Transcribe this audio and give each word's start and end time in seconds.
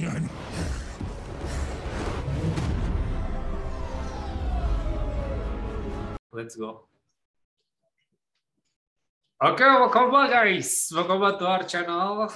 bajingan. 0.00 0.24
Let's 6.32 6.56
go. 6.56 6.88
Oke, 9.40 9.64
welcome 9.64 10.12
back 10.12 10.30
guys. 10.32 10.88
Welcome 10.92 11.20
back 11.20 11.36
to 11.40 11.46
our 11.48 11.64
channel. 11.68 12.28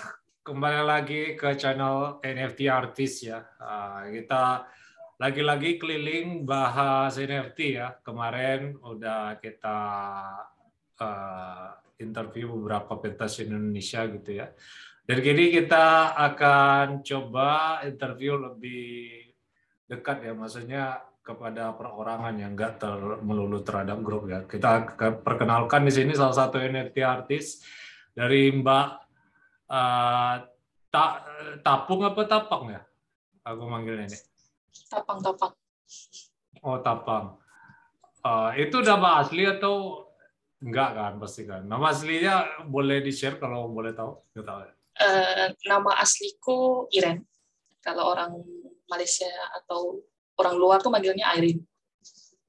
Kembali 0.44 0.82
lagi 0.84 1.22
ke 1.40 1.56
channel 1.56 2.20
NFT 2.20 2.68
Artis 2.68 3.24
ya. 3.24 3.40
Ah, 3.56 4.04
kita 4.12 4.68
lagi-lagi 5.16 5.80
keliling 5.80 6.44
bahas 6.44 7.16
NFT 7.16 7.80
ya. 7.80 7.96
Kemarin 8.04 8.76
udah 8.76 9.40
kita 9.40 9.78
uh, 11.00 11.68
interview 11.96 12.52
beberapa 12.60 13.00
pentas 13.00 13.40
Indonesia 13.40 14.04
gitu 14.04 14.44
ya. 14.44 14.52
Dan 15.04 15.20
kini 15.20 15.52
kita 15.52 16.16
akan 16.16 17.04
coba 17.04 17.80
interview 17.84 18.40
lebih 18.40 19.20
dekat 19.84 20.24
ya, 20.24 20.32
maksudnya 20.32 21.04
kepada 21.24 21.72
perorangan 21.72 22.36
yang 22.36 22.52
enggak 22.52 22.80
ter, 22.80 22.96
melulu 23.24 23.60
terhadap 23.60 24.00
grup 24.00 24.28
ya. 24.28 24.48
Kita 24.48 24.96
perkenalkan 25.24 25.84
di 25.88 25.92
sini 25.92 26.12
salah 26.16 26.36
satu 26.36 26.56
NFT 26.60 27.00
artis 27.00 27.64
dari 28.12 28.52
Mbak 28.52 28.88
uh, 29.72 30.34
ta, 30.92 31.04
Tapung 31.64 32.04
apa 32.04 32.24
Tapang 32.24 32.72
ya? 32.72 32.80
Aku 33.44 33.64
manggilnya 33.68 34.08
ini. 34.08 34.18
Tapang 34.92 35.20
Tapang. 35.20 35.52
Oh 36.60 36.80
Tapang. 36.80 37.40
Uh, 38.24 38.52
itu 38.56 38.80
nama 38.80 39.20
asli 39.20 39.44
atau 39.44 40.08
enggak 40.60 40.96
kan 40.96 41.12
pasti 41.20 41.44
kan? 41.44 41.64
Nama 41.64 41.92
aslinya 41.92 42.64
boleh 42.68 43.04
di 43.04 43.12
share 43.12 43.36
kalau 43.36 43.68
boleh 43.68 43.92
tahu? 43.96 44.16
Enggak 44.32 44.48
tahu. 44.48 44.60
Ya? 44.64 44.73
Uh, 44.94 45.50
nama 45.66 45.98
asliku 45.98 46.86
Iren. 46.94 47.26
Kalau 47.82 48.14
orang 48.14 48.30
Malaysia 48.86 49.28
atau 49.58 50.00
orang 50.38 50.54
luar 50.54 50.78
tuh 50.80 50.92
manggilnya 50.92 51.34
Irene. 51.34 51.62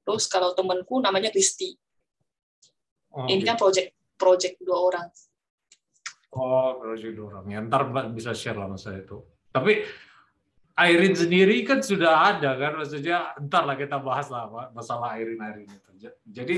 Terus 0.06 0.30
kalau 0.30 0.54
temanku 0.54 1.02
namanya 1.02 1.34
Kristi. 1.34 1.74
Oh, 3.16 3.26
Ini 3.26 3.42
kan 3.42 3.58
project 3.58 3.96
project 4.14 4.62
dua 4.62 4.78
orang. 4.78 5.06
Oh, 6.36 6.78
project 6.78 7.12
dua 7.16 7.26
orang. 7.34 7.44
Ya, 7.50 7.58
ntar 7.64 7.90
bisa 8.12 8.30
share 8.36 8.54
lah 8.54 8.70
masa 8.70 8.94
itu. 8.94 9.24
Tapi 9.50 9.82
Irene 10.76 11.16
sendiri 11.16 11.64
kan 11.64 11.80
sudah 11.80 12.36
ada 12.36 12.52
kan, 12.60 12.76
maksudnya 12.76 13.32
ntar 13.48 13.64
lah 13.64 13.80
kita 13.80 13.96
bahas 13.96 14.28
lah 14.28 14.70
masalah 14.76 15.16
Irene 15.16 15.40
Irene 15.40 15.72
itu. 15.72 15.90
Jadi 16.28 16.56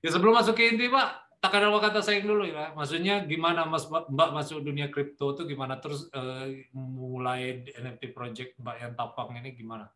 ya 0.00 0.08
sebelum 0.08 0.32
masuk 0.40 0.56
ke 0.56 0.72
inti 0.72 0.88
Pak, 0.88 1.27
tak 1.38 1.54
ada 1.54 1.70
kata 1.70 2.02
sayang 2.02 2.26
dulu 2.26 2.50
ya. 2.50 2.74
Maksudnya 2.74 3.22
gimana 3.22 3.62
Mas 3.62 3.86
Mbak 3.86 4.30
masuk 4.34 4.58
dunia 4.66 4.90
kripto 4.90 5.38
itu 5.38 5.54
gimana 5.54 5.78
terus 5.78 6.10
uh, 6.10 6.50
mulai 6.74 7.62
NFT 7.62 8.10
project 8.10 8.58
Mbak 8.58 8.76
yang 8.82 8.92
tapang 8.98 9.30
ini 9.38 9.54
gimana? 9.54 9.86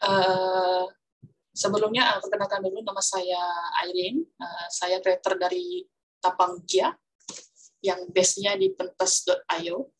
Uh, 0.00 0.88
sebelumnya 1.52 2.16
aku 2.16 2.28
perkenalkan 2.28 2.64
dulu 2.64 2.80
nama 2.80 3.02
saya 3.04 3.40
Irene. 3.84 4.24
Uh, 4.40 4.66
saya 4.72 5.04
creator 5.04 5.36
dari 5.36 5.84
Tapang 6.16 6.64
Kia 6.64 6.88
yang 7.84 8.08
base-nya 8.08 8.56
di 8.56 8.72
pentas.io. 8.72 9.92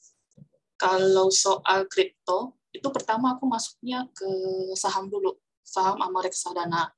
Kalau 0.77 1.29
soal 1.33 1.89
kripto, 1.89 2.57
itu 2.73 2.89
pertama 2.93 3.37
aku 3.37 3.49
masuknya 3.49 4.05
ke 4.13 4.29
saham 4.77 5.09
dulu, 5.09 5.37
saham 5.65 6.01
sama 6.01 6.21
reksadana. 6.21 6.93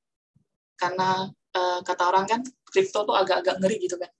Karena 0.75 1.31
uh, 1.55 1.79
kata 1.81 2.03
orang 2.09 2.25
kan 2.29 2.41
kripto 2.67 3.05
tuh 3.05 3.15
agak-agak 3.15 3.57
ngeri 3.61 3.77
gitu 3.81 3.97
kan. 3.97 4.11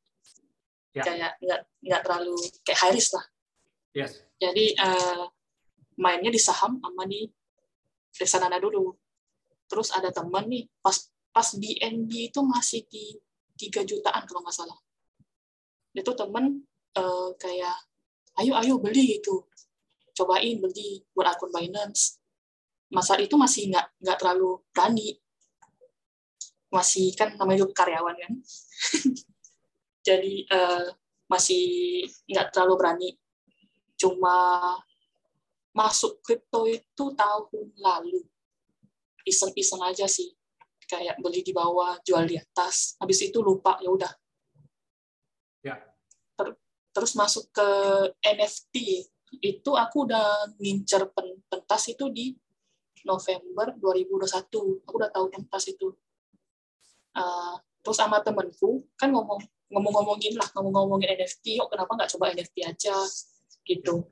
Ya. 0.89 1.05
kayak 1.05 1.31
nggak 1.37 1.61
nggak 1.85 2.01
terlalu 2.01 2.35
kayak 2.65 2.79
high 2.81 2.93
risk 2.97 3.13
lah. 3.13 3.25
Yes. 3.89 4.21
jadi 4.37 4.77
uh, 4.85 5.25
mainnya 5.97 6.29
di 6.29 6.41
saham 6.41 6.77
sama 6.81 7.03
di 7.05 7.25
reksadana 8.15 8.57
dulu. 8.57 8.93
Terus 9.69 9.93
ada 9.93 10.09
teman 10.09 10.49
nih 10.49 10.65
pas 10.81 10.97
pas 11.29 11.45
BNB 11.53 12.33
itu 12.33 12.39
masih 12.41 12.85
di 12.89 13.13
tiga 13.53 13.85
jutaan 13.85 14.25
kalau 14.25 14.41
nggak 14.41 14.55
salah. 14.55 14.79
Itu 15.93 16.15
temen 16.17 16.65
uh, 16.97 17.29
kayak 17.37 17.77
ayo 18.41 18.57
ayo 18.57 18.73
beli 18.81 19.19
gitu. 19.19 19.45
Cobain 20.17 20.57
beli 20.57 21.05
buat 21.13 21.29
akun 21.29 21.53
Binance. 21.53 22.17
Masa 22.89 23.21
itu 23.21 23.37
masih 23.37 23.69
nggak 23.69 24.01
nggak 24.01 24.17
terlalu 24.17 24.57
berani 24.73 25.13
masih 26.69 27.13
kan 27.17 27.33
namanya 27.35 27.65
juga 27.65 27.85
karyawan 27.85 28.15
kan? 28.17 28.33
Jadi 30.07 30.45
uh, 30.49 30.89
masih 31.29 31.63
nggak 32.29 32.53
terlalu 32.53 32.73
berani. 32.77 33.09
Cuma 33.99 34.59
masuk 35.75 36.21
kripto 36.23 36.65
itu 36.69 37.05
tahun 37.13 37.67
lalu. 37.77 38.21
Iseng-iseng 39.25 39.83
aja 39.85 40.05
sih. 40.09 40.33
Kayak 40.89 41.21
beli 41.21 41.45
di 41.45 41.53
bawah 41.53 42.01
jual 42.01 42.25
di 42.25 42.37
atas. 42.37 42.97
Habis 42.97 43.29
itu 43.29 43.41
lupa 43.41 43.77
ya 43.81 43.89
udah. 43.93 44.13
Ya. 45.61 45.75
Ter 46.33 46.57
terus 46.95 47.13
masuk 47.13 47.53
ke 47.53 47.67
NFT 48.25 49.05
itu 49.45 49.71
aku 49.77 50.09
udah 50.09 50.57
ngincer 50.57 51.05
pentas 51.45 51.85
itu 51.93 52.09
di 52.09 52.33
November 53.05 53.77
2021 53.77 54.83
aku 54.83 54.93
udah 54.97 55.11
tahu 55.13 55.29
pentas 55.29 55.69
itu 55.69 55.93
uh, 57.19 57.55
terus 57.83 57.99
sama 57.99 58.23
temenku 58.23 58.87
kan 58.95 59.11
ngomong 59.11 59.43
ngomong-ngomongin 59.69 60.33
lah 60.39 60.47
ngomong-ngomongin 60.57 61.13
NFT 61.19 61.61
yuk 61.61 61.67
kenapa 61.69 61.91
nggak 61.93 62.09
coba 62.15 62.31
NFT 62.33 62.55
aja? 62.65 62.95
Gitu. 63.67 64.07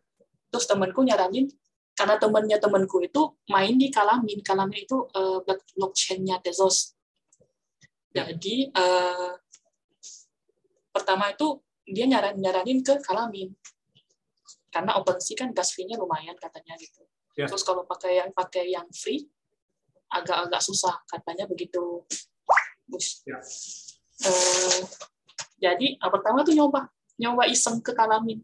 Terus 0.52 0.66
temenku 0.68 1.02
nyaranin 1.02 1.48
karena 1.98 2.20
temennya 2.22 2.62
temenku 2.62 3.02
itu 3.02 3.22
main 3.50 3.74
di 3.80 3.90
Kalamin 3.90 4.44
Kalamin 4.46 4.86
itu 4.86 5.08
uh, 5.16 5.42
blockchainnya 5.74 6.44
Tezos. 6.44 6.94
Jadi 8.12 8.70
uh, 8.76 9.34
pertama 10.94 11.32
itu 11.32 11.64
dia 11.88 12.06
nyaran 12.06 12.38
nyaranin 12.38 12.84
ke 12.84 13.00
Kalamin. 13.02 13.56
Karena 14.68 15.00
OpenSea 15.00 15.34
kan 15.34 15.50
gas 15.56 15.74
fee-nya 15.74 15.98
lumayan 15.98 16.38
katanya 16.38 16.78
gitu. 16.78 17.08
Yeah. 17.38 17.46
terus 17.46 17.62
kalau 17.62 17.86
pakai 17.86 18.18
yang 18.18 18.34
pakai 18.34 18.66
yang 18.74 18.90
free 18.90 19.30
agak-agak 20.10 20.58
susah 20.58 21.06
katanya 21.06 21.46
begitu 21.46 22.02
Ya. 23.28 23.40
Uh, 24.24 24.82
jadi 25.60 26.00
pertama 26.00 26.42
tuh 26.42 26.56
nyoba 26.56 26.90
nyoba 27.18 27.50
iseng 27.50 27.82
ke 27.82 27.92
Kalamin. 27.92 28.42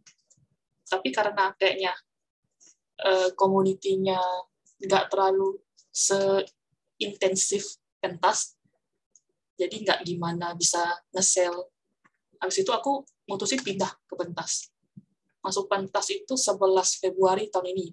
Tapi 0.83 1.09
karena 1.09 1.53
kayaknya 1.55 1.93
uh, 3.01 3.29
komunitinya 3.37 4.19
nggak 4.83 5.09
terlalu 5.09 5.57
seintensif 5.93 7.79
pentas, 8.03 8.57
jadi 9.55 9.75
nggak 9.79 9.99
gimana 10.03 10.57
bisa 10.57 10.81
nge-sell. 11.13 11.71
Habis 12.41 12.65
itu 12.65 12.71
aku 12.73 13.05
mutusin 13.29 13.61
pindah 13.63 13.89
ke 14.03 14.13
pentas. 14.19 14.67
Masuk 15.39 15.71
pentas 15.71 16.11
itu 16.11 16.35
11 16.35 16.99
Februari 16.99 17.47
tahun 17.47 17.71
ini. 17.71 17.87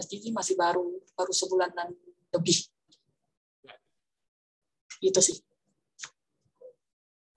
Jadi 0.00 0.32
masih 0.32 0.56
baru 0.56 0.96
baru 1.12 1.32
sebulanan 1.34 1.92
lebih. 2.32 2.56
Itu 5.04 5.20
sih. 5.20 5.49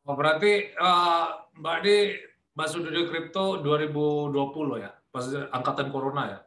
Oh, 0.03 0.19
berarti 0.19 0.75
uh, 0.75 1.47
Mbak 1.55 1.77
Di 1.79 1.97
masuk 2.53 2.91
dunia 2.91 3.07
kripto 3.07 3.63
2020 3.63 4.83
ya, 4.83 4.91
pas 5.09 5.25
angkatan 5.55 5.87
corona 5.95 6.23
ya? 6.27 6.39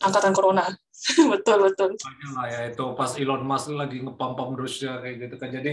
Angkatan 0.00 0.32
corona, 0.32 0.64
betul 1.36 1.68
betul. 1.68 1.92
Banyak 1.92 2.30
lah 2.32 2.46
ya 2.48 2.60
itu 2.72 2.84
pas 2.96 3.12
Elon 3.20 3.44
Musk 3.44 3.76
lagi 3.76 4.00
ngepam-pam 4.00 4.56
terus 4.56 4.80
ya 4.80 4.96
kayak 4.96 5.28
gitu 5.28 5.36
kan. 5.36 5.52
Jadi 5.52 5.72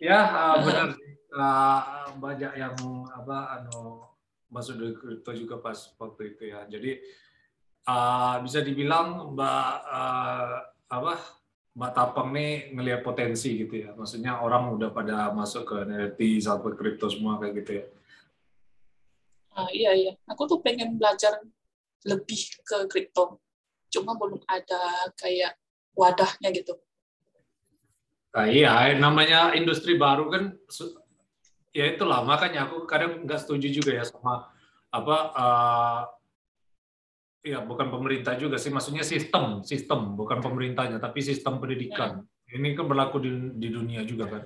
ya 0.00 0.18
uh, 0.24 0.56
benar 0.64 0.88
uh, 1.36 2.08
banyak 2.16 2.52
yang 2.56 2.74
apa 3.12 3.60
anu 3.60 4.08
masuk 4.48 4.80
dunia 4.80 4.96
kripto 4.96 5.36
juga 5.36 5.60
pas 5.60 5.76
waktu 6.00 6.32
itu 6.32 6.48
ya. 6.48 6.64
Jadi 6.64 6.96
uh, 7.92 8.40
bisa 8.40 8.64
dibilang 8.64 9.36
Mbak 9.36 9.72
uh, 9.84 10.56
apa 10.88 11.41
Mbak 11.72 11.92
Tapang 11.96 12.28
nih 12.36 12.76
ngelihat 12.76 13.00
potensi 13.00 13.56
gitu 13.56 13.88
ya. 13.88 13.96
Maksudnya 13.96 14.44
orang 14.44 14.76
udah 14.76 14.92
pada 14.92 15.32
masuk 15.32 15.64
ke 15.64 15.76
NFT 15.88 16.44
sampai 16.44 16.76
kripto 16.76 17.08
semua 17.08 17.40
kayak 17.40 17.64
gitu 17.64 17.70
ya. 17.80 17.84
Uh, 19.52 19.68
iya 19.72 19.92
iya, 19.92 20.12
aku 20.24 20.48
tuh 20.48 20.64
pengen 20.64 20.96
belajar 20.96 21.40
lebih 22.08 22.40
ke 22.64 22.88
kripto. 22.88 23.40
Cuma 23.92 24.16
belum 24.16 24.40
ada 24.48 25.12
kayak 25.16 25.56
wadahnya 25.92 26.48
gitu. 26.56 26.76
Nah, 28.32 28.48
iya, 28.48 28.96
namanya 28.96 29.52
industri 29.52 30.00
baru 30.00 30.32
kan 30.32 30.56
ya 31.72 31.88
itulah 31.88 32.20
makanya 32.24 32.68
aku 32.68 32.84
kadang 32.84 33.24
nggak 33.24 33.40
setuju 33.40 33.68
juga 33.72 33.92
ya 33.96 34.04
sama 34.04 34.48
apa 34.92 35.16
uh, 35.32 36.00
ya 37.42 37.58
bukan 37.66 37.90
pemerintah 37.90 38.38
juga 38.38 38.56
sih, 38.56 38.70
maksudnya 38.70 39.02
sistem, 39.02 39.66
sistem 39.66 40.14
bukan 40.14 40.38
pemerintahnya, 40.38 41.02
tapi 41.02 41.20
sistem 41.20 41.58
pendidikan. 41.58 42.22
Ya. 42.46 42.62
Ini 42.62 42.78
kan 42.78 42.86
berlaku 42.86 43.18
di, 43.18 43.30
di 43.58 43.68
dunia 43.68 44.06
juga 44.06 44.30
kan. 44.30 44.42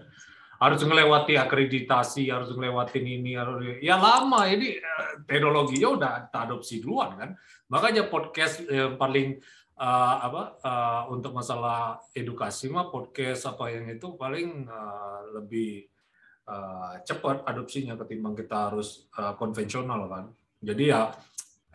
Harus 0.56 0.80
melewati 0.88 1.36
akreditasi, 1.36 2.32
harus 2.32 2.48
melewati 2.56 3.04
ini, 3.04 3.36
harus 3.36 3.76
ya 3.84 4.00
lama. 4.00 4.48
Ini 4.48 4.80
eh, 4.80 5.12
teknologinya 5.28 5.88
udah 5.92 6.10
adopsi 6.32 6.80
duluan 6.80 7.12
kan. 7.20 7.30
Makanya 7.68 8.08
podcast 8.08 8.64
yang 8.64 8.96
paling 8.96 9.36
uh, 9.76 10.16
apa 10.24 10.42
uh, 10.64 11.02
untuk 11.12 11.36
masalah 11.36 12.00
edukasi 12.16 12.72
mah 12.72 12.88
podcast 12.88 13.44
apa 13.44 13.68
yang 13.68 13.92
itu 13.92 14.16
paling 14.16 14.64
uh, 14.64 15.20
lebih 15.36 15.84
uh, 16.48 17.04
cepat 17.04 17.44
adopsinya 17.44 18.00
ketimbang 18.00 18.32
kita 18.32 18.72
harus 18.72 19.04
uh, 19.20 19.36
konvensional 19.36 20.08
kan. 20.08 20.24
Jadi 20.64 20.88
ya 20.88 21.12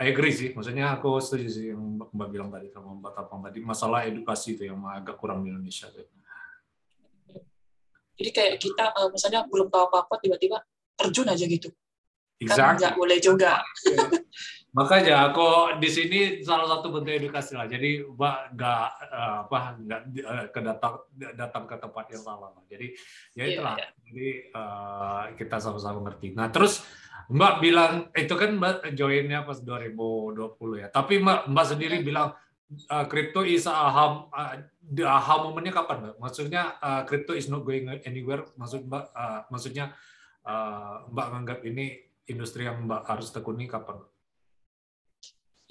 I 0.01 0.09
agree 0.09 0.33
sih, 0.33 0.49
maksudnya 0.57 0.97
aku 0.97 1.21
setuju 1.21 1.47
sih 1.47 1.65
yang 1.69 2.01
Mbak 2.09 2.29
bilang 2.33 2.49
tadi 2.49 2.73
sama 2.73 2.97
Mbak 2.97 3.13
Tapang 3.13 3.45
tadi 3.45 3.61
masalah 3.61 4.01
edukasi 4.09 4.57
itu 4.57 4.65
yang 4.65 4.81
agak 4.89 5.13
kurang 5.21 5.45
di 5.45 5.53
Indonesia. 5.53 5.93
Jadi 8.17 8.29
kayak 8.33 8.57
kita 8.57 8.97
uh, 8.97 9.13
misalnya 9.13 9.45
belum 9.45 9.69
tahu 9.69 9.93
apa-apa 9.93 10.17
tiba-tiba 10.17 10.57
terjun 10.97 11.29
aja 11.29 11.45
gitu. 11.45 11.69
Exactly. 12.41 12.65
Kan 12.65 12.77
nggak 12.81 12.95
boleh 12.97 13.17
juga. 13.21 13.61
Makanya 14.71 15.27
aku 15.27 15.75
di 15.83 15.89
sini 15.91 16.19
salah 16.47 16.63
satu 16.63 16.95
bentuk 16.95 17.11
edukasi 17.11 17.59
lah. 17.59 17.67
Jadi 17.67 18.07
mbak 18.07 18.55
nggak 18.55 18.87
uh, 19.11 19.37
apa 19.43 19.59
nggak 19.83 20.01
uh, 20.23 20.45
kedatang 20.55 20.95
datang 21.35 21.63
ke 21.67 21.75
tempat 21.75 22.05
yang 22.07 22.23
salah. 22.23 22.55
Jadi 22.71 22.87
ya 23.35 23.43
iya, 23.43 23.45
itulah. 23.51 23.75
Yeah, 23.75 23.83
yeah. 23.83 24.03
Jadi 24.07 24.29
uh, 24.55 25.23
kita 25.35 25.55
sama-sama 25.59 25.99
ngerti. 26.07 26.31
Nah 26.35 26.47
terus 26.47 26.87
Mbak 27.31 27.53
bilang 27.63 27.93
itu 28.11 28.33
kan 28.35 28.51
Mbak 28.59 28.95
joinnya 28.95 29.43
pas 29.43 29.59
2020 29.59 30.83
ya. 30.83 30.87
Tapi 30.87 31.13
Mbak 31.19 31.39
Mbak 31.51 31.65
sendiri 31.67 31.95
yeah. 31.99 32.07
bilang 32.07 32.27
kripto 33.11 33.43
uh, 33.43 33.47
is 33.47 33.67
aham 33.67 34.31
uh, 34.31 34.55
the 34.79 35.03
aha 35.03 35.43
momennya 35.43 35.75
kapan 35.75 35.99
Mbak? 35.99 36.15
Maksudnya 36.19 36.79
uh, 36.79 37.03
crypto 37.03 37.35
is 37.35 37.51
not 37.51 37.67
going 37.67 37.91
anywhere. 38.07 38.47
Maksud 38.55 38.87
Mbak 38.87 39.03
uh, 39.11 39.39
maksudnya 39.51 39.95
uh, 40.47 41.07
Mbak 41.11 41.27
menganggap 41.27 41.59
ini 41.67 42.07
industri 42.31 42.67
yang 42.67 42.87
Mbak 42.87 43.03
harus 43.03 43.35
tekuni 43.35 43.67
kapan? 43.67 43.99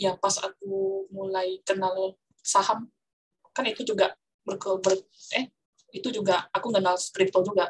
Ya 0.00 0.17
pas 0.17 0.32
aku 0.41 1.05
mulai 1.12 1.61
kenal 1.61 2.17
saham 2.41 2.88
kan 3.52 3.67
itu 3.69 3.85
juga 3.85 4.17
berke, 4.47 4.81
ber, 4.81 4.97
eh 5.37 5.52
itu 5.93 6.08
juga 6.08 6.49
aku 6.55 6.73
kenal 6.73 6.97
kripto 6.97 7.44
juga. 7.44 7.69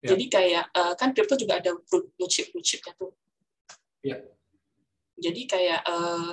Ya. 0.00 0.14
Jadi 0.14 0.24
kayak 0.30 0.64
uh, 0.72 0.94
kan 0.96 1.12
kripto 1.12 1.36
juga 1.36 1.58
ada 1.60 1.74
blue 1.76 2.30
chip 2.30 2.54
blue 2.54 2.64
chipnya 2.64 2.94
tuh. 2.96 3.12
Ya. 4.00 4.22
Jadi 5.18 5.44
kayak 5.44 5.82
uh, 5.84 6.32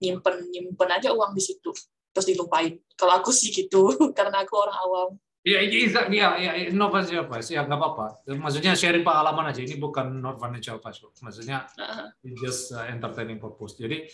nyimpen 0.00 0.48
nyimpen 0.48 0.88
aja 0.88 1.12
uang 1.12 1.36
di 1.36 1.42
situ 1.42 1.70
terus 2.10 2.26
dilupain. 2.26 2.78
Kalau 2.96 3.20
aku 3.20 3.30
sih 3.30 3.52
gitu 3.52 3.90
karena 4.18 4.42
aku 4.42 4.54
orang 4.56 4.78
awam. 4.78 5.10
Iya, 5.40 5.64
iya, 5.64 6.04
iya, 6.12 6.28
iya, 6.36 6.52
inovasi 6.68 7.16
apa 7.16 7.40
sih? 7.40 7.56
Ya 7.56 7.64
nggak 7.64 7.80
apa-apa. 7.80 8.28
Maksudnya 8.28 8.76
sharing 8.76 9.00
pengalaman 9.00 9.48
aja. 9.48 9.64
Ini 9.64 9.80
bukan 9.80 10.20
not 10.20 10.36
financial 10.36 10.76
advice. 10.76 11.00
Maksudnya 11.24 11.64
uh-huh. 11.64 12.12
just 12.36 12.76
uh, 12.76 12.84
entertaining 12.92 13.40
purpose. 13.40 13.80
Jadi 13.80 14.04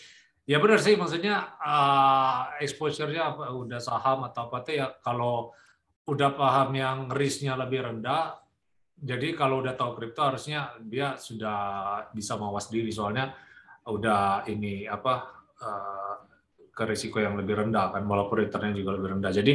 ya 0.47 0.63
benar 0.63 0.79
sih. 0.79 0.95
Maksudnya 0.95 1.59
uh, 1.59 2.55
exposure-nya 2.63 3.35
apa, 3.35 3.51
udah 3.51 3.79
saham 3.83 4.23
atau 4.23 4.47
apa 4.47 4.63
tuh 4.63 4.73
ya 4.79 4.87
kalau 5.03 5.51
udah 6.07 6.31
paham 6.31 6.71
yang 6.71 6.97
risknya 7.11 7.59
lebih 7.59 7.83
rendah. 7.83 8.39
Jadi 8.95 9.35
kalau 9.35 9.59
udah 9.59 9.75
tahu 9.75 9.99
kripto 9.99 10.23
harusnya 10.23 10.79
dia 10.79 11.19
sudah 11.19 12.07
bisa 12.15 12.39
mawas 12.39 12.71
diri. 12.71 12.87
Soalnya 12.87 13.35
udah 13.83 14.47
ini 14.47 14.87
apa 14.87 15.43
uh, 15.59 16.15
ke 16.71 16.83
risiko 16.87 17.19
yang 17.19 17.35
lebih 17.35 17.67
rendah 17.67 17.91
kan, 17.91 18.07
walaupun 18.07 18.47
returnnya 18.47 18.71
juga 18.71 18.95
lebih 18.95 19.19
rendah. 19.19 19.31
Jadi 19.35 19.53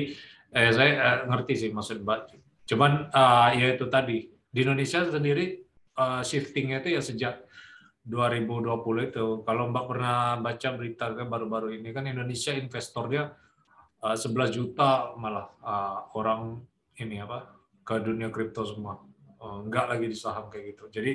eh, 0.52 0.70
saya 0.72 0.92
eh, 0.92 1.18
ngerti 1.28 1.54
sih 1.56 1.70
maksud 1.72 2.04
Mbak. 2.04 2.20
Cuman 2.68 3.10
uh, 3.10 3.50
ya 3.52 3.74
itu 3.74 3.88
tadi 3.90 4.30
di 4.30 4.58
Indonesia 4.62 5.02
sendiri 5.04 5.60
uh, 5.98 6.22
shiftingnya 6.22 6.84
itu 6.84 6.88
ya 6.94 7.02
sejak 7.02 7.34
2020 8.06 9.10
itu. 9.10 9.26
Kalau 9.42 9.64
Mbak 9.72 9.84
pernah 9.88 10.38
baca 10.38 10.68
berita 10.78 11.10
kan 11.12 11.26
baru-baru 11.26 11.74
ini 11.80 11.90
kan 11.90 12.06
Indonesia 12.06 12.54
investornya 12.54 13.34
uh, 14.04 14.16
11 14.16 14.54
juta 14.54 15.14
malah 15.18 15.50
uh, 15.62 15.98
orang 16.14 16.62
ini 17.00 17.22
apa 17.22 17.50
ke 17.82 17.98
dunia 17.98 18.30
kripto 18.30 18.62
semua. 18.62 19.00
Uh, 19.42 19.66
enggak 19.66 19.90
lagi 19.90 20.06
di 20.06 20.16
saham 20.16 20.46
kayak 20.52 20.76
gitu. 20.76 20.84
Jadi 20.92 21.12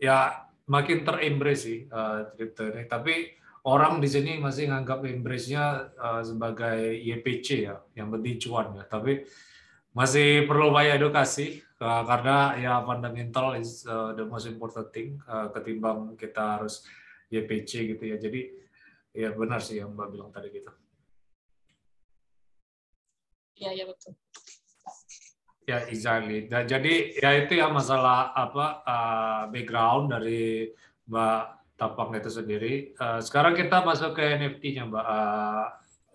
ya 0.00 0.48
makin 0.70 1.04
terembrace 1.04 1.62
sih 1.68 1.78
uh, 1.90 2.32
kripto 2.32 2.64
ini. 2.70 2.88
Tapi 2.88 3.14
orang 3.62 4.02
di 4.02 4.08
sini 4.10 4.42
masih 4.42 4.70
nganggap 4.70 5.06
embrace-nya 5.06 5.94
uh, 5.94 6.22
sebagai 6.22 6.98
YPC 6.98 7.70
ya, 7.70 7.78
yang 7.94 8.10
penting 8.10 8.38
cuan 8.42 8.74
ya. 8.74 8.84
Tapi 8.86 9.22
masih 9.94 10.48
perlu 10.48 10.72
banyak 10.72 10.98
edukasi 10.98 11.60
uh, 11.78 12.02
karena 12.02 12.56
ya 12.58 12.80
fundamental 12.82 13.54
is 13.54 13.84
uh, 13.86 14.16
the 14.16 14.24
most 14.24 14.48
important 14.48 14.88
thing 14.90 15.20
uh, 15.28 15.52
ketimbang 15.52 16.18
kita 16.18 16.58
harus 16.58 16.82
YPC 17.30 17.94
gitu 17.94 18.04
ya. 18.10 18.16
Jadi 18.18 18.40
ya 19.14 19.30
benar 19.36 19.62
sih 19.62 19.78
yang 19.78 19.94
Mbak 19.94 20.08
bilang 20.10 20.30
tadi 20.34 20.48
gitu. 20.50 20.72
Iya, 23.62 23.70
ya 23.78 23.84
betul. 23.86 24.12
Ya, 25.62 25.78
exactly. 25.86 26.50
Dan 26.50 26.66
jadi 26.66 27.14
ya 27.22 27.30
itu 27.38 27.54
ya 27.54 27.70
masalah 27.70 28.34
apa 28.34 28.82
uh, 28.82 29.42
background 29.54 30.10
dari 30.10 30.66
Mbak 31.06 31.61
tampang 31.82 32.14
itu 32.14 32.30
sendiri. 32.30 32.94
Uh, 32.94 33.18
sekarang 33.18 33.58
kita 33.58 33.82
masuk 33.82 34.14
ke 34.14 34.22
NFT-nya, 34.22 34.86
Mbak. 34.86 35.02
Uh, 35.02 35.66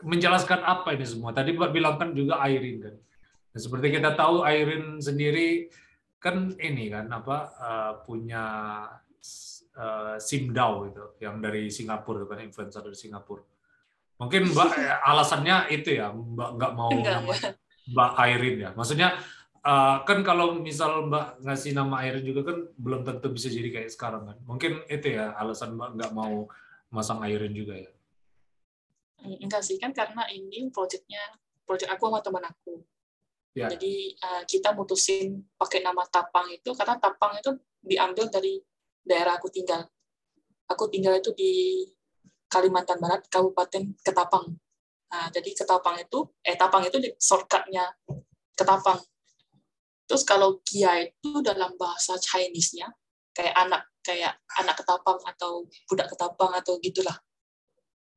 menjelaskan 0.08 0.64
apa 0.64 0.96
ini 0.96 1.04
semua? 1.04 1.36
Tadi 1.36 1.52
Mbak 1.52 1.72
bilang 1.76 2.00
kan 2.00 2.16
juga 2.16 2.40
Airin 2.40 2.80
kan. 2.80 2.96
Nah, 3.52 3.60
seperti 3.60 4.00
kita 4.00 4.16
tahu 4.16 4.48
Airin 4.48 5.04
sendiri 5.04 5.68
kan 6.24 6.56
ini 6.56 6.88
kan 6.88 7.12
apa 7.12 7.38
uh, 7.60 7.94
punya 8.08 8.46
uh, 9.76 10.16
Simdao 10.18 10.88
itu 10.88 11.06
yang 11.20 11.44
dari 11.44 11.68
Singapura 11.68 12.24
kan 12.24 12.40
influencer 12.40 12.80
dari 12.80 12.96
Singapura. 12.96 13.44
Mungkin 14.18 14.50
Mbak 14.56 14.72
alasannya 15.04 15.70
itu 15.76 16.00
ya 16.00 16.10
Mbak 16.16 16.50
nggak 16.56 16.72
mau 16.74 16.90
Mbak 17.92 18.12
Airin 18.24 18.58
ya. 18.64 18.70
Maksudnya 18.72 19.20
uh, 19.68 19.96
kan 20.08 20.24
kalau 20.24 20.56
misal 20.64 21.12
Mbak 21.12 21.44
ngasih 21.44 21.76
nama 21.76 22.08
air 22.08 22.24
juga 22.24 22.48
kan 22.48 22.58
belum 22.80 23.04
tentu 23.04 23.28
bisa 23.36 23.52
jadi 23.52 23.70
kayak 23.70 23.92
sekarang 23.92 24.24
kan. 24.24 24.38
Mungkin 24.48 24.88
itu 24.88 25.20
ya 25.20 25.36
alasan 25.36 25.76
Mbak 25.76 25.90
nggak 26.00 26.12
mau 26.16 26.48
masang 26.88 27.20
airin 27.28 27.52
juga 27.52 27.76
ya. 27.76 27.92
Enggak 29.28 29.68
sih 29.68 29.76
kan 29.76 29.92
karena 29.92 30.24
ini 30.32 30.72
proyeknya 30.72 31.20
proyek 31.68 31.92
aku 31.92 32.08
sama 32.08 32.20
teman 32.24 32.44
aku. 32.48 32.80
Ya. 33.58 33.68
Jadi 33.68 34.16
uh, 34.22 34.44
kita 34.48 34.72
mutusin 34.72 35.44
pakai 35.58 35.84
nama 35.84 36.06
Tapang 36.08 36.48
itu 36.54 36.72
karena 36.72 36.96
Tapang 37.02 37.36
itu 37.36 37.58
diambil 37.84 38.32
dari 38.32 38.62
daerah 39.04 39.36
aku 39.36 39.52
tinggal. 39.52 39.84
Aku 40.68 40.88
tinggal 40.92 41.18
itu 41.18 41.32
di 41.34 41.84
Kalimantan 42.48 43.00
Barat, 43.00 43.28
Kabupaten 43.28 43.96
Ketapang. 44.04 44.56
Nah, 45.08 45.28
jadi 45.32 45.52
Ketapang 45.56 46.00
itu, 46.00 46.28
eh 46.44 46.56
Tapang 46.56 46.84
itu 46.84 47.00
di 47.00 47.10
shortcutnya 47.16 47.88
Ketapang. 48.56 49.00
Terus 50.08 50.24
kalau 50.24 50.64
Kia 50.64 51.04
itu 51.04 51.44
dalam 51.44 51.76
bahasa 51.76 52.16
Chinese-nya 52.16 52.88
kayak 53.36 53.54
anak 53.54 53.84
kayak 54.02 54.40
anak 54.56 54.80
ketapang 54.80 55.20
atau 55.28 55.68
budak 55.92 56.08
ketapang 56.08 56.52
atau 56.56 56.80
gitulah. 56.80 57.20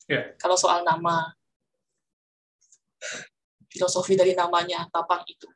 Yeah. 0.06 0.38
Kalau 0.38 0.54
soal 0.54 0.86
nama 0.86 1.34
filosofi 3.70 4.14
dari 4.14 4.38
namanya 4.38 4.86
tapang 4.94 5.26
itu. 5.26 5.50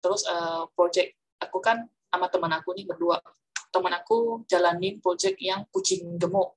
Terus 0.00 0.24
uh, 0.28 0.64
project 0.72 1.12
aku 1.40 1.60
kan 1.60 1.84
sama 2.08 2.32
teman 2.32 2.52
aku 2.56 2.72
nih 2.72 2.88
berdua. 2.88 3.20
Teman 3.68 3.92
aku 3.92 4.48
jalanin 4.48 4.96
project 5.04 5.36
yang 5.36 5.68
kucing 5.68 6.16
gemuk. 6.16 6.56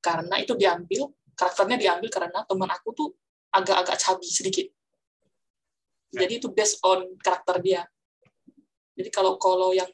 Karena 0.00 0.40
itu 0.40 0.56
diambil, 0.56 1.12
karakternya 1.36 1.76
diambil 1.76 2.08
karena 2.12 2.40
teman 2.44 2.68
aku 2.68 2.92
tuh 2.92 3.08
agak-agak 3.52 3.96
cabi 3.96 4.28
sedikit. 4.28 4.66
Jadi 6.10 6.42
itu 6.42 6.50
based 6.50 6.82
on 6.82 7.14
karakter 7.22 7.62
dia. 7.62 7.82
Jadi 8.98 9.08
kalau 9.14 9.38
kalau 9.38 9.70
yang 9.70 9.88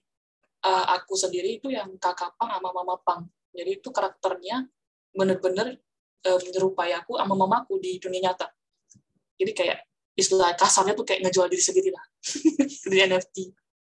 uh, 0.65 0.85
aku 0.97 1.13
sendiri 1.15 1.61
itu 1.61 1.69
yang 1.69 1.93
kakak 2.01 2.33
pang 2.41 2.49
sama 2.49 2.73
mama 2.73 2.97
pang. 3.05 3.29
Jadi 3.53 3.81
itu 3.81 3.89
karakternya 3.93 4.65
bener-bener 5.13 5.77
uh, 6.25 6.39
menyerupai 6.41 6.93
aku 6.97 7.21
sama 7.21 7.35
mamaku 7.37 7.77
di 7.79 8.01
dunia 8.01 8.33
nyata. 8.33 8.49
Jadi 9.37 9.53
kayak 9.53 9.79
istilah 10.17 10.57
kasarnya 10.57 10.97
tuh 10.97 11.05
kayak 11.05 11.29
ngejual 11.29 11.53
diri 11.53 11.61
sendiri 11.61 11.91
lah 11.93 12.05
di 12.91 12.97
NFT. 12.97 13.37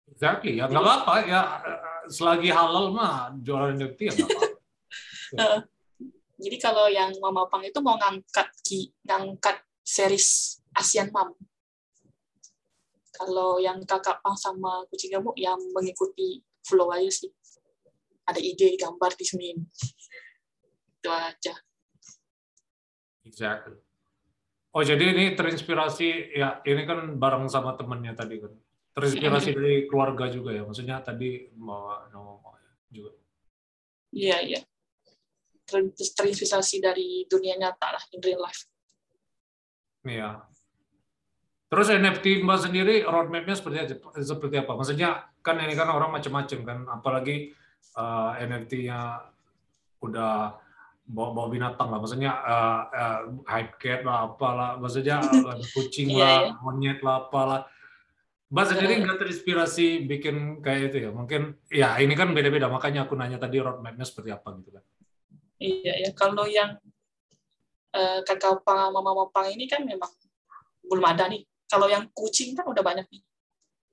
Exactly, 0.08 0.58
ya 0.58 0.66
nggak 0.66 0.82
apa-apa 0.82 1.14
ya 1.30 1.40
selagi 2.10 2.50
halal 2.50 2.90
mah 2.90 3.30
jualan 3.38 3.78
NFT 3.78 3.98
ya 4.10 4.12
nggak 4.18 4.26
apa-apa. 4.26 4.48
jadi 6.42 6.56
kalau 6.58 6.86
yang 6.90 7.14
Mama 7.22 7.46
Pang 7.46 7.62
itu 7.62 7.78
mau 7.78 7.94
ngangkat 7.94 8.50
ngangkat 9.06 9.56
series 9.86 10.58
Asian 10.74 11.14
Mom 11.14 11.38
kalau 13.18 13.58
yang 13.58 13.82
kakak 13.82 14.22
pang 14.22 14.38
sama 14.38 14.86
kucing 14.86 15.10
gemuk 15.10 15.34
yang 15.34 15.58
mengikuti 15.74 16.38
flow 16.62 16.94
aja 16.94 17.10
sih. 17.10 17.30
Ada 18.30 18.38
ide 18.38 18.78
gambar 18.78 19.18
di 19.18 19.24
sini. 19.26 19.50
Itu 21.02 21.10
aja. 21.10 21.54
Exactly. 23.26 23.76
Oh 24.76 24.84
jadi 24.86 25.10
ini 25.10 25.34
terinspirasi 25.34 26.38
ya 26.38 26.62
ini 26.62 26.86
kan 26.86 27.18
bareng 27.18 27.50
sama 27.50 27.74
temennya 27.74 28.14
tadi 28.14 28.38
kan 28.38 28.52
terinspirasi 28.94 29.50
dari 29.56 29.74
keluarga 29.90 30.30
juga 30.30 30.54
ya. 30.54 30.62
Maksudnya 30.62 31.02
tadi 31.02 31.50
bawa 31.58 32.06
nama 32.14 32.38
juga. 32.92 33.14
Iya, 34.12 34.38
iya. 34.44 34.60
Terinspirasi 35.68 36.80
dari 36.80 37.28
dunia 37.28 37.54
nyata 37.60 37.92
lah, 37.92 38.04
in 38.16 38.20
real 38.24 38.40
life. 38.40 38.64
Iya. 40.08 40.48
Terus 41.68 41.92
NFT 41.92 42.48
Mbak 42.48 42.58
sendiri 42.64 43.04
roadmap-nya 43.04 43.52
seperti 43.52 43.92
seperti 44.24 44.56
apa? 44.56 44.72
Maksudnya 44.72 45.28
kan 45.44 45.60
ini 45.60 45.76
kan 45.76 45.92
orang 45.92 46.16
macam-macam 46.16 46.58
kan, 46.64 46.78
apalagi 46.88 47.52
uh, 47.92 48.32
eh, 48.40 48.48
NFT-nya 48.48 49.20
udah 50.00 50.56
bawa-bawa 51.08 51.48
binatang 51.52 51.88
lah, 51.92 52.00
maksudnya 52.00 52.32
uh, 52.40 52.82
uh, 52.88 53.20
hype 53.48 53.76
cat 53.80 54.00
lah, 54.00 54.32
apalah, 54.32 54.80
maksudnya 54.80 55.20
uh, 55.48 55.60
kucing 55.76 56.08
iya, 56.08 56.20
lah, 56.20 56.28
yeah, 56.28 56.40
yeah. 56.48 56.56
monyet 56.64 56.98
lah, 57.04 57.28
apalah. 57.28 57.60
Mbak 58.48 58.64
sendiri 58.64 58.92
nggak 59.04 59.18
terinspirasi 59.20 60.08
bikin 60.08 60.64
kayak 60.64 60.88
itu 60.88 61.04
ya? 61.04 61.10
Mungkin 61.12 61.52
ya 61.68 62.00
ini 62.00 62.16
kan 62.16 62.32
beda-beda, 62.32 62.72
makanya 62.72 63.04
aku 63.04 63.12
nanya 63.12 63.36
tadi 63.36 63.60
roadmap-nya 63.60 64.08
seperti 64.08 64.32
apa 64.32 64.56
gitu 64.56 64.72
kan? 64.72 64.84
Iya 65.60 65.92
ya, 66.00 66.10
kalau 66.16 66.48
yang 66.48 66.80
uh, 67.92 68.24
kakak 68.24 68.64
pang, 68.64 68.88
mama 68.88 69.28
pang 69.28 69.52
ini 69.52 69.68
kan 69.68 69.84
memang 69.84 70.08
belum 70.88 71.04
ada 71.04 71.28
nih 71.28 71.44
kalau 71.68 71.86
yang 71.86 72.08
kucing 72.16 72.56
kan 72.56 72.64
udah 72.64 72.80
banyak 72.80 73.04
nih. 73.12 73.22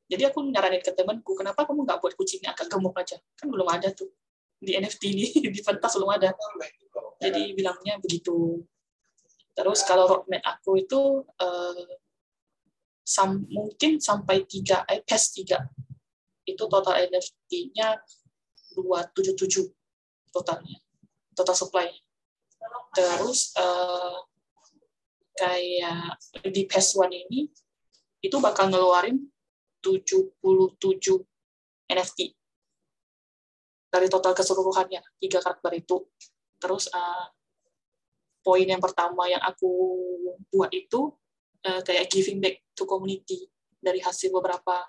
Jadi 0.06 0.24
aku 0.30 0.46
nyaranin 0.46 0.82
ke 0.86 0.94
temanku, 0.94 1.34
kenapa 1.34 1.66
kamu 1.66 1.84
nggak 1.84 2.00
buat 2.00 2.14
kucingnya 2.14 2.54
agak 2.54 2.70
gemuk 2.70 2.94
aja? 2.96 3.18
Kan 3.36 3.50
belum 3.50 3.68
ada 3.68 3.90
tuh. 3.92 4.10
Di 4.62 4.78
NFT 4.78 5.04
ini, 5.12 5.28
di 5.54 5.60
Pentas 5.62 5.98
belum 5.98 6.14
ada. 6.14 6.32
Jadi 7.20 7.58
bilangnya 7.58 7.98
begitu. 7.98 8.62
Terus 9.56 9.82
kalau 9.88 10.06
roadmap 10.06 10.44
aku 10.46 10.78
itu 10.78 11.26
uh, 11.26 11.88
sam, 13.02 13.48
mungkin 13.50 13.98
sampai 13.98 14.46
tiga, 14.46 14.86
eh, 14.86 15.02
PES 15.02 15.24
3. 15.42 15.64
Itu 16.46 16.70
total 16.70 17.10
NFT-nya 17.10 17.98
277 18.78 19.74
totalnya. 20.30 20.78
Total 21.34 21.56
supply. 21.56 21.88
Terus 22.94 23.56
uh, 23.58 24.22
kayak 25.34 26.20
di 26.46 26.64
PES 26.70 27.00
1 27.00 27.10
ini 27.26 27.50
itu 28.26 28.38
bakal 28.42 28.74
ngeluarin 28.74 29.22
77 29.86 30.42
NFT 31.86 32.20
dari 33.94 34.08
total 34.10 34.34
keseluruhannya 34.34 35.02
tiga 35.22 35.40
karakter 35.40 35.72
itu. 35.78 36.04
Terus 36.58 36.90
uh, 36.90 37.30
poin 38.42 38.66
yang 38.66 38.82
pertama 38.82 39.30
yang 39.30 39.40
aku 39.46 39.70
buat 40.50 40.74
itu 40.74 41.14
uh, 41.64 41.82
kayak 41.86 42.10
giving 42.10 42.42
back 42.42 42.66
to 42.74 42.84
community 42.90 43.48
dari 43.78 44.02
hasil 44.02 44.34
beberapa 44.34 44.84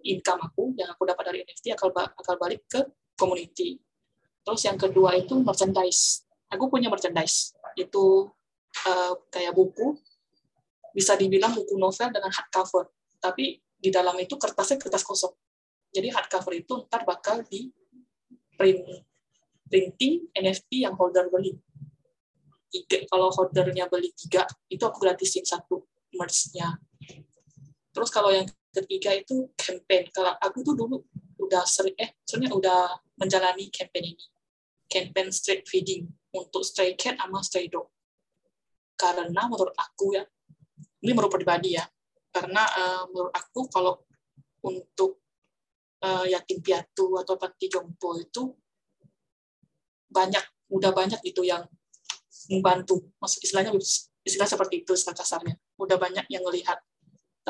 income 0.00 0.40
aku 0.40 0.72
yang 0.80 0.88
aku 0.90 1.04
dapat 1.04 1.24
dari 1.28 1.38
NFT 1.44 1.76
akan 1.76 2.16
akan 2.16 2.36
balik 2.40 2.64
ke 2.64 2.80
community. 3.20 3.76
Terus 4.40 4.64
yang 4.64 4.80
kedua 4.80 5.14
itu 5.20 5.36
merchandise. 5.36 6.24
Aku 6.50 6.72
punya 6.72 6.88
merchandise. 6.88 7.52
Itu 7.76 8.32
uh, 8.88 9.14
kayak 9.28 9.52
buku 9.52 10.00
bisa 10.94 11.14
dibilang 11.14 11.54
buku 11.54 11.78
novel 11.78 12.10
dengan 12.10 12.30
hardcover, 12.30 12.90
tapi 13.22 13.58
di 13.80 13.88
dalam 13.88 14.16
itu 14.20 14.36
kertasnya 14.36 14.76
kertas 14.76 15.02
kosong. 15.06 15.32
Jadi 15.90 16.08
hardcover 16.12 16.54
itu 16.54 16.86
ntar 16.86 17.02
bakal 17.02 17.42
di 17.48 17.72
print 18.54 18.84
printing 19.70 20.26
NFT 20.34 20.84
yang 20.84 20.98
holder 20.98 21.30
beli. 21.30 21.54
Tiga, 22.70 23.02
kalau 23.10 23.30
holdernya 23.30 23.86
beli 23.90 24.14
tiga, 24.14 24.46
itu 24.70 24.82
aku 24.82 24.98
gratisin 25.02 25.46
satu 25.46 25.86
merch-nya. 26.14 26.78
Terus 27.90 28.10
kalau 28.10 28.30
yang 28.30 28.46
ketiga 28.70 29.14
itu 29.14 29.50
campaign. 29.58 30.10
Kalau 30.14 30.34
aku 30.38 30.62
tuh 30.62 30.74
dulu 30.78 31.02
udah 31.42 31.66
sering, 31.66 31.94
eh, 31.98 32.14
sebenarnya 32.22 32.54
udah 32.54 32.80
menjalani 33.18 33.70
campaign 33.70 34.14
ini. 34.14 34.26
Campaign 34.90 35.30
street 35.30 35.66
feeding 35.66 36.06
untuk 36.34 36.62
stray 36.62 36.94
cat 36.94 37.18
sama 37.18 37.42
stray 37.42 37.66
dog. 37.66 37.90
Karena 38.94 39.46
menurut 39.46 39.74
aku 39.74 40.14
ya, 40.14 40.26
ini 41.00 41.10
menurut 41.12 41.32
pribadi 41.32 41.76
ya. 41.76 41.84
Karena 42.30 42.62
uh, 42.62 43.04
menurut 43.10 43.34
aku 43.34 43.66
kalau 43.66 44.06
untuk 44.62 45.24
uh, 46.04 46.24
yatim 46.28 46.62
piatu 46.62 47.18
atau 47.18 47.34
panti 47.34 47.66
jompo 47.66 48.14
itu 48.20 48.54
banyak 50.10 50.42
udah 50.70 50.90
banyak 50.94 51.20
itu 51.26 51.42
yang 51.42 51.66
membantu. 52.52 53.02
Maksud 53.18 53.40
istilahnya 53.42 53.74
istilah 54.22 54.46
seperti 54.46 54.86
itu 54.86 54.94
istilah 54.94 55.16
kasarnya. 55.16 55.58
Udah 55.80 55.98
banyak 55.98 56.28
yang 56.30 56.46
melihat 56.46 56.78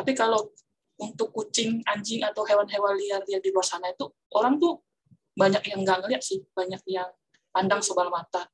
tapi 0.01 0.15
kalau 0.15 0.55
untuk 1.01 1.33
kucing 1.33 1.85
anjing 1.89 2.25
atau 2.25 2.45
hewan-hewan 2.45 2.97
liar 2.97 3.21
yang 3.29 3.41
di 3.41 3.53
luar 3.53 3.65
sana 3.65 3.89
itu 3.89 4.09
orang 4.37 4.61
tuh 4.61 4.85
banyak 5.37 5.61
yang 5.69 5.85
nggak 5.85 6.05
ngeliat 6.05 6.23
sih. 6.25 6.45
Banyak 6.53 6.81
yang 6.89 7.09
pandang 7.53 7.81
sebelah 7.81 8.13
mata. 8.13 8.49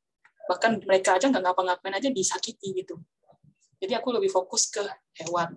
Bahkan 0.46 0.86
mereka 0.86 1.18
aja 1.18 1.26
nggak 1.30 1.42
ngapa-ngapain 1.42 1.94
aja 1.98 2.08
disakiti 2.10 2.82
gitu 2.82 2.98
jadi 3.80 4.00
aku 4.00 4.08
lebih 4.16 4.32
fokus 4.32 4.72
ke 4.72 4.82
hewan. 5.20 5.52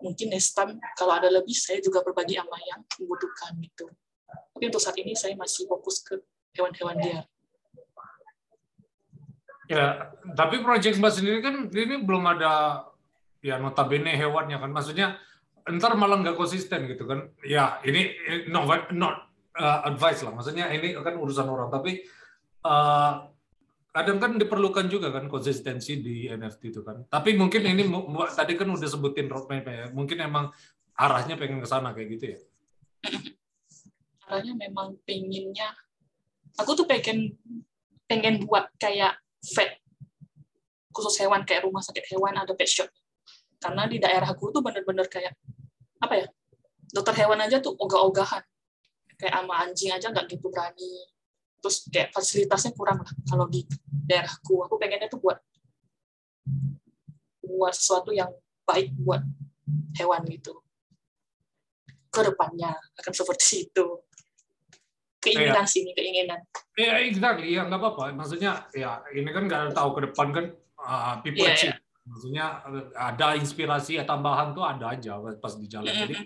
Mungkin 0.00 0.32
next 0.32 0.56
time 0.56 0.80
kalau 0.96 1.18
ada 1.18 1.28
lebih 1.28 1.52
saya 1.52 1.82
juga 1.82 2.00
berbagi 2.00 2.38
sama 2.38 2.56
yang 2.64 2.80
membutuhkan 2.96 3.52
gitu. 3.60 3.90
Tapi 4.30 4.64
untuk 4.70 4.80
saat 4.80 4.96
ini 4.96 5.12
saya 5.12 5.36
masih 5.36 5.68
fokus 5.68 6.00
ke 6.00 6.16
hewan-hewan 6.56 6.96
liar. 7.02 7.24
Ya, 9.70 10.10
tapi 10.34 10.66
project 10.66 10.98
Mbak 10.98 11.12
sendiri 11.14 11.38
kan 11.46 11.54
ini 11.70 12.02
belum 12.02 12.26
ada 12.26 12.82
ya 13.38 13.62
notabene 13.62 14.18
hewannya 14.18 14.58
kan. 14.58 14.70
Maksudnya 14.74 15.14
ntar 15.70 15.94
malah 15.94 16.18
nggak 16.18 16.34
konsisten 16.34 16.90
gitu 16.90 17.06
kan. 17.06 17.30
Ya 17.46 17.78
ini 17.86 18.10
not 18.50 18.90
not 18.90 19.30
uh, 19.54 19.86
advice 19.86 20.26
lah. 20.26 20.34
Maksudnya 20.34 20.74
ini 20.74 20.98
kan 20.98 21.14
urusan 21.14 21.46
orang. 21.46 21.70
Tapi 21.70 22.02
uh, 22.66 23.29
kadang 23.90 24.22
kan 24.22 24.38
diperlukan 24.38 24.86
juga 24.86 25.10
kan 25.10 25.26
konsistensi 25.26 25.98
di 25.98 26.30
NFT 26.30 26.62
itu 26.70 26.80
kan. 26.86 27.02
Tapi 27.10 27.34
mungkin 27.34 27.66
ini 27.66 27.82
tadi 28.34 28.54
kan 28.54 28.70
udah 28.70 28.88
sebutin 28.88 29.26
roadmap 29.26 29.66
ya. 29.66 29.90
Mungkin 29.90 30.18
emang 30.22 30.54
arahnya 30.94 31.34
pengen 31.34 31.58
ke 31.58 31.66
sana 31.66 31.90
kayak 31.90 32.08
gitu 32.14 32.24
ya. 32.34 32.38
Arahnya 34.30 34.54
memang 34.54 34.94
pengennya 35.02 35.74
aku 36.54 36.78
tuh 36.78 36.86
pengen 36.86 37.34
pengen 38.06 38.46
buat 38.46 38.70
kayak 38.78 39.18
vet 39.58 39.82
khusus 40.90 41.22
hewan 41.22 41.42
kayak 41.46 41.66
rumah 41.66 41.82
sakit 41.82 42.06
hewan 42.14 42.38
ada 42.38 42.54
pet 42.54 42.70
shop. 42.70 42.90
Karena 43.58 43.90
di 43.90 43.98
daerah 43.98 44.30
aku 44.30 44.54
tuh 44.54 44.62
bener-bener 44.62 45.10
kayak 45.10 45.34
apa 45.98 46.14
ya? 46.14 46.26
Dokter 46.90 47.14
hewan 47.26 47.42
aja 47.42 47.58
tuh 47.58 47.74
ogah-ogahan. 47.74 48.42
Kayak 49.18 49.34
sama 49.34 49.54
anjing 49.66 49.90
aja 49.92 50.06
nggak 50.14 50.26
gitu 50.32 50.48
berani 50.48 51.10
terus 51.60 51.86
kayak 51.92 52.10
fasilitasnya 52.10 52.72
kurang 52.72 53.04
lah. 53.04 53.12
Kalau 53.28 53.46
di 53.46 53.64
daerahku 53.86 54.64
aku 54.64 54.74
pengennya 54.80 55.06
tuh 55.06 55.20
buat 55.20 55.38
buat 57.44 57.74
sesuatu 57.76 58.10
yang 58.10 58.32
baik 58.64 58.96
buat 58.96 59.22
hewan 60.00 60.24
gitu. 60.26 60.58
Ke 62.10 62.26
depannya 62.26 62.74
akan 62.98 63.12
seperti 63.12 63.70
itu. 63.70 63.86
Keinginan 65.20 65.68
ya. 65.68 65.68
sini 65.68 65.92
keinginan. 65.92 66.40
Ya 66.80 66.96
exactly. 67.04 67.52
Ya 67.52 67.68
nggak 67.68 67.76
apa-apa. 67.76 68.16
Maksudnya 68.16 68.66
ya 68.72 69.04
ini 69.12 69.28
kan 69.30 69.44
nggak 69.44 69.76
tahu 69.76 70.00
ke 70.00 70.00
depan 70.10 70.28
kan 70.32 70.44
uh, 70.80 71.20
people 71.20 71.44
yeah, 71.44 71.76
yeah. 71.76 71.78
maksudnya 72.08 72.44
ada 72.96 73.36
inspirasi 73.36 74.00
ya 74.00 74.08
tambahan 74.08 74.56
tuh 74.56 74.64
ada 74.64 74.96
aja 74.96 75.20
pas 75.36 75.54
di 75.60 75.68
jalan. 75.68 75.92
Mm 75.92 75.92
-hmm. 75.92 76.04
jadi 76.08 76.16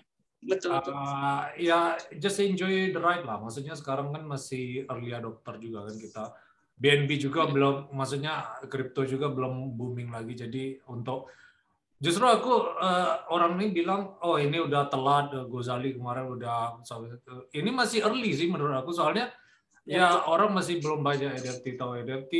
betul, 0.45 0.71
betul. 0.77 0.95
Uh, 0.95 1.49
ya 1.57 1.97
just 2.21 2.39
enjoy 2.41 2.93
the 2.93 3.01
ride 3.01 3.25
lah. 3.25 3.41
Maksudnya 3.41 3.75
sekarang 3.75 4.13
kan 4.13 4.23
masih 4.29 4.85
early 4.93 5.17
adopter 5.17 5.57
juga 5.59 5.89
kan 5.89 5.97
kita. 5.97 6.25
BNB 6.75 7.11
juga 7.17 7.47
hmm. 7.47 7.53
belum 7.55 7.75
maksudnya 7.95 8.61
kripto 8.67 9.07
juga 9.09 9.33
belum 9.33 9.79
booming 9.79 10.13
lagi. 10.13 10.35
Jadi 10.37 10.79
untuk 10.91 11.31
justru 11.97 12.27
aku 12.27 12.77
uh, 12.77 13.31
orang 13.31 13.57
ini 13.63 13.73
bilang 13.73 14.21
oh 14.21 14.37
ini 14.37 14.61
udah 14.61 14.91
telat 14.93 15.33
Gozali 15.49 15.95
kemarin 15.97 16.29
udah 16.29 16.83
ini 17.55 17.71
masih 17.73 18.05
early 18.05 18.35
sih 18.35 18.51
menurut 18.51 18.77
aku. 18.77 18.91
Soalnya 18.93 19.33
ya, 19.87 20.03
ya 20.03 20.09
orang 20.29 20.53
masih 20.53 20.83
belum 20.83 21.01
banyak 21.01 21.41
NFT 21.41 21.79
tahu 21.79 22.03
NFT 22.03 22.35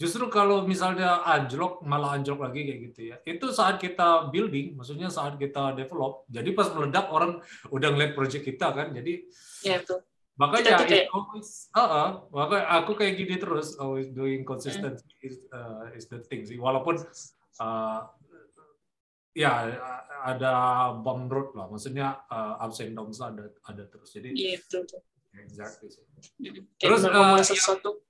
Justru 0.00 0.32
kalau 0.32 0.64
misalnya 0.64 1.20
anjlok, 1.28 1.84
malah 1.84 2.16
anjlok 2.16 2.40
lagi 2.40 2.64
kayak 2.64 2.80
gitu 2.88 3.00
ya. 3.12 3.16
Itu 3.20 3.52
saat 3.52 3.76
kita 3.76 4.32
building, 4.32 4.72
maksudnya 4.72 5.12
saat 5.12 5.36
kita 5.36 5.76
develop. 5.76 6.24
Jadi 6.32 6.56
pas 6.56 6.72
meledak 6.72 7.12
orang 7.12 7.44
udah 7.68 7.88
ngeliat 7.92 8.16
project 8.16 8.48
kita 8.48 8.72
kan. 8.72 8.96
Jadi 8.96 9.28
ya 9.60 9.76
itu. 9.76 10.00
Makanya 10.40 10.88
kita 10.88 11.12
always, 11.12 11.68
uh, 11.76 11.84
uh, 11.84 12.08
makanya 12.32 12.64
aku 12.80 12.96
kayak 12.96 13.20
gini 13.20 13.36
terus, 13.36 13.76
always 13.76 14.08
doing 14.08 14.40
consistent 14.40 14.96
hmm. 14.96 15.28
is, 15.28 15.36
uh, 15.52 15.92
is 15.92 16.08
the 16.08 16.16
thing 16.32 16.48
sih. 16.48 16.56
Walaupun 16.56 16.96
uh, 17.60 18.00
ya 19.36 19.52
ada 20.24 20.52
bump 20.96 21.28
road 21.28 21.52
lah, 21.52 21.68
maksudnya 21.68 22.24
uh, 22.32 22.56
ups 22.56 22.80
and 22.80 22.96
downs 22.96 23.20
ada 23.20 23.52
ada 23.68 23.84
terus. 23.84 24.16
Jadi 24.16 24.32
Iya 24.32 24.64
itu. 24.64 24.80
Exactly 25.36 25.92
sih. 25.92 26.08
Terus 26.80 27.04
uh, 27.04 27.36
sesuatu 27.44 28.00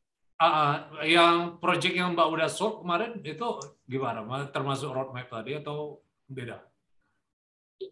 Uh, 0.40 1.04
yang 1.04 1.60
project 1.60 1.92
yang 1.92 2.16
Mbak 2.16 2.28
udah 2.32 2.48
solve 2.48 2.80
kemarin 2.80 3.20
itu 3.20 3.44
gimana? 3.84 4.24
Termasuk 4.48 4.88
roadmap 4.88 5.28
tadi 5.28 5.60
atau 5.60 6.00
beda? 6.24 6.64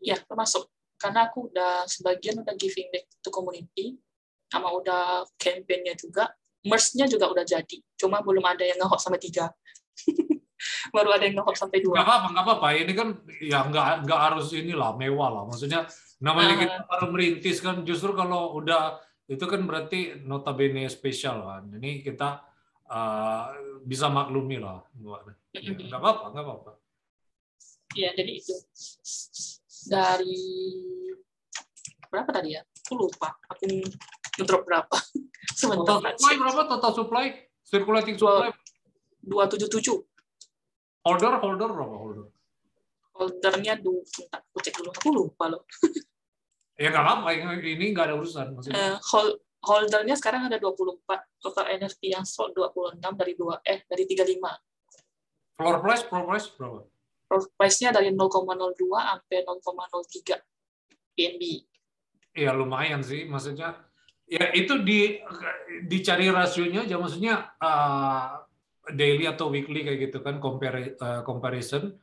ya 0.04 0.16
termasuk. 0.20 0.68
Karena 0.98 1.30
aku 1.30 1.48
udah 1.48 1.86
sebagian 1.86 2.42
udah 2.42 2.54
giving 2.58 2.90
back 2.90 3.06
to 3.22 3.30
community 3.30 3.96
sama 4.50 4.72
udah 4.74 5.24
campaignnya 5.38 5.94
juga 5.94 6.32
merch-nya 6.66 7.06
juga 7.06 7.30
udah 7.30 7.44
jadi. 7.46 7.78
Cuma 7.94 8.18
belum 8.20 8.42
ada 8.42 8.66
yang 8.66 8.82
ngehop 8.82 8.98
sampai 8.98 9.20
tiga. 9.22 9.48
Baru 10.94 11.14
ada 11.14 11.22
yang 11.22 11.38
ngehop 11.38 11.54
sampai 11.54 11.78
dua. 11.80 12.02
Nggak 12.02 12.08
apa-apa 12.08 12.28
apa-apa. 12.34 12.66
Ini 12.74 12.92
kan 12.98 13.08
ya 13.38 13.62
nggak 13.70 14.08
nggak 14.08 14.20
harus 14.20 14.50
inilah 14.52 14.90
mewah 14.98 15.30
lah. 15.30 15.42
Maksudnya 15.46 15.86
namanya 16.18 16.54
Ah. 16.56 16.60
kita 16.66 16.76
baru 16.90 17.06
merintis 17.14 17.58
kan. 17.62 17.86
Justru 17.86 18.10
kalau 18.18 18.58
udah 18.58 18.98
itu 19.28 19.44
kan 19.44 19.60
berarti 19.68 20.24
notabene 20.24 20.88
spesial 20.88 21.44
kan 21.44 21.64
ini 21.76 22.00
kita 22.00 22.40
uh, 22.88 23.52
bisa 23.84 24.08
maklumi 24.08 24.56
lah 24.58 24.80
Ya, 25.56 25.64
nggak 25.64 25.96
apa-apa 25.96 26.26
nggak 26.36 26.44
apa-apa. 26.44 26.72
Ya 27.96 28.12
jadi 28.12 28.36
itu. 28.36 28.52
Dari 29.88 30.36
berapa 32.12 32.28
tadi 32.28 32.52
ya? 32.52 32.62
Aku 32.84 33.00
lupa. 33.00 33.32
Aku 33.48 33.64
ngedrop 34.36 34.68
berapa. 34.68 34.92
Sebentar. 35.58 35.98
Total 35.98 36.14
supply 36.14 36.34
berapa? 36.36 36.60
Total 36.68 36.92
supply? 36.92 37.26
Circulating 37.64 38.16
supply? 38.20 38.52
dua 39.24 39.44
tujuh 39.48 39.68
tujuh. 39.72 39.98
Holder 41.04 41.40
holder 41.40 41.68
berapa 41.72 41.94
holder? 41.96 42.26
Holdernya 43.16 43.80
bentar 43.80 44.40
aku 44.44 44.58
cek 44.60 44.74
dulu. 44.78 44.90
Aku 44.94 45.08
lupa 45.10 45.44
loh 45.48 45.64
ya 46.78 46.88
nggak 46.88 47.04
apa-apa. 47.04 47.28
Ini 47.58 47.84
nggak 47.90 48.06
ada 48.06 48.14
urusan 48.16 48.46
maksudnya. 48.54 48.78
Eh, 48.78 48.94
hol- 49.10 49.38
holdernya 49.58 50.14
sekarang 50.14 50.46
ada 50.46 50.56
24 50.56 51.02
total 51.42 51.66
NFT 51.76 52.14
yang 52.14 52.22
sold 52.22 52.54
26 52.54 53.02
dari 53.18 53.34
dua 53.34 53.58
eh 53.66 53.82
dari 53.84 54.06
35 54.06 54.54
floor 55.58 55.76
price 55.82 56.02
floor 56.06 56.24
price 56.24 56.46
berapa? 56.54 56.80
Price-nya 57.58 57.90
dari 57.92 58.08
0,02 58.08 58.48
sampai 58.96 59.44
0,03 59.44 60.40
BNB 61.12 61.42
ya 62.32 62.54
lumayan 62.54 63.02
sih 63.02 63.26
maksudnya. 63.26 63.74
Ya 64.28 64.52
itu 64.54 64.78
di 64.80 65.18
dicari 65.84 66.30
rasionya 66.30 66.86
aja 66.86 66.96
maksudnya 66.96 67.50
uh, 67.58 68.44
daily 68.88 69.26
atau 69.26 69.50
weekly 69.50 69.82
kayak 69.82 70.08
gitu 70.08 70.22
kan 70.22 70.38
compare 70.38 70.94
uh, 70.96 71.26
comparison. 71.26 71.98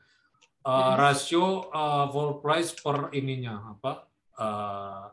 Uh, 0.66 0.92
Mhm. 0.92 0.94
rasio 0.98 1.46
uh, 1.70 2.10
full 2.10 2.42
price 2.42 2.74
per 2.76 3.14
ininya 3.14 3.78
apa 3.78 4.10
uh, 4.40 5.10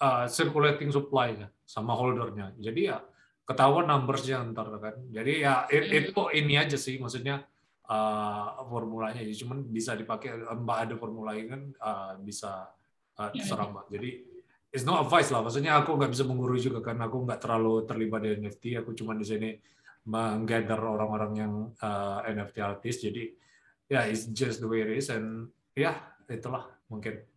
uh, 0.00 0.26
circulating 0.28 0.90
supply-nya 0.90 1.48
sama 1.64 1.96
holdernya. 1.96 2.52
Jadi 2.60 2.90
ya 2.92 3.00
ketahuan 3.44 3.88
numbers-nya 3.88 4.44
ntar 4.52 4.68
kan. 4.80 4.96
Jadi 5.12 5.44
ya 5.44 5.68
itu 5.70 6.22
ini 6.32 6.56
aja 6.56 6.76
sih 6.76 6.96
maksudnya 7.00 7.44
uh, 7.88 8.64
formulanya. 8.68 9.20
Ya 9.20 9.32
cuman 9.44 9.64
bisa 9.68 9.96
dipakai 9.96 10.40
mbak 10.56 10.78
ada 10.88 10.94
formulanya 10.96 11.44
kan 11.56 11.62
uh, 11.80 12.12
bisa 12.20 12.68
uh, 13.20 13.30
terserah 13.32 13.70
mbak. 13.70 13.86
Jadi 13.92 14.10
it's 14.74 14.84
no 14.84 14.98
advice 14.98 15.30
lah. 15.30 15.44
Maksudnya 15.44 15.78
aku 15.80 15.94
nggak 15.94 16.12
bisa 16.12 16.24
menggurui 16.26 16.60
juga 16.60 16.80
karena 16.82 17.06
aku 17.06 17.24
nggak 17.24 17.40
terlalu 17.40 17.74
terlibat 17.86 18.20
di 18.24 18.30
NFT 18.40 18.64
aku 18.80 18.96
cuma 18.96 19.14
di 19.14 19.26
sini 19.26 19.50
menggather 20.04 20.80
orang-orang 20.84 21.32
yang 21.36 21.52
uh, 21.80 22.20
NFT 22.28 22.56
artis. 22.60 23.00
Jadi 23.00 23.24
ya 23.88 24.08
it's 24.08 24.28
just 24.32 24.60
the 24.60 24.68
way 24.68 24.84
it 24.84 24.92
is. 24.92 25.08
And 25.12 25.48
ya 25.76 25.96
itulah 26.28 26.68
mungkin 26.88 27.33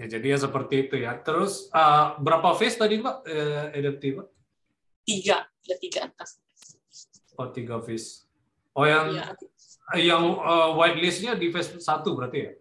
ya 0.00 0.06
jadi 0.08 0.26
ya 0.32 0.38
seperti 0.40 0.88
itu 0.88 0.96
ya. 1.00 1.18
Terus 1.20 1.68
uh, 1.74 2.16
berapa 2.20 2.56
phase 2.56 2.80
tadi 2.80 3.00
mbak 3.00 3.16
uh, 3.26 3.64
NFT 3.76 4.02
mbak 4.16 4.28
tiga. 5.04 5.44
Ada 5.44 5.76
tiga 5.76 6.00
atas. 6.08 6.30
Oh 7.36 7.48
tiga 7.52 7.76
phase. 7.84 8.24
Oh 8.72 8.86
yang 8.88 9.12
Iya. 9.90 10.14
yang 10.14 10.24
uh, 10.38 10.70
whitelistnya 10.78 11.34
di 11.34 11.50
phase 11.50 11.82
satu 11.82 12.14
berarti 12.14 12.38
ya? 12.46 12.52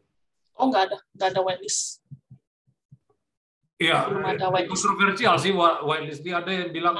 Oh 0.57 0.67
nggak 0.67 0.83
ada. 0.91 0.97
Nggak 1.15 1.29
ada 1.31 1.41
whitelist. 1.45 2.01
Iya, 3.79 4.11
kontroversial 4.67 5.39
sih 5.39 5.55
whitelist. 5.55 6.19
Ini 6.19 6.35
ada 6.35 6.51
yang 6.51 6.75
bilang 6.75 6.99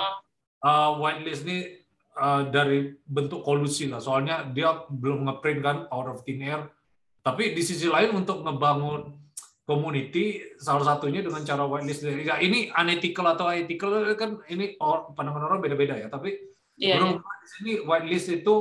uh, 0.64 0.92
whitelist 0.96 1.44
ini 1.44 1.76
uh, 2.16 2.48
dari 2.48 2.96
bentuk 3.04 3.44
kolusi 3.44 3.92
lah, 3.92 4.00
soalnya 4.00 4.48
dia 4.48 4.88
belum 4.88 5.28
ngeprint 5.28 5.60
kan 5.60 5.78
out 5.92 6.08
of 6.08 6.24
thin 6.24 6.40
air. 6.40 6.72
Tapi 7.20 7.54
di 7.54 7.62
sisi 7.62 7.86
lain 7.86 8.16
untuk 8.16 8.42
ngebangun 8.42 9.20
community, 9.68 10.42
salah 10.58 10.96
satunya 10.96 11.22
dengan 11.22 11.46
cara 11.46 11.68
whitelist. 11.68 12.02
Ya, 12.02 12.42
ini 12.42 12.74
unethical 12.74 13.38
atau 13.38 13.54
ethical 13.54 14.08
kan 14.18 14.42
ini 14.50 14.74
or- 14.82 15.14
pandangan 15.14 15.46
orang 15.46 15.60
beda-beda 15.62 16.00
ya. 16.00 16.08
Tapi 16.10 16.34
iya. 16.80 16.98
menurut 16.98 17.22
Mbak 17.22 17.36
di 17.38 17.48
sini 17.48 17.72
whitelist 17.86 18.28
itu, 18.34 18.56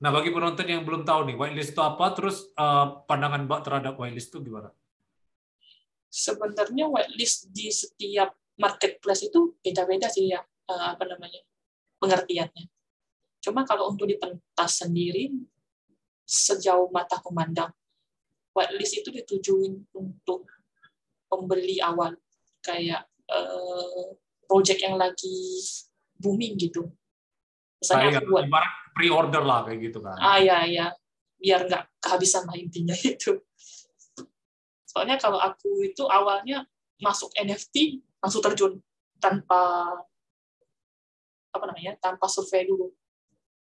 nah 0.00 0.08
bagi 0.08 0.32
penonton 0.32 0.64
yang 0.64 0.86
belum 0.86 1.04
tahu 1.04 1.28
nih 1.28 1.36
whitelist 1.36 1.76
itu 1.76 1.82
apa, 1.84 2.16
terus 2.16 2.48
uh, 2.56 3.04
pandangan 3.04 3.44
Mbak 3.44 3.60
terhadap 3.66 3.94
whitelist 4.00 4.32
itu 4.32 4.40
gimana? 4.48 4.72
sebenarnya 6.10 6.90
whitelist 6.90 7.48
di 7.54 7.70
setiap 7.70 8.34
marketplace 8.58 9.30
itu 9.30 9.54
beda-beda 9.62 10.10
sih 10.10 10.34
ya 10.34 10.42
eh, 10.42 10.86
apa 10.92 11.06
namanya 11.06 11.40
pengertiannya. 12.02 12.66
Cuma 13.40 13.64
kalau 13.64 13.94
untuk 13.94 14.10
di 14.10 14.20
pentas 14.20 14.84
sendiri 14.84 15.32
sejauh 16.26 16.92
mata 16.92 17.16
memandang 17.30 17.72
whitelist 18.54 18.94
itu 19.00 19.08
ditujuin 19.14 19.74
untuk 19.94 20.46
pembeli 21.30 21.78
awal. 21.82 22.14
Kayak 22.60 23.08
eh, 23.30 24.06
project 24.50 24.80
yang 24.82 24.98
lagi 24.98 25.62
booming 26.18 26.58
gitu. 26.58 26.90
Misalnya 27.80 28.20
aku 28.20 28.28
buat 28.28 28.46
pre-order 28.92 29.42
lah 29.46 29.64
kayak 29.64 29.78
gitu 29.88 29.98
kan. 30.04 30.18
ah 30.20 30.36
ya 30.36 30.66
ya 30.68 30.92
biar 31.40 31.64
nggak 31.64 31.84
kehabisan 32.02 32.44
lah 32.44 32.58
intinya 32.58 32.92
itu. 33.14 33.40
Soalnya 34.84 35.16
kalau 35.16 35.38
aku 35.40 35.86
itu 35.86 36.04
awalnya 36.10 36.66
masuk 37.00 37.32
NFT 37.38 38.04
langsung 38.20 38.44
terjun 38.44 38.76
tanpa 39.16 39.88
apa 41.50 41.64
namanya 41.64 41.96
tanpa 41.96 42.28
survei 42.28 42.68
dulu. 42.68 42.92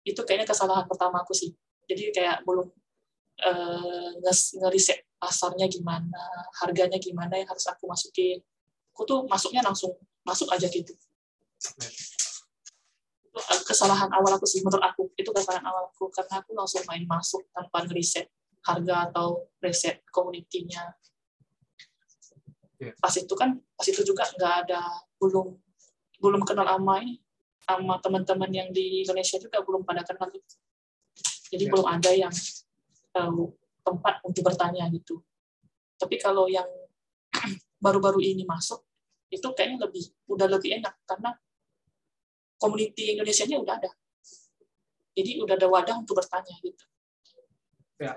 Itu 0.02 0.26
kayaknya 0.26 0.48
kesalahan 0.48 0.88
pertama 0.88 1.22
aku 1.22 1.36
sih. 1.36 1.54
Jadi 1.86 2.10
kayak 2.10 2.42
belum 2.42 2.72
eh, 3.38 4.08
nge- 4.22 4.54
ngeriset 4.58 4.98
pasarnya 5.18 5.66
gimana 5.66 6.22
harganya 6.62 6.98
gimana 6.98 7.34
yang 7.38 7.48
harus 7.50 7.66
aku 7.70 7.86
masukin. 7.86 8.38
Aku 8.94 9.02
tuh 9.06 9.26
masuknya 9.30 9.62
langsung 9.62 9.94
masuk 10.26 10.50
aja 10.50 10.66
gitu. 10.66 10.90
Itu 13.28 13.38
eh, 13.38 13.60
kesalahan 13.66 14.10
awal 14.10 14.34
aku 14.38 14.46
sih 14.46 14.62
menurut 14.62 14.82
aku. 14.82 15.10
Itu 15.14 15.30
kesalahan 15.30 15.66
awal 15.66 15.90
aku 15.90 16.10
karena 16.10 16.42
aku 16.42 16.50
langsung 16.54 16.82
main 16.90 17.06
masuk 17.06 17.46
tanpa 17.54 17.86
ngeriset 17.86 18.26
harga 18.66 19.10
atau 19.10 19.48
riset 19.62 20.02
community-nya. 20.10 20.94
Iya. 22.78 22.94
pas 23.02 23.10
itu 23.18 23.34
kan 23.34 23.58
pas 23.74 23.86
itu 23.90 24.06
juga 24.06 24.22
nggak 24.38 24.54
ada 24.62 24.78
belum 25.18 25.50
belum 26.22 26.46
kenal 26.46 26.62
sama 26.62 27.02
ini 27.02 27.18
sama 27.66 27.98
teman-teman 27.98 28.50
yang 28.54 28.68
di 28.70 29.02
Indonesia 29.02 29.34
juga 29.42 29.58
belum 29.66 29.82
pada 29.82 30.06
kenal. 30.06 30.30
Jadi 31.50 31.64
Iya. 31.66 31.70
belum 31.74 31.86
ada 31.90 32.10
yang 32.14 32.30
tahu 33.12 33.52
tempat 33.82 34.20
untuk 34.24 34.42
bertanya 34.44 34.86
gitu 34.92 35.20
tapi 35.98 36.16
kalau 36.20 36.46
yang 36.46 36.68
baru-baru 37.84 38.22
ini 38.22 38.44
masuk 38.44 38.84
itu 39.28 39.44
kayaknya 39.52 39.88
lebih 39.88 40.08
udah 40.28 40.48
lebih 40.48 40.80
enak 40.80 40.94
karena 41.04 41.36
community 42.58 43.14
Indonesia-nya 43.14 43.60
udah 43.60 43.74
ada 43.76 43.90
jadi 45.12 45.42
udah 45.42 45.54
ada 45.58 45.68
wadah 45.68 45.96
untuk 46.00 46.18
bertanya 46.20 46.54
gitu 46.62 46.88
Ya. 47.98 48.14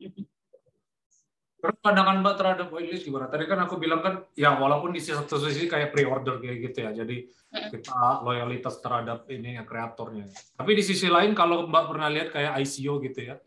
Mhm. 0.00 0.31
Terus 1.62 1.78
pandangan 1.78 2.26
Mbak 2.26 2.34
terhadap 2.34 2.66
whitelist 2.74 3.06
gimana? 3.06 3.30
Tadi 3.30 3.46
kan 3.46 3.62
aku 3.62 3.78
bilang 3.78 4.02
kan, 4.02 4.26
ya 4.34 4.58
walaupun 4.58 4.90
di 4.90 4.98
satu 4.98 5.38
sisi 5.38 5.70
kayak 5.70 5.94
pre-order 5.94 6.42
kayak 6.42 6.58
gitu 6.58 6.78
ya, 6.82 6.90
jadi 6.90 7.22
kita 7.70 8.26
loyalitas 8.26 8.82
terhadap 8.82 9.30
ini 9.30 9.54
ya 9.54 9.62
kreatornya. 9.62 10.26
Tapi 10.58 10.70
di 10.74 10.82
sisi 10.82 11.06
lain 11.06 11.38
kalau 11.38 11.70
Mbak 11.70 11.84
pernah 11.86 12.10
lihat 12.10 12.28
kayak 12.34 12.58
ICO 12.66 12.98
gitu 13.06 13.30
ya, 13.30 13.38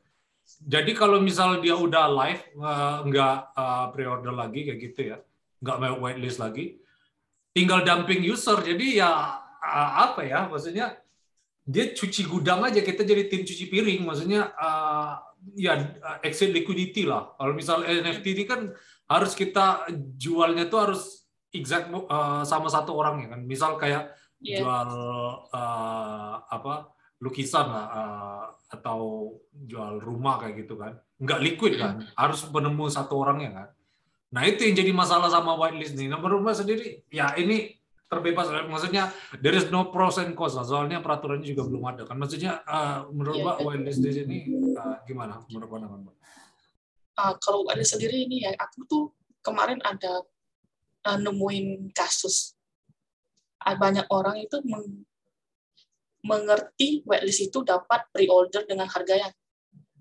jadi 0.64 0.96
kalau 0.96 1.20
misal 1.20 1.60
dia 1.60 1.76
udah 1.76 2.08
live 2.08 2.44
eh, 2.56 2.98
nggak 3.04 3.38
eh, 3.52 3.86
pre-order 3.92 4.32
lagi 4.32 4.64
kayak 4.64 4.80
gitu 4.80 5.02
ya, 5.12 5.18
nggak 5.60 5.78
mau 5.84 6.08
whitelist 6.08 6.40
lagi, 6.40 6.80
tinggal 7.52 7.84
dumping 7.84 8.24
user. 8.24 8.64
Jadi 8.64 8.96
ya 8.96 9.12
eh, 9.60 9.92
apa 10.08 10.24
ya, 10.24 10.48
maksudnya 10.48 10.96
dia 11.68 11.92
cuci 11.92 12.30
gudang 12.32 12.64
aja 12.64 12.80
kita 12.80 13.02
jadi 13.02 13.26
tim 13.26 13.42
cuci 13.42 13.66
piring 13.74 14.06
maksudnya 14.06 14.54
ya 15.54 15.78
eh, 15.78 16.18
exit 16.26 16.50
liquidity 16.50 17.06
lah. 17.06 17.38
Kalau 17.38 17.54
misal 17.54 17.86
NFT 17.86 18.26
ini 18.34 18.44
kan 18.50 18.74
harus 19.06 19.38
kita 19.38 19.86
jualnya 20.18 20.66
tuh 20.66 20.80
harus 20.90 21.30
exact 21.54 21.94
eh, 21.94 22.44
sama 22.50 22.68
satu 22.74 22.98
orang 22.98 23.22
ya 23.22 23.28
kan. 23.38 23.42
Misal 23.46 23.78
kayak 23.78 24.10
Iya. 24.46 24.62
jual 24.62 24.90
eh, 25.50 26.34
apa 26.52 26.92
lukisan 27.24 27.66
lah 27.72 27.86
eh, 27.90 28.44
atau 28.76 29.32
jual 29.52 30.04
rumah 30.04 30.38
kayak 30.42 30.66
gitu 30.68 30.76
kan. 30.76 31.00
Nggak 31.18 31.40
liquid 31.42 31.74
kan 31.80 32.04
harus 32.14 32.44
penemu 32.46 32.86
satu 32.92 33.14
orang 33.22 33.38
ya 33.42 33.52
kan. 33.56 33.68
Nah 34.36 34.44
itu 34.44 34.68
yang 34.68 34.76
jadi 34.76 34.92
masalah 34.92 35.32
sama 35.32 35.56
whitelist 35.56 35.96
nih. 35.96 36.12
Menurut 36.12 36.44
Mbak 36.44 36.56
sendiri 36.60 36.88
ya 37.08 37.32
ini 37.40 37.75
terbebas. 38.06 38.48
Maksudnya 38.70 39.10
there 39.42 39.56
is 39.58 39.68
no 39.74 39.90
pros 39.90 40.22
and 40.22 40.38
cons 40.38 40.58
soalnya 40.58 41.02
peraturannya 41.02 41.46
juga 41.46 41.66
belum 41.66 41.84
ada 41.90 42.04
kan. 42.06 42.18
Maksudnya 42.18 42.62
uh, 42.66 43.10
menurut 43.10 43.42
yeah, 43.42 43.56
Mbak 43.58 43.98
di 44.00 44.12
sini 44.14 44.38
uh, 44.78 44.98
gimana? 45.04 45.42
Menurut 45.50 45.70
pandangan 45.70 46.00
Mbak? 46.06 46.16
Uh, 47.16 47.34
kalau 47.40 47.64
ada 47.72 47.84
sendiri 47.86 48.28
ini 48.28 48.44
ya 48.44 48.52
aku 48.60 48.84
tuh 48.86 49.04
kemarin 49.42 49.80
ada 49.82 50.22
uh, 51.10 51.18
nemuin 51.20 51.92
kasus. 51.96 52.54
Banyak 53.66 54.06
orang 54.14 54.46
itu 54.46 54.62
meng 54.62 55.10
mengerti 56.26 57.06
whitelist 57.06 57.54
itu 57.54 57.62
dapat 57.62 58.10
pre-order 58.10 58.66
dengan 58.66 58.90
harga 58.90 59.14
yang 59.14 59.34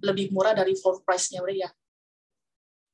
lebih 0.01 0.33
murah 0.33 0.57
dari 0.57 0.73
full 0.77 1.05
price-nya 1.05 1.45
ya 1.53 1.69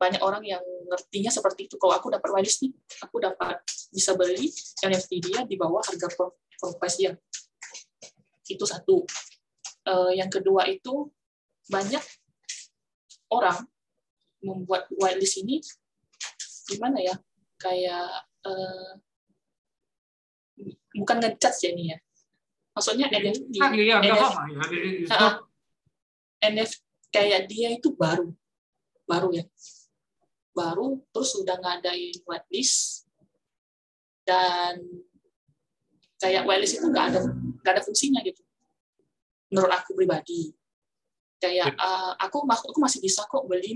banyak 0.00 0.24
orang 0.24 0.40
yang 0.48 0.64
ngertinya 0.88 1.28
seperti 1.28 1.68
itu. 1.68 1.76
Kalau 1.76 1.92
aku 1.92 2.08
dapat 2.08 2.32
whitelist 2.32 2.64
nih, 2.64 2.72
aku 3.04 3.20
dapat 3.20 3.60
bisa 3.92 4.16
beli 4.16 4.48
NFT 4.80 5.12
dia 5.20 5.44
di 5.44 5.60
bawah 5.60 5.84
harga 5.84 6.08
price 6.80 6.96
dia. 6.96 7.12
Itu 8.48 8.64
satu. 8.64 9.04
Uh, 9.84 10.12
yang 10.16 10.32
kedua 10.32 10.64
itu 10.72 11.12
banyak 11.68 12.00
orang 13.28 13.60
membuat 14.40 14.88
whitelist 14.96 15.36
ini 15.44 15.60
gimana 16.68 16.98
ya 17.02 17.14
kayak 17.60 18.08
uh, 18.46 18.92
bukan 20.96 21.16
ngecat 21.20 21.54
ya 21.60 21.68
ini 21.74 21.84
ya 21.94 21.98
maksudnya 22.72 23.06
NFT 23.10 23.50
iya, 23.76 23.98
NFT, 24.00 24.22
uh, 25.10 25.34
NFT 26.40 26.74
kayak 27.10 27.50
dia 27.50 27.68
itu 27.74 27.92
baru 27.98 28.30
baru 29.04 29.34
ya 29.34 29.44
baru 30.60 31.00
terus 31.08 31.32
udah 31.40 31.56
ngadain 31.56 32.12
whitelist 32.28 33.08
dan 34.28 34.76
kayak 36.20 36.44
whitelist 36.44 36.76
itu 36.76 36.86
nggak 36.92 37.06
ada 37.16 37.20
nggak 37.64 37.72
ada 37.72 37.82
fungsinya 37.82 38.20
gitu. 38.20 38.44
Menurut 39.48 39.72
aku 39.72 39.96
pribadi. 39.96 40.52
Kayak 41.40 41.72
uh, 41.80 42.12
aku 42.20 42.44
aku 42.44 42.78
masih 42.84 43.00
bisa 43.00 43.24
kok 43.24 43.48
beli 43.48 43.72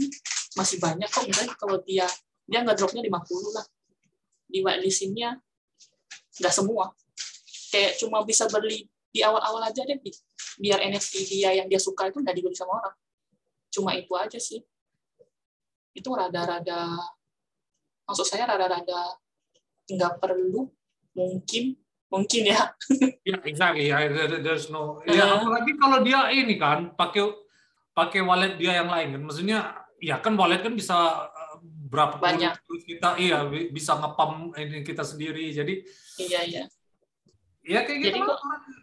masih 0.53 0.77
banyak 0.77 1.09
kok. 1.09 1.25
Misalnya 1.25 1.57
kalau 1.57 1.81
dia 1.81 2.05
dia 2.45 2.61
nggak 2.61 2.77
dropnya 2.77 3.01
50 3.01 3.57
lah. 3.57 3.67
Di 4.45 4.61
whitelistnya 4.61 5.41
nggak 6.37 6.55
semua. 6.55 6.93
Kayak 7.73 7.97
cuma 7.97 8.21
bisa 8.29 8.45
beli 8.53 8.85
di 9.09 9.25
awal-awal 9.25 9.65
aja 9.65 9.81
deh. 9.89 9.97
Biar 10.61 10.85
NFT 10.85 11.15
dia 11.25 11.57
yang 11.57 11.67
dia 11.67 11.81
suka 11.81 12.13
itu 12.13 12.21
nggak 12.21 12.37
dibeli 12.37 12.55
sama 12.55 12.85
orang. 12.85 12.97
Cuma 13.73 13.97
itu 13.97 14.13
aja 14.15 14.37
sih 14.37 14.61
itu 15.95 16.11
rada-rada 16.11 16.91
maksud 18.05 18.27
saya 18.27 18.45
rada-rada 18.51 19.17
nggak 19.89 20.21
perlu 20.21 20.69
mungkin 21.15 21.79
mungkin 22.15 22.43
ya. 22.47 22.63
Ya 23.25 23.41
exactly 23.49 23.89
ya 23.89 24.05
there's 24.45 24.69
no 24.69 25.01
ya 25.09 25.25
uh, 25.25 25.41
apalagi 25.41 25.73
kalau 25.81 26.05
dia 26.05 26.29
ini 26.29 26.61
kan 26.61 26.93
pakai 26.93 27.25
pakai 27.97 28.21
wallet 28.21 28.61
dia 28.61 28.85
yang 28.85 28.93
lain 28.93 29.17
kan. 29.17 29.23
Maksudnya 29.25 29.59
ya 29.97 30.21
kan 30.21 30.37
wallet 30.37 30.61
kan 30.61 30.77
bisa 30.77 30.95
eh, 31.33 31.57
berapa 31.65 32.21
banyak. 32.21 32.53
kita 32.85 33.17
iya 33.17 33.49
bisa 33.73 33.97
ngepam 33.97 34.53
ini 34.61 34.85
kita 34.85 35.03
sendiri. 35.03 35.49
Jadi 35.51 35.81
iya 36.21 36.41
iya. 36.45 36.65
ya 37.65 37.81
kayak 37.81 37.99
gitu 38.05 38.09
jadi 38.13 38.21
kok, 38.29 38.39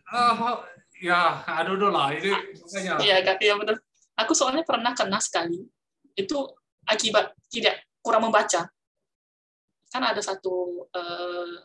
uh, 0.09 0.57
ya 0.97 1.45
aduh 1.45 1.77
aduh 1.77 1.91
lah 1.93 2.17
ini 2.17 2.33
makanya. 2.33 2.93
Iya 2.97 3.15
iya 3.37 3.53
benar 3.53 3.77
aku 4.17 4.33
soalnya 4.33 4.65
pernah 4.65 4.97
kena 4.97 5.21
sekali. 5.21 5.61
Itu 6.17 6.49
akibat 6.87 7.35
tidak 7.51 7.81
kurang 8.01 8.27
membaca. 8.29 8.67
Kan 9.91 10.03
ada 10.07 10.23
satu 10.23 10.87
uh, 10.87 11.55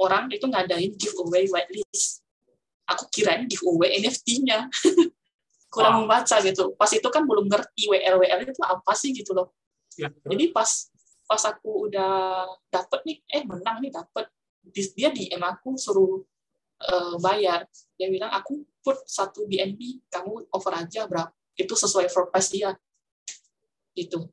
orang 0.00 0.28
itu 0.32 0.44
ngadain 0.44 0.92
giveaway 0.96 1.48
whitelist. 1.48 2.24
Aku 2.86 3.08
kirain 3.10 3.46
giveaway 3.46 3.98
NFT-nya. 4.02 4.68
kurang 5.76 5.92
oh. 5.92 5.98
membaca 6.04 6.36
gitu. 6.40 6.72
Pas 6.78 6.88
itu 6.88 7.08
kan 7.12 7.28
belum 7.28 7.52
ngerti 7.52 7.90
WL 7.90 8.16
WL 8.22 8.40
itu 8.48 8.62
apa 8.64 8.92
sih 8.96 9.12
gitu 9.12 9.36
loh. 9.36 9.52
Ya, 9.96 10.08
Jadi 10.08 10.52
pas 10.52 10.88
pas 11.26 11.42
aku 11.42 11.90
udah 11.90 12.46
dapet 12.70 13.00
nih, 13.04 13.16
eh 13.28 13.42
menang 13.44 13.82
nih 13.82 13.92
dapet. 13.92 14.30
Dia 14.72 15.10
di 15.14 15.30
DM 15.30 15.42
aku 15.42 15.76
suruh 15.78 16.22
uh, 16.80 17.14
bayar. 17.20 17.66
Dia 17.98 18.08
bilang 18.08 18.30
aku 18.32 18.62
put 18.80 19.02
satu 19.04 19.44
BNB, 19.46 20.06
kamu 20.08 20.48
over 20.52 20.72
aja 20.74 21.06
berapa? 21.06 21.30
Itu 21.56 21.74
sesuai 21.74 22.08
forecast 22.08 22.50
dia. 22.54 22.70
Gitu. 23.96 24.26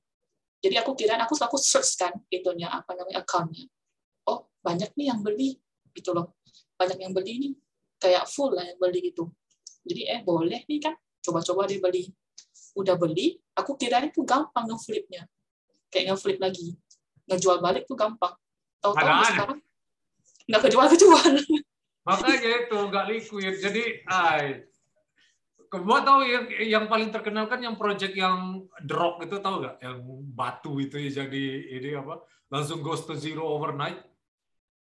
Jadi 0.63 0.75
aku 0.79 0.95
kira 0.95 1.19
aku 1.19 1.35
aku 1.35 1.59
search 1.59 1.99
kan 1.99 2.15
itunya 2.31 2.71
apa 2.71 2.95
namanya 2.95 3.19
accountnya. 3.19 3.67
Oh 4.23 4.47
banyak 4.63 4.95
nih 4.95 5.11
yang 5.11 5.19
beli 5.19 5.59
gitu 5.91 6.15
loh. 6.15 6.39
Banyak 6.79 7.03
yang 7.03 7.11
beli 7.11 7.33
nih 7.35 7.53
kayak 7.99 8.23
full 8.31 8.55
lah 8.55 8.63
yang 8.63 8.79
beli 8.79 9.11
gitu. 9.11 9.27
Jadi 9.83 10.07
eh 10.07 10.21
boleh 10.23 10.63
nih 10.63 10.79
kan 10.79 10.95
coba-coba 11.19 11.67
dibeli. 11.67 12.07
Udah 12.73 12.97
beli, 12.97 13.37
aku 13.53 13.77
kira 13.77 14.01
itu 14.01 14.25
gampang 14.25 14.65
ngeflipnya. 14.71 15.27
Kayak 15.91 16.15
ngeflip 16.15 16.39
lagi. 16.41 16.73
Ngejual 17.29 17.59
balik 17.59 17.83
tuh 17.85 17.99
gampang. 17.99 18.33
Tahu-tahu 18.81 19.23
sekarang 19.29 19.59
nggak 20.49 20.61
kejual-kejual. 20.67 21.31
Makanya 22.03 22.51
itu 22.67 22.77
nggak 22.89 23.05
liquid. 23.07 23.55
Jadi, 23.63 23.83
ay, 24.11 24.67
Gua 25.81 26.05
tahu 26.05 26.21
yang 26.27 26.45
yang 26.61 26.85
paling 26.85 27.09
terkenal 27.09 27.49
kan 27.49 27.57
yang 27.57 27.73
project 27.73 28.13
yang 28.13 28.61
drop 28.85 29.23
itu 29.25 29.41
tahu 29.41 29.65
nggak? 29.65 29.81
Yang 29.81 29.97
batu 30.37 30.77
itu 30.77 30.95
ya 31.01 31.25
jadi 31.25 31.43
ini 31.81 31.89
apa? 31.97 32.21
Langsung 32.53 32.85
goes 32.85 33.01
to 33.09 33.17
zero 33.17 33.41
overnight. 33.49 33.97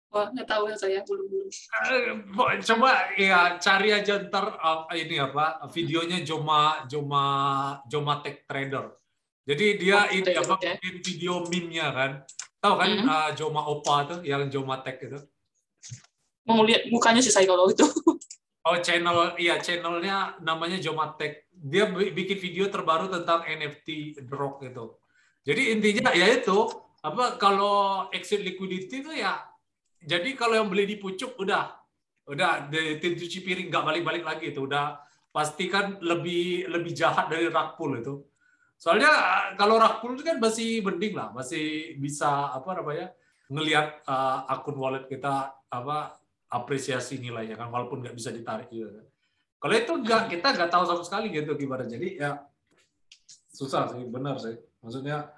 Wah, 0.10 0.26
nggak 0.34 0.50
tahu 0.50 0.74
ya 0.74 0.76
saya 0.80 1.06
belum 1.06 1.26
belum. 1.30 1.50
Eh, 1.54 2.58
coba 2.66 3.14
ya 3.14 3.62
cari 3.62 3.94
aja 3.94 4.26
ntar 4.26 4.58
uh, 4.58 4.90
ini 4.98 5.22
apa 5.22 5.62
videonya 5.70 6.26
Joma 6.26 6.90
Joma 6.90 7.26
Joma 7.86 8.26
Tech 8.26 8.50
Trader. 8.50 8.90
Jadi 9.46 9.66
dia 9.78 10.10
oh, 10.10 10.14
ini 10.14 10.32
apa 10.34 10.58
bikin 10.58 10.96
video 11.06 11.34
meme-nya 11.46 11.88
kan. 11.94 12.12
Tahu 12.58 12.74
kan 12.74 12.90
mm 12.90 13.00
-hmm. 13.06 13.10
uh, 13.10 13.30
Joma 13.38 13.62
Opa 13.70 13.96
tuh 14.10 14.20
yang 14.26 14.50
Joma 14.50 14.82
Tech 14.82 14.98
itu? 14.98 15.22
Mau 16.50 16.66
lihat 16.66 16.90
mukanya 16.90 17.22
sih 17.22 17.30
saya 17.30 17.46
kalau 17.46 17.70
itu. 17.70 17.86
Oh 18.68 18.76
channel, 18.84 19.40
iya 19.40 19.58
channelnya 19.64 20.36
namanya 20.44 20.78
Jomatek. 20.78 21.48
Dia 21.52 21.88
bikin 21.92 22.38
video 22.38 22.68
terbaru 22.68 23.08
tentang 23.08 23.48
NFT 23.48 24.20
drop 24.28 24.60
gitu. 24.64 25.00
Jadi 25.48 25.72
intinya 25.72 26.12
ya 26.12 26.28
itu 26.28 26.68
apa 27.00 27.40
kalau 27.40 28.08
exit 28.12 28.44
liquidity 28.44 29.00
itu 29.00 29.12
ya 29.16 29.40
jadi 30.04 30.36
kalau 30.36 30.56
yang 30.60 30.68
beli 30.68 30.84
di 30.84 30.96
pucuk 31.00 31.36
udah 31.40 31.76
udah 32.28 32.72
di 32.72 33.00
cuci 33.00 33.40
piring 33.44 33.68
nggak 33.68 33.84
balik-balik 33.84 34.24
lagi 34.24 34.52
itu 34.52 34.64
udah 34.64 35.00
pastikan 35.34 36.00
lebih 36.00 36.70
lebih 36.72 36.92
jahat 36.96 37.28
dari 37.28 37.52
rakpul 37.52 38.00
itu. 38.00 38.24
Soalnya 38.80 39.12
kalau 39.60 39.76
rakpul 39.76 40.16
itu 40.16 40.24
kan 40.24 40.40
masih 40.40 40.80
mending 40.80 41.18
lah, 41.20 41.36
masih 41.36 41.98
bisa 42.00 42.54
apa 42.56 42.80
namanya 42.80 43.12
ngelihat 43.52 44.08
uh, 44.08 44.48
akun 44.48 44.78
wallet 44.80 45.10
kita 45.10 45.52
apa 45.68 46.16
apresiasi 46.50 47.22
nilainya 47.22 47.54
kan 47.54 47.70
walaupun 47.70 48.02
nggak 48.02 48.18
bisa 48.18 48.34
ditarik 48.34 48.70
juga 48.74 49.02
kan. 49.02 49.06
Kalau 49.60 49.76
itu 49.76 49.92
nggak 49.92 50.22
kita 50.34 50.48
nggak 50.56 50.72
tahu 50.72 50.84
sama 50.88 51.04
sekali 51.06 51.30
gitu 51.30 51.54
gimana. 51.54 51.86
Jadi 51.86 52.18
ya 52.18 52.42
susah 53.54 53.92
sih, 53.92 54.08
benar 54.08 54.40
sih. 54.40 54.56
Maksudnya 54.82 55.30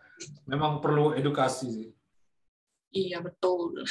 memang 0.45 0.79
perlu 0.79 1.17
edukasi 1.17 1.67
sih. 1.67 1.89
Iya 2.93 3.19
betul. 3.23 3.81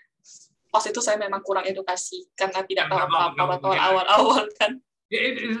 Pas 0.72 0.84
itu 0.86 1.00
saya 1.02 1.18
memang 1.18 1.42
kurang 1.42 1.66
edukasi 1.66 2.30
karena 2.38 2.62
tidak 2.62 2.86
tahu 2.86 2.98
apa-apa 3.02 3.42
waktu 3.56 3.68
awal-awal 3.74 4.44
kan. 4.54 4.78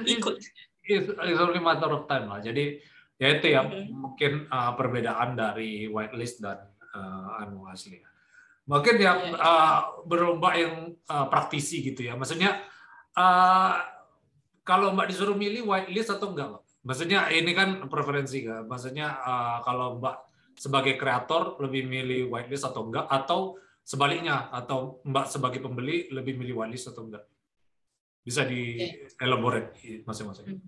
Ikut. 0.06 0.38
It's 0.86 1.40
only 1.42 1.58
matter 1.58 1.90
of 1.90 2.06
time 2.06 2.30
lah. 2.30 2.38
Jadi 2.38 2.78
ya 3.18 3.28
itu 3.34 3.46
ya 3.50 3.66
mm-hmm. 3.66 3.90
mungkin 3.90 4.32
uh, 4.46 4.72
perbedaan 4.78 5.34
dari 5.34 5.90
whitelist 5.90 6.38
dan 6.38 6.70
uh, 6.94 7.42
anu 7.42 7.66
asli. 7.66 7.98
Mungkin 8.70 8.96
yang 9.02 9.34
uh, 9.34 9.34
iya, 9.34 9.42
iya. 9.42 9.58
eh, 9.66 9.78
berlomba 10.06 10.50
yang 10.54 10.94
uh, 11.10 11.26
praktisi 11.26 11.82
gitu 11.82 12.06
ya. 12.06 12.14
Maksudnya 12.14 12.62
uh, 13.18 13.74
kalau 14.62 14.94
Mbak 14.94 15.10
disuruh 15.10 15.34
milih 15.34 15.66
whitelist 15.66 16.14
atau 16.14 16.30
enggak, 16.30 16.54
Mbak? 16.54 16.62
Maksudnya 16.86 17.20
ini 17.34 17.50
kan 17.50 17.82
preferensi 17.90 18.46
kan. 18.46 18.70
Maksudnya 18.70 19.18
uh, 19.26 19.58
kalau 19.66 19.98
Mbak 19.98 20.16
sebagai 20.54 20.94
kreator 20.94 21.58
lebih 21.58 21.90
milih 21.90 22.30
whitelist 22.30 22.62
atau 22.62 22.86
enggak 22.86 23.10
atau 23.10 23.58
sebaliknya 23.82 24.46
atau 24.54 25.02
Mbak 25.02 25.26
sebagai 25.26 25.58
pembeli 25.58 26.06
lebih 26.14 26.38
milih 26.38 26.62
whitelist 26.62 26.94
atau 26.94 27.10
enggak? 27.10 27.26
Bisa 28.22 28.46
di 28.46 28.78
elaborate 29.18 29.74
masing-masing. 30.06 30.46
Hmm. 30.46 30.62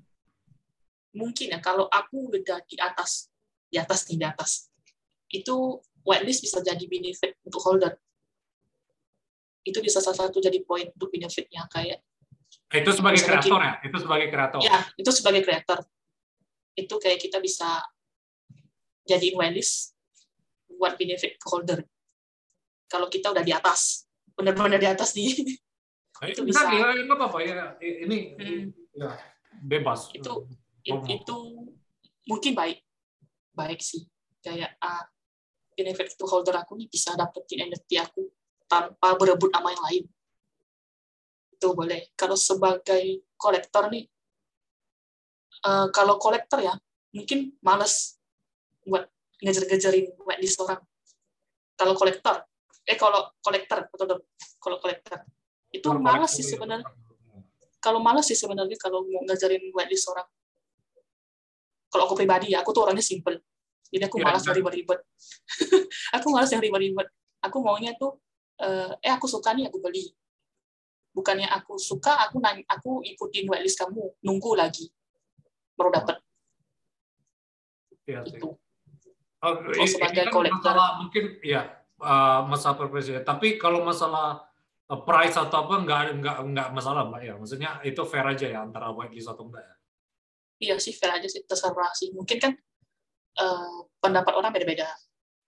Mungkin 1.15 1.55
ya 1.55 1.63
kalau 1.63 1.87
aku 1.87 2.35
udah 2.35 2.67
di 2.67 2.77
atas 2.83 3.31
di 3.71 3.79
atas 3.79 4.11
nih 4.11 4.19
di 4.19 4.27
atas 4.27 4.73
itu 5.33 5.79
whitelist 6.03 6.43
bisa 6.43 6.59
jadi 6.61 6.85
benefit 6.87 7.39
untuk 7.47 7.63
holder. 7.63 7.95
Itu 9.63 9.79
bisa 9.79 10.03
salah 10.03 10.27
satu 10.27 10.43
jadi 10.43 10.59
poin 10.67 10.91
untuk 10.91 11.11
benefitnya 11.11 11.67
kayak. 11.71 12.03
Itu 12.73 12.91
sebagai 12.91 13.21
kreator 13.23 13.61
ya? 13.63 13.73
Itu 13.85 13.97
sebagai 14.01 14.29
kreator. 14.33 14.61
Ya, 14.65 14.79
itu 14.99 15.11
sebagai 15.13 15.43
kreator. 15.45 15.79
Itu 16.75 16.95
kayak 16.99 17.21
kita 17.21 17.39
bisa 17.39 17.85
jadi 19.05 19.35
whitelist 19.37 19.93
buat 20.73 20.99
benefit 20.99 21.39
ke 21.39 21.47
holder. 21.47 21.81
Kalau 22.89 23.07
kita 23.09 23.31
udah 23.31 23.45
di 23.45 23.53
atas. 23.55 24.07
benar-benar 24.33 24.81
di 24.81 24.89
atas 24.89 25.13
di 25.13 25.29
Eh, 26.25 26.33
Itu 26.33 26.41
bisa. 26.49 26.65
bisa. 26.73 26.73
Ya, 26.73 27.05
nggak 27.05 27.19
apa-apa 27.21 27.39
ya. 27.45 27.77
Ini 27.85 28.19
Hmm. 28.33 28.65
ya, 28.97 29.13
bebas. 29.61 30.09
Itu- 30.17 30.49
itu 30.89 31.37
mungkin 32.25 32.53
baik 32.57 32.81
baik 33.53 33.85
sih 33.85 34.09
kayak 34.41 34.73
ah 34.81 35.05
benefit 35.77 36.15
to 36.17 36.25
holder 36.29 36.55
aku 36.57 36.77
nih 36.79 36.89
bisa 36.89 37.13
dapetin 37.17 37.69
NFT 37.69 38.01
aku 38.01 38.29
tanpa 38.69 39.17
berebut 39.17 39.53
sama 39.53 39.73
yang 39.73 39.85
lain 39.89 40.05
itu 41.53 41.69
boleh 41.73 42.11
kalau 42.19 42.35
sebagai 42.35 43.23
kolektor 43.37 43.89
nih 43.93 44.05
eh, 45.67 45.87
kalau 45.93 46.17
kolektor 46.17 46.59
ya 46.61 46.75
mungkin 47.13 47.55
males 47.61 48.17
buat 48.83 49.07
ngejar-ngejarin 49.43 50.17
whitelist 50.25 50.59
orang 50.63 50.81
kalau 51.77 51.95
kolektor 51.95 52.43
eh 52.83 52.99
kalau 52.99 53.31
kolektor 53.45 53.87
betul 53.91 54.07
betul 54.11 54.27
kalau 54.59 54.77
kolektor 54.83 55.19
itu 55.73 55.87
Kalau 55.87 56.01
malas 56.03 56.31
kolektor 56.31 56.37
sih 56.37 56.45
ya. 56.45 56.51
sebenarnya 56.57 56.87
kalau 57.83 57.99
males 57.99 58.31
sih 58.31 58.39
sebenarnya 58.39 58.79
kalau 58.79 59.03
mau 59.03 59.27
ngajarin 59.27 59.75
whitelist 59.75 60.07
orang. 60.07 60.29
Kalau 61.91 62.07
aku 62.07 62.15
pribadi 62.15 62.55
ya, 62.55 62.63
aku 62.63 62.71
tuh 62.71 62.87
orangnya 62.87 63.03
simple. 63.03 63.37
Jadi 63.93 64.05
aku 64.09 64.17
Ya, 64.19 64.25
malas 64.25 64.41
benar. 64.41 64.49
yang 64.49 64.57
ribet-ribet. 64.65 65.01
aku 66.17 66.27
malas 66.33 66.51
yang 66.51 66.63
ribet-ribet. 66.65 67.09
Aku 67.45 67.57
maunya 67.61 67.93
tuh, 67.95 68.17
eh, 68.57 68.91
eh 69.05 69.13
aku 69.13 69.29
suka 69.29 69.53
nih 69.53 69.69
aku 69.69 69.79
beli. 69.79 70.09
Bukannya 71.13 71.45
aku 71.45 71.77
suka, 71.77 72.25
aku 72.25 72.41
nanya, 72.41 72.65
aku 72.67 73.05
ikutin 73.05 73.45
whitelist 73.53 73.77
kamu, 73.77 74.17
nunggu 74.25 74.57
lagi 74.57 74.89
baru 75.77 75.93
dapat 75.93 76.17
Iya 78.09 78.25
sih. 78.25 78.41
itu. 78.41 78.49
Oh, 79.43 79.53
ini- 79.75 79.91
sebagai 79.91 80.31
kan 80.31 80.33
kolektor. 80.33 80.73
masalah 80.73 80.89
mungkin 81.03 81.25
ya 81.43 81.63
uh, 82.01 82.47
masalah 82.47 82.75
preferensi. 82.79 83.13
Tapi 83.21 83.59
kalau 83.59 83.83
masalah 83.83 84.47
uh, 84.89 85.01
price 85.03 85.35
atau 85.35 85.67
apa 85.67 85.75
nggak 85.83 86.01
nggak 86.23 86.37
nggak 86.49 86.69
masalah 86.73 87.05
mbak 87.11 87.23
ya. 87.27 87.35
Maksudnya 87.37 87.71
itu 87.83 88.01
fair 88.07 88.25
aja 88.25 88.47
ya 88.49 88.63
antara 88.63 88.89
whitelist 88.95 89.29
atau 89.29 89.47
enggak 89.51 89.67
ya. 89.67 89.75
Iya 90.63 90.75
sih, 90.79 90.95
fair 90.95 91.19
aja 91.19 91.27
sih, 91.27 91.43
terserah 91.43 91.91
sih. 91.93 92.15
Mungkin 92.15 92.39
kan 92.39 92.53
eh, 93.39 93.79
pendapat 94.03 94.33
orang 94.35 94.51
beda-beda. 94.53 94.89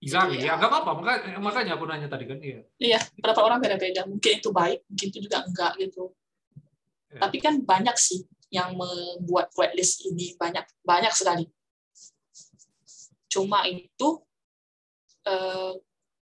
Exactly. 0.05 0.45
Iya. 0.45 0.55
Ya 0.55 0.61
nggak 0.61 0.71
apa-apa. 0.71 0.91
Makanya, 1.01 1.39
makanya 1.41 1.73
aku 1.81 1.85
nanya 1.89 2.09
tadi 2.13 2.25
kan 2.29 2.39
iya. 2.45 2.61
Iya, 2.77 3.01
pendapat 3.17 3.43
orang 3.43 3.59
beda-beda. 3.65 4.03
Mungkin 4.05 4.33
itu 4.41 4.51
baik, 4.53 4.81
mungkin 4.85 5.07
itu 5.09 5.19
juga 5.25 5.39
enggak 5.49 5.73
gitu. 5.81 6.13
Ya. 7.15 7.21
Tapi 7.25 7.37
kan 7.41 7.55
banyak 7.65 7.97
sih 7.97 8.29
yang 8.53 8.77
membuat 8.77 9.51
whitelist 9.57 10.05
ini 10.05 10.37
banyak 10.37 10.63
banyak 10.85 11.13
sekali. 11.17 11.49
Cuma 13.33 13.65
itu 13.65 14.09
eh, 15.25 15.75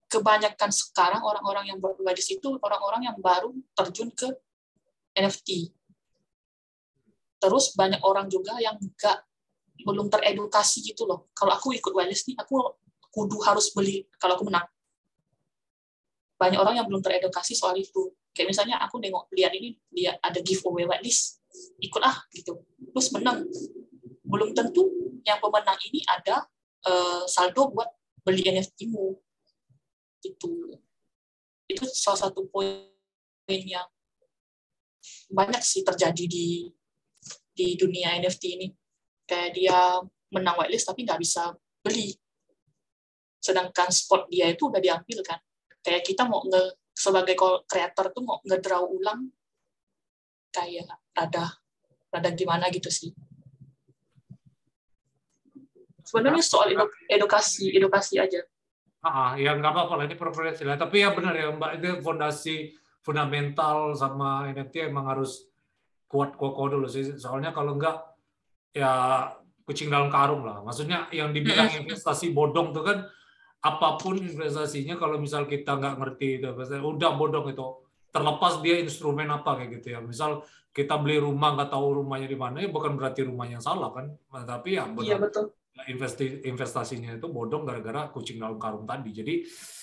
kebanyakan 0.07 0.71
sekarang 0.71 1.23
orang-orang 1.27 1.75
yang 1.75 1.79
buat 1.83 1.99
whitelist 1.99 2.39
itu 2.39 2.55
orang-orang 2.63 3.11
yang 3.11 3.19
baru 3.19 3.51
terjun 3.75 4.15
ke 4.15 4.31
NFT. 5.19 5.75
Terus 7.43 7.75
banyak 7.75 8.01
orang 8.07 8.31
juga 8.31 8.57
yang 8.63 8.79
enggak 8.79 9.21
belum 9.85 10.09
teredukasi 10.09 10.81
gitu 10.81 11.05
loh. 11.05 11.31
Kalau 11.37 11.53
aku 11.53 11.77
ikut 11.77 11.93
whitelist 11.93 12.33
nih, 12.33 12.37
aku 12.41 12.57
kudu 13.13 13.39
harus 13.45 13.71
beli 13.71 14.09
kalau 14.19 14.35
aku 14.35 14.49
menang. 14.49 14.67
Banyak 16.41 16.59
orang 16.59 16.75
yang 16.81 16.87
belum 16.89 17.05
teredukasi 17.05 17.55
soal 17.55 17.77
itu. 17.79 18.11
Kayak 18.35 18.51
misalnya 18.51 18.83
aku 18.83 18.99
nengok 18.99 19.31
lihat 19.31 19.55
ini 19.55 19.79
dia 19.95 20.19
ada 20.19 20.43
giveaway 20.43 20.89
whitelist, 20.89 21.39
ikut 21.79 22.03
ah 22.03 22.19
gitu. 22.35 22.59
Terus 22.91 23.09
menang. 23.15 23.47
Belum 24.27 24.51
tentu 24.51 24.91
yang 25.23 25.39
pemenang 25.39 25.79
ini 25.87 26.03
ada 26.11 26.49
eh, 26.83 27.23
saldo 27.31 27.71
buat 27.71 27.87
beli 28.27 28.43
NFT-mu. 28.43 29.15
Itu 30.25 30.49
itu 31.71 31.85
salah 31.95 32.29
satu 32.29 32.45
poin 32.51 32.91
yang 33.49 33.87
banyak 35.31 35.63
sih 35.65 35.85
terjadi 35.85 36.25
di 36.27 36.69
di 37.55 37.79
dunia 37.79 38.19
NFT 38.19 38.45
ini. 38.59 38.69
Kayak 39.25 39.51
dia 39.57 39.79
menang 40.33 40.57
whitelist 40.61 40.89
tapi 40.89 41.05
nggak 41.05 41.21
bisa 41.21 41.57
beli. 41.81 42.13
Sedangkan 43.41 43.89
spot 43.93 44.29
dia 44.29 44.49
itu 44.49 44.69
udah 44.69 44.81
diambil 44.81 45.21
kan. 45.25 45.41
Kayak 45.85 46.05
kita 46.05 46.25
mau 46.25 46.41
nge 46.45 46.77
sebagai 46.95 47.35
kreator 47.67 48.15
tuh 48.15 48.23
mau 48.23 48.39
ngedraw 48.47 48.87
ulang 48.87 49.29
kayak 50.55 50.87
rada 51.11 51.59
rada 52.15 52.31
gimana 52.31 52.71
gitu 52.71 52.89
sih. 52.89 53.11
Sebenarnya 56.05 56.45
soal 56.45 56.77
edu- 56.77 56.95
edukasi 57.11 57.75
edukasi 57.75 58.21
aja. 58.21 58.45
Ah, 59.05 59.37
ya 59.37 59.53
nggak 59.53 59.73
apa-apa 59.73 60.01
lah 60.01 60.05
ini 60.09 60.17
preferensi 60.17 60.65
lah. 60.65 60.81
Tapi 60.81 61.05
ya 61.05 61.13
benar 61.13 61.35
ya 61.37 61.53
Mbak 61.53 61.71
itu 61.81 61.89
fondasi 62.01 62.73
fundamental 63.05 63.93
sama 63.93 64.49
NFT 64.49 64.89
emang 64.89 65.05
harus 65.13 65.45
kuat 66.09 66.39
kokoh 66.39 66.73
dulu 66.73 66.89
sih. 66.89 67.19
Soalnya 67.21 67.53
kalau 67.53 67.77
enggak 67.77 68.14
ya 68.75 68.93
kucing 69.65 69.89
dalam 69.89 70.13
karung 70.13 70.45
lah. 70.45 70.61
Maksudnya 70.61 71.09
yang 71.15 71.33
dibilang 71.33 71.71
investasi 71.81 72.35
bodong 72.35 72.75
tuh 72.75 72.85
kan 72.85 72.99
apa 73.65 73.97
pun 73.97 74.21
investasinya 74.21 75.01
kalau 75.01 75.17
misal 75.17 75.49
kita 75.49 75.81
nggak 75.81 75.97
ngerti 75.97 76.43
itu 76.43 76.53
udah 76.85 77.11
bodong 77.17 77.49
itu 77.49 77.65
terlepas 78.13 78.61
dia 78.61 78.77
instrumen 78.83 79.31
apa 79.33 79.57
kayak 79.57 79.81
gitu 79.81 79.97
ya. 79.97 80.05
Misal 80.05 80.45
kita 80.75 81.01
beli 81.01 81.23
rumah 81.23 81.55
nggak 81.57 81.71
tahu 81.73 82.05
rumahnya 82.05 82.29
di 82.29 82.37
mana 82.37 82.61
ya 82.61 82.69
bukan 82.69 82.99
berarti 82.99 83.25
rumahnya 83.25 83.63
salah 83.63 83.95
kan. 83.95 84.13
Tapi 84.29 84.77
ya 84.77 84.85
Iya 84.85 85.17
benar 85.17 85.33
betul. 85.33 85.45
investi 85.89 86.45
investasinya 86.45 87.17
itu 87.17 87.27
bodong 87.31 87.65
gara-gara 87.65 88.11
kucing 88.13 88.37
dalam 88.43 88.61
karung 88.61 88.85
tadi. 88.85 89.11
Jadi 89.15 89.35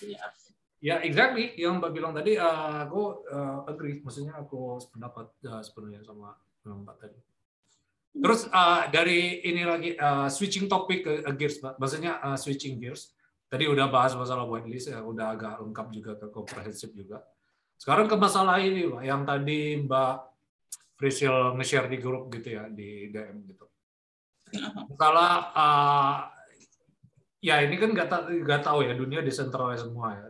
Iya. 0.07 0.23
ya 0.81 0.95
exactly 1.01 1.57
yang 1.57 1.81
Mbak 1.81 1.91
bilang 1.93 2.13
tadi 2.13 2.37
eh, 2.37 2.77
aku 2.85 3.25
eh, 3.27 3.69
agree, 3.71 4.03
maksudnya 4.05 4.37
aku 4.37 4.77
sependapat 4.77 5.31
eh, 5.41 5.61
sepenuhnya 5.65 6.05
sama 6.05 6.37
Mbak 6.63 6.95
tadi. 7.01 7.30
Terus 8.11 8.51
eh, 8.51 8.81
dari 8.91 9.19
ini 9.47 9.63
lagi 9.63 9.95
eh, 9.95 10.27
switching 10.27 10.67
topik 10.67 10.99
ke 11.07 11.11
ke 11.23 11.31
gears. 11.39 11.63
Maksudnya 11.63 12.19
eh, 12.19 12.37
switching 12.37 12.77
gears. 12.77 13.15
Tadi 13.51 13.67
udah 13.67 13.91
bahas 13.91 14.15
masalah 14.15 14.47
whitelist 14.47 14.91
ya, 14.91 15.03
udah 15.03 15.35
agak 15.35 15.59
lengkap 15.59 15.87
juga 15.91 16.11
ke 16.15 16.31
komprehensif 16.31 16.95
juga. 16.95 17.19
Sekarang 17.75 18.07
ke 18.07 18.15
masalah 18.15 18.63
ini, 18.63 18.87
Mbak, 18.87 19.03
yang 19.03 19.21
tadi 19.27 19.75
Mbak 19.83 20.13
Frisil 20.95 21.59
nge-share 21.59 21.91
di 21.91 21.97
grup 21.99 22.31
gitu 22.31 22.55
ya, 22.55 22.71
di 22.71 23.11
DM 23.11 23.51
gitu. 23.51 23.65
Masalah 24.95 25.51
uh, 25.51 26.15
ya 27.43 27.59
ini 27.65 27.75
kan 27.75 27.91
nggak 27.91 28.07
ta- 28.07 28.29
nggak 28.29 28.61
tahu 28.63 28.87
ya 28.87 28.93
dunia 28.95 29.19
decentralized 29.19 29.89
semua 29.89 30.15
ya. 30.15 30.27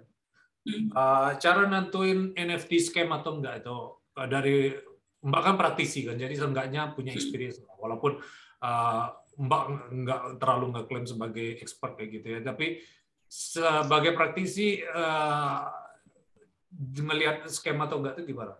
Uh, 0.94 1.30
cara 1.42 1.70
nentuin 1.70 2.34
NFT 2.34 2.82
scam 2.82 3.10
atau 3.14 3.38
enggak 3.38 3.62
itu 3.66 3.78
uh, 4.18 4.28
dari 4.30 4.74
Mbak 5.22 5.42
kan 5.46 5.56
praktisi 5.58 6.02
kan, 6.02 6.18
jadi 6.18 6.34
seenggaknya 6.34 6.98
punya 6.98 7.14
experience 7.14 7.62
lah. 7.62 7.78
walaupun 7.78 8.18
uh, 8.66 9.06
Mbak 9.38 9.64
nggak 9.94 10.22
terlalu 10.42 10.66
ngeklaim 10.74 11.06
sebagai 11.06 11.62
expert 11.62 11.94
kayak 11.94 12.10
gitu 12.22 12.28
ya, 12.38 12.40
tapi 12.42 12.82
sebagai 13.30 14.18
praktisi 14.18 14.82
uh, 14.82 15.70
melihat 17.00 17.46
scam 17.48 17.80
atau 17.86 18.02
enggak 18.02 18.20
itu 18.20 18.34
gimana? 18.34 18.58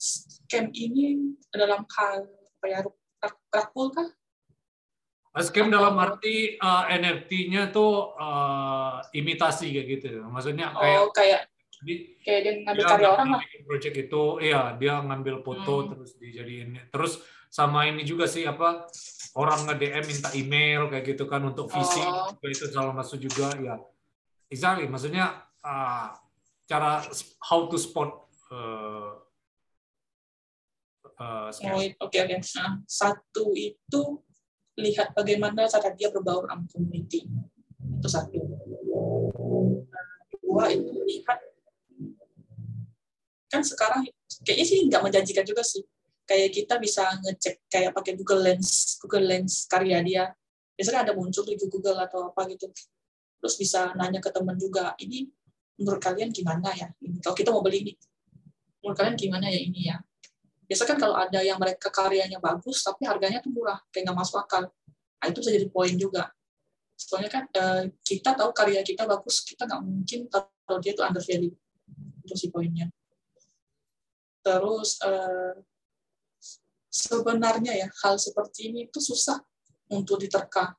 Scam 0.00 0.72
ini 0.74 1.36
dalam 1.52 1.86
hal 1.86 2.26
apa 2.26 2.66
ya 2.66 2.78
rak- 2.82 3.46
rakpol 3.52 3.88
kah? 3.94 4.08
Scam 5.44 5.66
dalam 5.66 5.98
arti 5.98 6.54
uh, 6.56 6.86
NFT-nya 6.88 7.74
tuh 7.74 8.14
uh, 8.14 9.02
imitasi 9.10 9.74
kayak 9.74 9.88
gitu. 9.98 10.22
Maksudnya 10.30 10.70
kayak 10.72 10.98
Oh 10.98 11.10
kayak 11.10 11.40
di, 11.84 12.16
kayak 12.24 12.40
dia 12.40 12.52
ngambil 12.64 12.84
karya 12.88 13.08
orang 13.12 13.28
lah. 13.36 13.40
project 13.68 13.96
itu, 14.08 14.22
iya 14.40 14.62
dia 14.80 14.94
ngambil 15.04 15.44
foto 15.44 15.74
Hmm. 15.84 15.88
terus 15.92 16.10
dijadiin. 16.16 16.68
Terus 16.88 17.20
sama 17.52 17.86
ini 17.86 18.02
juga 18.02 18.24
sih 18.26 18.42
apa 18.42 18.88
orang 19.36 19.68
nge-DM 19.68 20.04
minta 20.08 20.30
email 20.34 20.88
kayak 20.88 21.04
gitu 21.14 21.28
kan 21.28 21.44
untuk 21.44 21.68
visi 21.68 22.00
Oh. 22.00 22.32
itu 22.42 22.66
salah 22.72 22.96
masuk 22.96 23.20
juga 23.20 23.52
ya. 23.60 23.76
Exactly, 24.48 24.88
maksudnya 24.88 25.44
uh, 25.60 26.10
cara 26.64 27.04
how 27.44 27.68
to 27.68 27.76
spot 27.76 28.26
uh, 28.50 29.20
uh. 31.20 31.48
Oh, 31.50 31.78
oke 31.78 32.16
oke. 32.18 32.34
Nah, 32.58 32.72
satu 32.86 33.52
itu 33.54 34.02
lihat 34.74 35.14
bagaimana 35.14 35.66
cara 35.70 35.94
dia 35.94 36.10
berbaur 36.10 36.46
sama 36.50 36.64
community. 36.70 37.26
Itu 37.98 38.08
satu. 38.10 38.38
Nah, 38.42 40.06
dua 40.42 40.64
itu 40.70 40.90
lihat 41.06 41.38
kan 43.54 43.62
sekarang 43.62 44.02
kayaknya 44.42 44.66
sih 44.66 44.78
nggak 44.90 45.02
menjanjikan 45.02 45.44
juga 45.46 45.62
sih. 45.62 45.82
Kayak 46.24 46.50
kita 46.56 46.74
bisa 46.80 47.04
ngecek 47.20 47.68
kayak 47.68 47.92
pakai 47.92 48.12
Google 48.16 48.42
Lens, 48.42 48.96
Google 48.98 49.28
Lens 49.28 49.68
karya 49.68 50.00
dia. 50.00 50.24
Biasanya 50.74 51.10
ada 51.10 51.12
muncul 51.14 51.44
di 51.46 51.54
Google 51.54 52.00
atau 52.02 52.32
apa 52.32 52.48
gitu. 52.50 52.66
Terus 53.38 53.54
bisa 53.60 53.92
nanya 53.94 54.18
ke 54.18 54.32
teman 54.32 54.56
juga, 54.56 54.96
ini 54.98 55.28
menurut 55.78 56.00
kalian 56.00 56.32
gimana 56.32 56.72
ya? 56.72 56.88
Ini, 56.98 57.20
Kalau 57.20 57.36
kita 57.36 57.52
mau 57.52 57.60
beli 57.60 57.84
ini, 57.84 57.92
menurut 58.82 58.96
kalian 58.96 59.14
gimana 59.20 59.46
ya 59.52 59.60
ini 59.60 59.80
ya? 59.92 59.96
biasa 60.64 60.88
kan 60.88 60.96
kalau 60.96 61.12
ada 61.12 61.44
yang 61.44 61.60
mereka 61.60 61.92
karyanya 61.92 62.40
bagus 62.40 62.80
tapi 62.80 63.04
harganya 63.04 63.36
tuh 63.44 63.52
murah 63.52 63.76
kayak 63.92 64.08
nggak 64.08 64.16
masuk 64.16 64.40
akal 64.40 64.64
nah, 64.64 65.26
itu 65.28 65.44
bisa 65.44 65.52
jadi 65.52 65.68
poin 65.68 65.92
juga 65.92 66.32
soalnya 66.96 67.28
kan 67.28 67.44
eh, 67.52 67.92
kita 68.00 68.32
tahu 68.32 68.48
karya 68.56 68.80
kita 68.80 69.04
bagus 69.04 69.44
kita 69.44 69.68
nggak 69.68 69.82
mungkin 69.84 70.24
taruh 70.32 70.80
dia 70.80 70.96
itu 70.96 71.04
under 71.04 71.20
value 71.20 71.52
itu 72.24 72.34
si 72.34 72.48
poinnya. 72.48 72.88
Terus 74.44 75.00
uh, 75.00 75.56
sebenarnya 76.92 77.72
ya 77.74 77.88
hal 78.04 78.20
seperti 78.20 78.68
ini 78.68 78.86
itu 78.86 79.00
susah 79.00 79.40
untuk 79.88 80.20
diterka. 80.20 80.76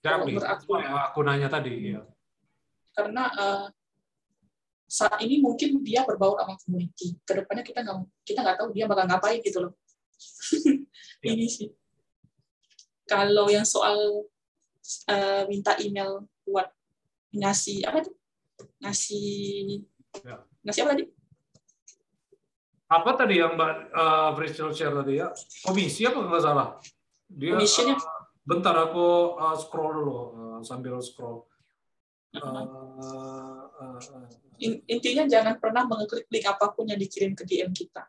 Kalau 0.00 0.24
aku, 0.24 0.80
ya, 0.80 1.12
aku 1.12 1.20
nanya 1.26 1.52
tadi 1.52 1.92
ya. 1.92 2.00
Karena 2.96 3.28
uh, 3.36 3.66
saat 4.86 5.18
ini 5.20 5.42
mungkin 5.42 5.82
dia 5.82 6.06
berbaur 6.06 6.38
sama 6.40 6.54
community. 6.62 7.18
Ke 7.26 7.42
depannya 7.42 7.66
kita 7.66 7.82
nggak 7.82 7.98
kita 8.22 8.40
nggak 8.40 8.56
tahu 8.56 8.68
dia 8.72 8.86
bakal 8.86 9.04
ngapain 9.04 9.42
gitu 9.42 9.58
loh. 9.68 9.72
ya. 11.26 11.34
ini 11.34 11.46
sih. 11.50 11.68
Kalau 13.06 13.46
yang 13.50 13.66
soal 13.66 14.26
uh, 15.10 15.42
minta 15.50 15.74
email 15.82 16.26
buat 16.46 16.70
ngasih 17.34 17.86
apa 17.86 18.06
tuh? 18.06 18.14
Ngasih 18.80 19.82
ya. 20.22 20.40
ngasih 20.64 20.80
apa 20.86 20.90
tadi? 20.94 21.04
Apa 22.86 23.10
tadi 23.18 23.42
yang 23.42 23.58
Mbak 23.58 23.72
uh, 23.90 24.30
Rachel 24.38 24.70
share 24.70 24.94
tadi 24.94 25.18
ya? 25.18 25.34
Komisi 25.66 26.06
apa 26.06 26.22
nggak 26.22 26.42
salah? 26.42 26.78
Dia, 27.26 27.58
Komisinya? 27.58 27.98
Uh, 27.98 28.20
bentar 28.46 28.74
aku 28.78 29.34
uh, 29.34 29.56
scroll 29.58 29.92
dulu 30.02 30.14
uh, 30.14 30.60
sambil 30.62 31.02
scroll. 31.02 31.42
Uh, 32.36 32.46
uh, 32.46 33.98
uh, 33.98 33.98
Intinya 34.86 35.26
jangan 35.26 35.58
pernah 35.58 35.84
mengeklik 35.84 36.30
link 36.30 36.46
apa 36.46 36.72
pun 36.72 36.88
yang 36.88 37.00
dikirim 37.00 37.34
ke 37.34 37.42
DM 37.44 37.74
kita. 37.74 38.06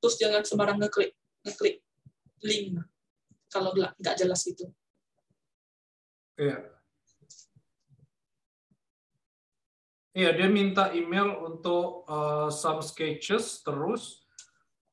Terus 0.00 0.16
jangan 0.16 0.46
sembarang 0.46 0.80
ngeklik 0.80 1.12
ngeklik 1.44 1.84
link 2.46 2.80
kalau 3.52 3.74
nggak 3.74 4.14
jelas 4.16 4.40
itu. 4.48 4.70
Iya. 6.40 6.79
Iya, 10.10 10.34
dia 10.34 10.48
minta 10.50 10.90
email 10.90 11.38
untuk 11.38 12.02
uh, 12.10 12.50
some 12.50 12.82
sketches 12.82 13.62
terus 13.62 14.26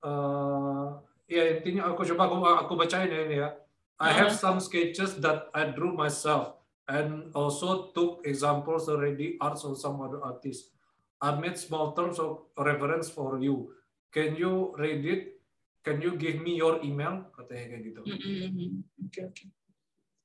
uh, 0.05 1.01
ya 1.25 1.57
intinya 1.57 1.89
aku 1.89 2.05
coba 2.13 2.29
aku, 2.29 2.37
aku 2.45 2.73
bacain 2.77 3.09
ya 3.09 3.21
ini 3.25 3.37
ya. 3.41 3.49
I 3.97 4.13
have 4.13 4.37
uh-huh. 4.37 4.45
some 4.45 4.59
sketches 4.61 5.17
that 5.25 5.49
I 5.57 5.73
drew 5.73 5.89
myself 5.89 6.61
and 6.85 7.33
also 7.33 7.89
took 7.97 8.21
examples 8.29 8.85
already 8.85 9.41
arts 9.41 9.65
of 9.65 9.81
some 9.81 9.97
other 10.05 10.21
artists. 10.21 10.69
I 11.17 11.33
made 11.33 11.57
small 11.57 11.97
terms 11.97 12.21
of 12.21 12.45
reference 12.53 13.09
for 13.09 13.41
you. 13.41 13.73
Can 14.13 14.37
you 14.37 14.77
read 14.77 15.01
it? 15.01 15.41
Can 15.81 15.97
you 15.97 16.13
give 16.13 16.45
me 16.45 16.61
your 16.61 16.77
email? 16.85 17.25
Katanya 17.33 17.73
kayak 17.73 17.83
gitu. 17.89 18.01
Mm 18.05 18.17
-hmm. 18.21 18.69
okay. 19.09 19.49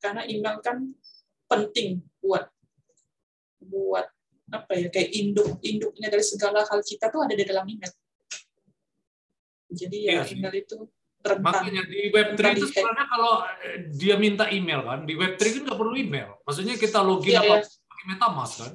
Karena 0.05 0.29
email 0.29 0.61
kan 0.61 0.93
penting 1.49 2.05
buat 2.21 2.53
buat 3.65 4.12
apa 4.53 4.73
ya 4.77 4.89
kayak 4.93 5.11
induk 5.17 5.57
induknya 5.65 6.13
dari 6.13 6.25
segala 6.25 6.61
hal 6.69 6.81
kita 6.85 7.09
tuh 7.09 7.25
ada 7.25 7.33
di 7.33 7.45
dalam 7.49 7.65
email. 7.65 7.93
Jadi 9.73 9.99
ya, 10.05 10.21
ya 10.21 10.23
email 10.29 10.55
itu 10.61 10.79
rentan. 11.25 11.43
Makanya 11.43 11.83
di 11.89 12.13
Web3 12.13 12.41
itu 12.59 12.67
sebenarnya 12.69 13.07
kalau 13.09 13.35
eh, 13.65 13.89
dia 13.97 14.15
minta 14.21 14.51
email 14.53 14.85
kan, 14.85 15.09
di 15.09 15.15
Web3 15.17 15.41
kan 15.41 15.63
nggak 15.71 15.79
perlu 15.81 15.95
email. 15.97 16.31
Maksudnya 16.45 16.75
kita 16.77 17.01
login 17.01 17.39
ya, 17.39 17.41
apa 17.41 17.55
ya. 17.63 17.65
pakai 17.65 18.05
MetaMask 18.13 18.55
kan. 18.61 18.73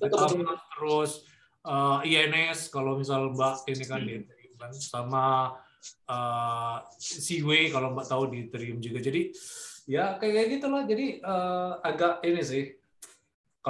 Betul, 0.00 0.18
betul. 0.38 0.56
Terus 0.78 1.10
uh, 1.66 1.98
eh, 2.06 2.24
INS 2.30 2.70
kalau 2.70 3.00
misal 3.00 3.34
Mbak 3.34 3.54
ini 3.68 3.84
kan 3.84 4.00
hmm. 4.00 4.08
di 4.08 4.14
kan 4.60 4.72
sama 4.76 5.56
uh, 6.06 6.76
Seaway 7.00 7.72
kalau 7.72 7.96
Mbak 7.96 8.06
tahu 8.06 8.22
di 8.30 8.38
Ethereum 8.46 8.78
juga. 8.78 9.02
Jadi 9.02 9.32
ya 9.90 10.20
kayak 10.20 10.60
gitu 10.60 10.66
lah. 10.68 10.86
Jadi 10.86 11.18
uh, 11.24 11.80
agak 11.82 12.22
ini 12.22 12.42
sih 12.44 12.64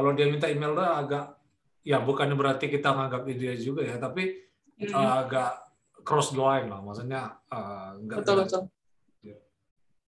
kalau 0.00 0.16
dia 0.16 0.26
minta 0.32 0.48
email 0.48 0.72
tuh 0.72 0.88
agak 0.88 1.36
ya 1.84 2.00
bukannya 2.00 2.32
berarti 2.32 2.72
kita 2.72 2.96
nganggap 2.96 3.28
dia 3.36 3.52
juga 3.60 3.84
ya 3.84 4.00
tapi 4.00 4.40
mm-hmm. 4.80 4.96
uh, 4.96 5.16
agak 5.28 5.50
cross 6.00 6.32
the 6.32 6.40
line 6.40 6.72
lah. 6.72 6.80
Maksudnya 6.80 7.36
uh, 7.52 8.00
enggak 8.00 8.24
betul 8.24 8.36
betul. 8.40 8.62
Ya. 9.20 9.36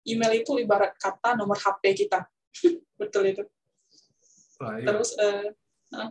email 0.05 0.33
itu 0.37 0.51
ibarat 0.61 0.93
kata 1.01 1.33
nomor 1.33 1.57
HP 1.57 2.05
kita. 2.05 2.29
Betul 2.99 3.31
itu. 3.31 3.43
Nah, 4.59 4.75
iya. 4.75 4.91
terus 4.91 5.15
uh, 5.15 5.47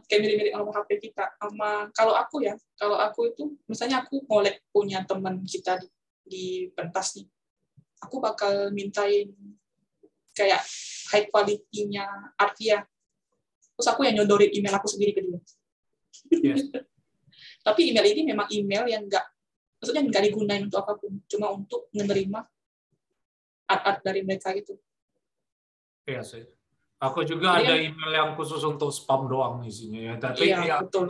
kayak 0.09 0.21
mirip-mirip 0.25 0.53
nomor 0.57 0.73
HP 0.83 0.99
kita. 0.99 1.37
Sama 1.39 1.93
kalau 1.95 2.17
aku 2.19 2.43
ya 2.43 2.59
kalau 2.75 2.99
aku 2.99 3.31
itu 3.31 3.55
misalnya 3.69 4.03
aku 4.03 4.25
ngolek 4.25 4.65
punya 4.73 5.05
teman 5.05 5.45
kita 5.45 5.77
di, 5.77 5.89
di 6.25 6.45
pentas 6.73 7.13
nih 7.21 7.29
aku 8.03 8.23
bakal 8.23 8.71
mintain 8.71 9.35
kayak 10.35 10.63
high 11.11 11.27
quality-nya 11.35 12.07
Arvia 12.39 12.87
terus 13.79 13.89
aku 13.95 14.03
yang 14.03 14.19
nyodorin 14.19 14.51
email 14.51 14.75
aku 14.75 14.91
sendiri 14.91 15.15
ke 15.15 15.23
dia. 15.23 15.39
Yes. 16.43 16.67
tapi 17.67 17.95
email 17.95 18.11
ini 18.11 18.27
memang 18.27 18.51
email 18.51 18.91
yang 18.91 19.07
enggak 19.07 19.23
maksudnya 19.79 20.03
nggak 20.03 20.23
digunain 20.27 20.67
untuk 20.67 20.83
apa 20.83 20.99
pun 20.99 21.23
cuma 21.31 21.55
untuk 21.55 21.87
menerima 21.95 22.43
art-art 23.71 24.03
dari 24.03 24.27
mereka 24.27 24.51
itu 24.51 24.75
iya 26.09 26.25
sih. 26.27 26.43
Aku 26.99 27.23
juga 27.23 27.63
Jadi, 27.63 27.63
ada 27.63 27.75
email 27.79 28.11
yang 28.11 28.31
khusus 28.35 28.59
untuk 28.67 28.91
spam 28.91 29.31
doang 29.31 29.63
isinya 29.63 30.03
ya. 30.03 30.15
Tapi 30.19 30.51
iya, 30.51 30.59
ya 30.67 30.77
betul. 30.83 31.07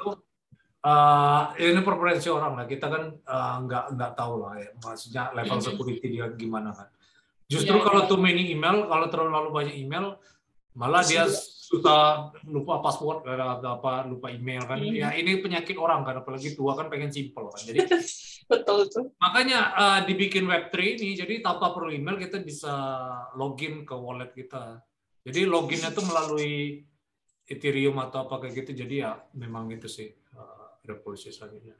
Uh, 0.84 1.48
ini 1.56 1.80
preferensi 1.80 2.28
orang 2.28 2.60
lah. 2.60 2.66
Kita 2.68 2.92
kan 2.92 3.16
uh, 3.24 3.56
nggak 3.64 3.96
nggak 3.96 4.12
tahu 4.12 4.34
lah 4.44 4.60
ya. 4.60 4.68
Maksudnya 4.84 5.32
level 5.32 5.58
security 5.64 6.06
dia 6.12 6.28
gimana 6.36 6.76
kan. 6.76 6.92
Justru 7.48 7.80
yeah, 7.80 7.84
kalau 7.88 8.04
yeah. 8.04 8.10
too 8.12 8.20
many 8.20 8.52
email 8.52 8.84
kalau 8.84 9.08
terlalu 9.08 9.48
banyak 9.48 9.80
email 9.80 10.20
malah 10.76 11.00
dia 11.00 11.24
suka 11.68 12.32
lupa 12.48 12.80
password 12.80 13.28
atau 13.28 13.76
apa 13.76 14.08
lupa 14.08 14.32
email 14.32 14.64
kan. 14.64 14.80
Hmm. 14.80 14.96
ya 14.96 15.12
ini 15.12 15.36
penyakit 15.44 15.76
orang 15.76 16.00
kan 16.00 16.24
apalagi 16.24 16.56
tua 16.56 16.72
kan 16.72 16.88
pengen 16.88 17.12
simple 17.12 17.52
kan. 17.52 17.60
Jadi 17.60 17.84
betul 18.50 18.88
tuh. 18.88 19.12
makanya 19.20 19.60
uh, 19.76 20.00
dibikin 20.08 20.48
web3 20.48 20.96
ini 20.96 21.12
jadi 21.12 21.44
tanpa 21.44 21.76
perlu 21.76 21.92
email 21.92 22.16
kita 22.16 22.40
bisa 22.40 22.72
login 23.36 23.84
ke 23.84 23.92
wallet 23.92 24.32
kita. 24.32 24.80
Jadi 25.28 25.44
loginnya 25.44 25.92
tuh 25.92 26.08
melalui 26.08 26.88
Ethereum 27.48 27.96
atau 27.96 28.28
apa 28.28 28.44
kayak 28.44 28.64
gitu 28.64 28.84
jadi 28.84 28.94
ya 29.08 29.12
memang 29.32 29.72
itu 29.72 29.88
sih 29.88 30.08
uh, 30.36 30.80
revolusi 30.84 31.32
selanjutnya 31.32 31.76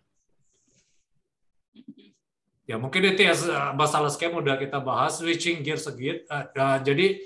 ya 2.64 2.77
mungkin 2.81 3.05
itu 3.05 3.29
ya 3.29 3.37
masalah 3.77 4.09
scam 4.09 4.33
udah 4.33 4.57
kita 4.57 4.81
bahas 4.81 5.20
switching 5.20 5.61
gear 5.61 5.77
sedikit 5.77 6.24
uh, 6.33 6.48
uh, 6.57 6.79
jadi 6.81 7.20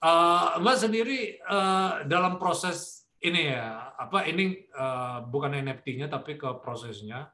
Uh, 0.00 0.56
Mbak 0.64 0.76
sendiri 0.80 1.36
uh, 1.44 2.08
dalam 2.08 2.40
proses 2.40 3.04
ini 3.20 3.52
ya, 3.52 3.92
apa 4.00 4.24
ini 4.24 4.64
uh, 4.72 5.20
bukan 5.28 5.52
NFT-nya 5.60 6.08
tapi 6.08 6.40
ke 6.40 6.48
prosesnya, 6.64 7.28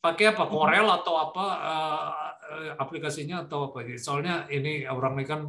pakai 0.00 0.32
apa 0.32 0.48
Corel 0.48 0.88
atau 0.88 1.20
apa 1.20 1.46
uh, 1.60 2.72
aplikasinya 2.80 3.44
atau 3.44 3.68
apa? 3.68 3.84
Soalnya 4.00 4.48
ini 4.48 4.88
orang 4.88 5.20
ini 5.20 5.24
kan 5.28 5.40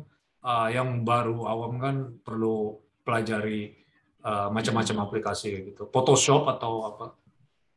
uh, 0.44 0.68
yang 0.68 1.08
baru 1.08 1.48
awam 1.48 1.80
kan 1.80 1.96
perlu 2.20 2.84
pelajari 3.08 3.72
uh, 4.28 4.52
macam-macam 4.52 5.08
aplikasi 5.08 5.72
gitu, 5.72 5.88
Photoshop 5.88 6.52
atau 6.52 6.84
apa? 6.84 7.06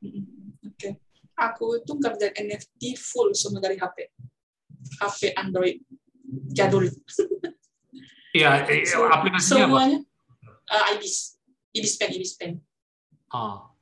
Oke, 0.03 0.19
okay. 0.67 0.93
aku 1.39 1.79
itu 1.79 1.95
kerja 1.95 2.35
NFT 2.35 2.99
full 2.99 3.39
semua 3.39 3.63
dari 3.63 3.79
HP, 3.79 4.11
HP 4.99 5.31
Android 5.39 5.79
jadul. 6.51 6.91
Iya, 8.31 8.63
eh, 8.71 8.87
aplikasinya 8.87 9.67
semuanya 9.67 9.99
apa? 9.99 10.07
Uh, 10.71 10.85
Ibis, 10.95 11.35
Ibis 11.75 11.95
Pen, 11.99 12.11
Ibis 12.15 12.33
Pen. 12.39 12.53
Ah. 13.35 13.75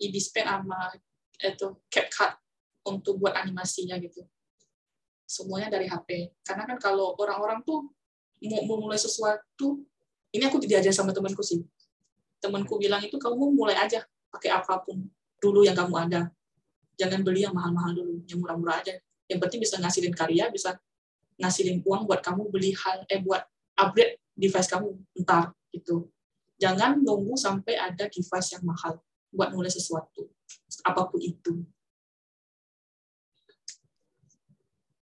Ibis 0.00 0.32
Pen 0.32 0.48
sama 0.48 0.96
itu 1.36 1.68
CapCut 1.92 2.32
untuk 2.88 3.20
buat 3.20 3.36
animasinya 3.36 4.00
gitu. 4.00 4.24
Semuanya 5.28 5.68
dari 5.68 5.92
HP. 5.92 6.32
Karena 6.40 6.64
kan 6.64 6.80
kalau 6.80 7.12
orang-orang 7.20 7.60
tuh 7.68 7.92
mau 8.48 8.62
memulai 8.64 8.96
sesuatu, 8.96 9.84
ini 10.32 10.44
aku 10.48 10.56
diajar 10.64 10.92
sama 10.92 11.12
temanku 11.12 11.44
sih. 11.44 11.60
Temanku 12.40 12.80
bilang 12.80 13.04
itu 13.04 13.20
kamu 13.20 13.52
mulai 13.52 13.76
aja 13.76 14.04
pakai 14.32 14.56
apa 14.56 14.80
pun 14.80 15.04
dulu 15.40 15.68
yang 15.68 15.76
kamu 15.76 16.08
ada. 16.08 16.32
Jangan 16.96 17.20
beli 17.20 17.44
yang 17.44 17.52
mahal-mahal 17.52 17.92
dulu, 17.92 18.24
yang 18.24 18.40
murah-murah 18.40 18.80
aja. 18.80 18.96
Yang 19.28 19.38
penting 19.44 19.60
bisa 19.60 19.76
ngasilin 19.76 20.14
karya, 20.16 20.48
bisa 20.48 20.80
ngasilin 21.36 21.84
uang 21.84 22.08
buat 22.08 22.24
kamu 22.24 22.48
beli 22.48 22.72
hal 22.72 23.04
eh 23.12 23.20
buat 23.20 23.44
upgrade 23.76 24.20
device 24.36 24.68
kamu 24.68 24.96
ntar 25.24 25.52
gitu. 25.72 26.08
Jangan 26.56 27.04
nunggu 27.04 27.36
sampai 27.36 27.76
ada 27.76 28.08
device 28.08 28.56
yang 28.56 28.64
mahal 28.64 29.00
buat 29.28 29.52
mulai 29.52 29.68
sesuatu, 29.68 30.32
apa 30.84 31.04
pun 31.04 31.20
itu. 31.20 31.52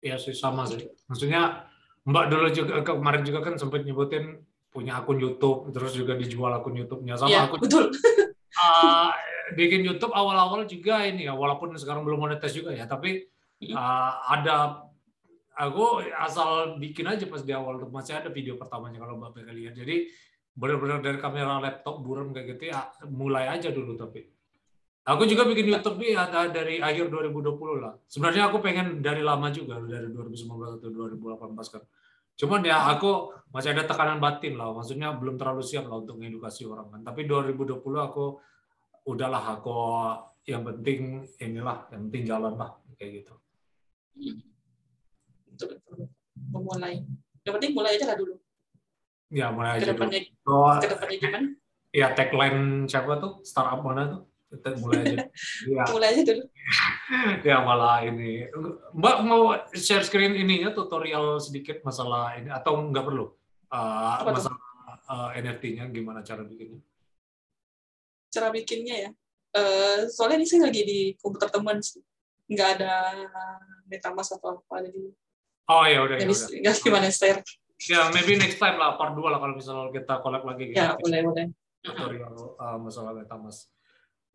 Ya 0.03 0.19
sih 0.19 0.35
sama 0.35 0.67
sih. 0.67 0.91
Maksudnya 1.07 1.71
Mbak 2.07 2.25
dulu 2.31 2.47
juga 2.55 2.75
kemarin 2.87 3.23
juga 3.27 3.43
kan 3.43 3.55
sempat 3.59 3.83
nyebutin 3.83 4.39
punya 4.71 5.03
akun 5.03 5.19
YouTube, 5.19 5.75
terus 5.75 5.99
juga 5.99 6.15
dijual 6.15 6.55
akun 6.55 6.79
YouTube-nya 6.79 7.19
sama 7.19 7.31
ya, 7.35 7.51
akun. 7.51 7.59
Betul. 7.59 7.91
uh, 8.55 9.11
bikin 9.59 9.83
YouTube 9.83 10.15
awal-awal 10.15 10.67
juga 10.71 11.03
ini 11.03 11.27
ya, 11.27 11.35
walaupun 11.35 11.75
sekarang 11.75 12.07
belum 12.07 12.23
monetis 12.23 12.55
juga 12.55 12.71
ya, 12.71 12.87
tapi 12.87 13.27
uh, 13.75 14.13
ada 14.31 14.86
aku 15.57 16.05
asal 16.13 16.77
bikin 16.77 17.09
aja 17.09 17.25
pas 17.27 17.41
di 17.41 17.53
awal 17.57 17.81
masih 17.89 18.21
ada 18.21 18.29
video 18.29 18.61
pertamanya 18.61 19.01
kalau 19.01 19.17
pengen 19.33 19.57
lihat. 19.57 19.73
Jadi 19.73 20.13
benar-benar 20.57 21.01
dari 21.01 21.19
kamera 21.21 21.61
laptop 21.61 22.01
buram 22.05 22.33
kayak 22.33 22.57
gitu 22.57 22.73
ya 22.73 22.93
mulai 23.09 23.49
aja 23.49 23.73
dulu 23.73 23.97
tapi. 23.97 24.29
Aku 25.07 25.23
juga 25.23 25.47
bikin 25.47 25.71
YouTube 25.71 26.03
nih 26.03 26.19
ada 26.19 26.51
dari 26.51 26.83
akhir 26.83 27.09
2020 27.09 27.79
lah. 27.79 27.95
Sebenarnya 28.11 28.51
aku 28.51 28.59
pengen 28.59 28.99
dari 29.01 29.23
lama 29.23 29.49
juga 29.55 29.79
dari 29.79 30.11
2019 30.11 30.83
atau 30.83 30.89
2018 30.91 31.73
kan. 31.73 31.83
Cuman 32.37 32.61
ya 32.67 32.91
aku 32.93 33.33
masih 33.55 33.73
ada 33.73 33.87
tekanan 33.89 34.21
batin 34.21 34.59
lah 34.59 34.75
maksudnya 34.75 35.15
belum 35.15 35.41
terlalu 35.41 35.63
siap 35.63 35.89
lah 35.89 36.03
untuk 36.03 36.19
mengedukasi 36.19 36.67
orang 36.69 36.91
kan. 36.91 37.01
Tapi 37.07 37.25
2020 37.25 37.81
aku 37.81 38.25
udahlah 39.07 39.45
aku 39.57 39.79
yang 40.47 40.63
penting 40.67 41.27
inilah 41.39 41.87
yang 41.95 42.11
penting 42.11 42.23
jalan 42.27 42.55
lah 42.55 42.71
kayak 42.99 43.23
gitu 43.23 43.35
betul 45.65 46.13
memulai. 46.53 47.05
Yang 47.47 47.53
penting 47.57 47.73
mulai 47.73 47.91
aja 47.97 48.07
lah 48.13 48.17
dulu. 48.19 48.35
Ya 49.31 49.47
mulai 49.51 49.71
aja 49.79 49.91
ke 49.91 49.91
depannya 49.95 50.21
dulu. 50.23 50.53
Oh, 50.53 50.77
ke 50.79 50.89
depannya 50.91 51.17
gimana? 51.19 51.49
ya 51.97 52.13
tagline 52.13 52.85
siapa 52.85 53.17
tuh? 53.17 53.41
Startup 53.41 53.81
mana 53.81 54.03
tuh? 54.13 54.23
Kita 54.53 54.69
mulai 54.79 55.01
aja. 55.03 55.17
Ya, 55.73 55.83
mulai 55.91 56.09
aja 56.13 56.23
dulu. 56.23 56.45
Ya 57.49 57.57
malah 57.63 58.05
ini. 58.05 58.47
Mbak 58.95 59.17
mau 59.25 59.57
share 59.73 60.05
screen 60.05 60.37
ininya 60.37 60.75
tutorial 60.77 61.41
sedikit 61.41 61.81
masalah 61.83 62.37
ini 62.37 62.53
atau 62.53 62.77
nggak 62.91 63.05
perlu? 63.07 63.33
Uh, 63.67 64.23
Apa 64.23 64.31
masalah 64.37 64.61
uh, 65.11 65.31
NFT-nya 65.35 65.91
gimana 65.91 66.23
cara 66.23 66.47
bikinnya? 66.47 66.79
Cara 68.31 68.53
bikinnya 68.53 68.97
ya? 69.09 69.11
Eh, 69.57 70.13
soalnya 70.13 70.45
ini 70.45 70.47
saya 70.47 70.69
lagi 70.69 70.85
di 70.85 70.99
komputer 71.17 71.49
teman 71.49 71.81
sih. 71.81 72.05
Nggak 72.47 72.69
ada 72.79 72.93
metamask 73.89 74.37
atau 74.37 74.61
apa 74.61 74.85
jadi 74.85 75.11
oh 75.69 75.85
ya 75.85 75.99
udah 76.07 76.17
ya 76.19 76.27
bisa 76.27 76.47
nggak 76.51 76.77
gimana 76.83 77.09
share 77.11 77.41
ya 77.77 78.09
maybe 78.15 78.41
next 78.41 78.57
time 78.57 78.81
lah 78.81 78.97
part 78.97 79.13
2 79.13 79.21
lah 79.27 79.39
kalau 79.39 79.55
misalnya 79.55 79.93
kita 79.93 80.15
collab 80.25 80.43
lagi 80.49 80.73
gitu. 80.73 80.81
ya 80.81 80.97
boleh 80.97 81.21
boleh. 81.23 81.47
Tutorial 81.85 82.35
uh, 82.59 82.79
masalah 82.83 83.15
MetaMask. 83.15 83.71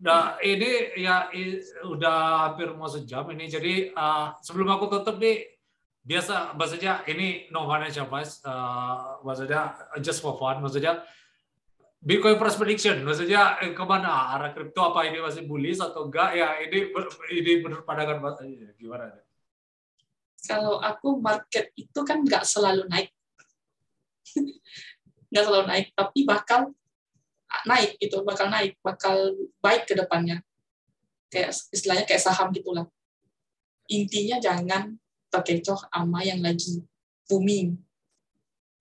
Nah, 0.01 0.39
ini 0.39 0.95
ya 0.97 1.27
i- 1.35 1.59
udah 1.83 2.47
hampir 2.47 2.71
mau 2.73 2.87
sejam 2.87 3.27
ini. 3.35 3.51
Jadi 3.51 3.91
uh, 3.91 4.31
sebelum 4.39 4.71
aku 4.71 4.87
tutup 4.87 5.19
nih, 5.19 5.45
biasa 6.01 6.55
maksudnya 6.55 7.03
ini 7.05 7.51
no 7.51 7.67
financial 7.67 8.07
advice, 8.07 8.39
uh, 8.47 9.19
maksudnya 9.21 9.75
just 9.99 10.23
for 10.23 10.39
fun, 10.39 10.63
maksudnya 10.63 11.03
Bitcoin 12.01 12.41
price 12.41 12.57
prediction, 12.57 12.97
maksudnya 13.05 13.61
eh, 13.61 13.77
ke 13.77 13.83
mana? 13.85 14.33
Arah 14.33 14.49
kripto 14.57 14.81
apa? 14.81 15.05
Ini 15.05 15.21
masih 15.21 15.45
bullish 15.45 15.77
atau 15.77 16.09
enggak? 16.09 16.33
Ya 16.33 16.57
ini 16.65 16.89
ini 17.29 17.51
menurut 17.61 17.85
pandangan 17.85 18.17
Mas 18.17 18.41
gimana? 18.81 19.11
Kalau 20.41 20.81
aku 20.81 21.21
market 21.21 21.69
itu 21.77 21.99
kan 22.01 22.25
nggak 22.25 22.43
selalu 22.45 22.85
naik. 22.89 23.13
Nggak 25.31 25.45
selalu 25.47 25.65
naik 25.71 25.87
tapi 25.95 26.27
bakal 26.27 26.75
naik 27.63 27.95
itu 28.03 28.19
bakal 28.27 28.51
naik 28.51 28.75
bakal 28.83 29.15
baik 29.63 29.87
ke 29.87 29.95
depannya. 29.95 30.43
Kayak 31.31 31.55
istilahnya 31.71 32.03
kayak 32.03 32.19
saham 32.19 32.51
gitulah. 32.51 32.83
Intinya 33.87 34.43
jangan 34.43 34.99
terkecoh 35.31 35.87
sama 35.87 36.19
yang 36.27 36.43
lagi 36.43 36.83
booming 37.31 37.79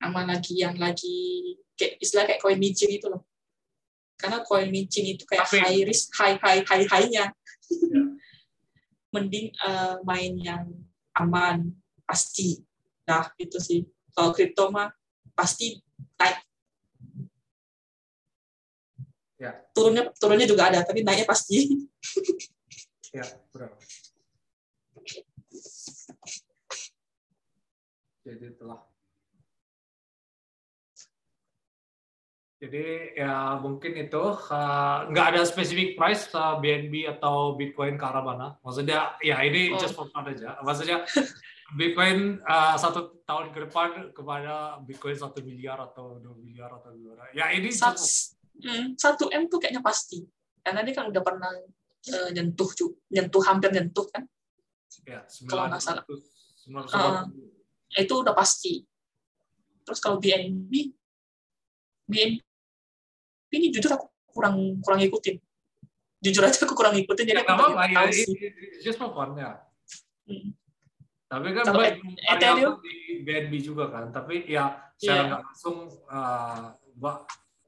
sama 0.01 0.27
lagi 0.27 0.59
yang 0.59 0.75
lagi 0.75 1.55
kayak 1.79 2.03
istilah 2.03 2.27
kayak 2.27 2.41
koin 2.43 2.59
micin 2.59 2.91
itu 2.91 3.07
loh. 3.07 3.23
Karena 4.19 4.43
koin 4.43 4.73
micin 4.73 5.07
itu 5.07 5.23
kayak 5.29 5.47
Tapi- 5.47 5.61
high 5.63 5.81
risk 5.87 6.11
high 6.19 6.35
high 6.41 6.65
high 6.67 6.87
high-nya. 6.89 7.31
Ya. 7.31 7.37
mending 9.15 9.51
eh, 9.51 9.97
main 10.07 10.35
yang 10.39 10.65
aman 11.17 11.71
pasti 12.07 12.63
nah 13.07 13.31
itu 13.39 13.59
sih 13.59 13.87
kalau 14.15 14.31
kripto 14.35 14.71
mah 14.71 14.91
pasti 15.35 15.81
naik 16.19 16.45
Ya. 19.41 19.57
turunnya 19.73 20.13
turunnya 20.21 20.45
juga 20.45 20.69
ada 20.69 20.85
tapi 20.85 21.01
naiknya 21.01 21.25
pasti 21.25 21.65
Ya, 23.11 23.27
benar. 23.51 23.75
Jadi 28.23 28.45
itulah. 28.55 28.90
Jadi 32.61 33.17
ya 33.17 33.57
mungkin 33.57 33.97
itu 33.97 34.21
uh, 34.37 35.09
nggak 35.09 35.27
ada 35.33 35.43
spesifik 35.49 35.97
price 35.97 36.29
uh, 36.37 36.61
BNB 36.61 37.09
atau 37.09 37.57
Bitcoin 37.57 37.97
ke 37.97 38.05
arah 38.05 38.21
mana. 38.21 38.49
Maksudnya 38.61 39.17
ya 39.25 39.41
ini 39.41 39.73
Oh. 39.73 39.81
just 39.81 39.97
for 39.97 40.05
fun 40.13 40.29
aja. 40.29 40.61
Maksudnya 40.61 41.01
Bitcoin 41.81 42.37
uh, 42.45 42.77
satu 42.77 43.25
tahun 43.25 43.57
ke 43.57 43.65
depan 43.65 44.13
kepada 44.13 44.77
Bitcoin 44.85 45.17
satu 45.17 45.41
miliar 45.41 45.81
atau 45.81 46.21
dua 46.21 46.37
miliar 46.37 46.69
atau 46.69 46.93
gimana. 46.93 47.33
Ya 47.33 47.49
ini 47.49 47.73
just 47.73 47.81
for 47.81 47.97
Sat- 47.97 48.37
hmm, 48.61 48.85
satu 49.01 49.33
m 49.33 49.49
tuh 49.49 49.57
kayaknya 49.57 49.81
pasti 49.81 50.21
karena 50.61 50.85
dia 50.85 50.93
kan 50.93 51.09
udah 51.09 51.23
pernah 51.25 51.49
eh, 52.13 52.29
nyentuh 52.37 52.69
nyentuh 53.09 53.41
hampir 53.49 53.73
nyentuh 53.73 54.05
kan 54.13 54.29
ya, 55.09 55.25
Kalau 55.49 55.65
nggak 55.65 55.81
salah. 55.81 56.05
900, 56.69 56.69
980. 56.69 56.93
Uh, 56.93 57.25
itu 57.97 58.13
udah 58.21 58.37
pasti 58.37 58.85
terus 59.81 59.97
kalau 59.97 60.21
BNB 60.21 60.93
BNB 62.05 62.50
ini 63.51 63.71
jujur 63.71 63.91
aku 63.95 64.07
kurang 64.31 64.79
kurang 64.81 64.99
ngikutin 65.03 65.37
jujur 66.21 66.43
aja 66.45 66.59
aku 66.63 66.75
kurang 66.77 66.95
ngikutin 66.95 67.25
jadi 67.27 67.41
Ya, 67.41 67.45
nggak 67.45 67.57
apa-apa, 67.57 67.83
ya, 67.89 68.03
just 68.79 69.01
for 69.01 69.11
fun 69.11 69.33
ya. 69.35 69.57
Hmm. 70.29 70.53
Tapi 71.27 71.47
kan 71.55 71.63
Kalau 71.65 71.79
banyak 71.81 72.03
di 72.83 73.23
BNB 73.23 73.53
juga 73.63 73.89
kan. 73.89 74.11
Tapi 74.11 74.45
ya 74.45 74.91
secara 74.99 75.17
Iya. 75.17 75.29
nggak 75.31 75.43
langsung 75.47 75.77
uh, 76.11 76.65
Mbak 76.99 77.17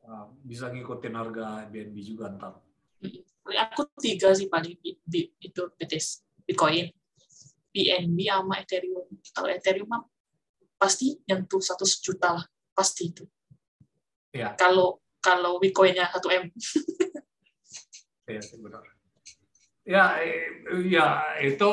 uh, 0.05 0.27
bisa 0.43 0.69
ngikutin 0.69 1.15
harga 1.15 1.47
BNB 1.67 1.97
juga 2.03 2.29
ntar. 2.29 2.61
aku 3.43 3.83
tiga 3.99 4.31
sih 4.31 4.47
paling 4.47 4.79
bi- 4.79 5.35
itu 5.43 5.63
BTS 5.75 6.23
Bitcoin 6.47 6.95
BNB 7.75 8.19
sama 8.23 8.63
Ethereum 8.63 9.03
kalau 9.35 9.51
Ethereum 9.51 9.91
mah 9.91 10.07
pasti 10.79 11.19
nyentuh 11.27 11.59
satu 11.59 11.83
juta 11.83 12.39
lah 12.39 12.45
pasti 12.71 13.11
itu 13.11 13.27
Iya. 14.31 14.55
kalau 14.55 15.02
kalau 15.23 15.63
Bitcoinnya 15.63 16.11
satu 16.11 16.29
m 16.29 16.51
Iya 18.27 18.41
sih 18.43 18.59
benar. 18.63 18.83
Ya, 19.83 20.19
eh, 20.23 20.47
ya 20.87 21.07
itu 21.43 21.67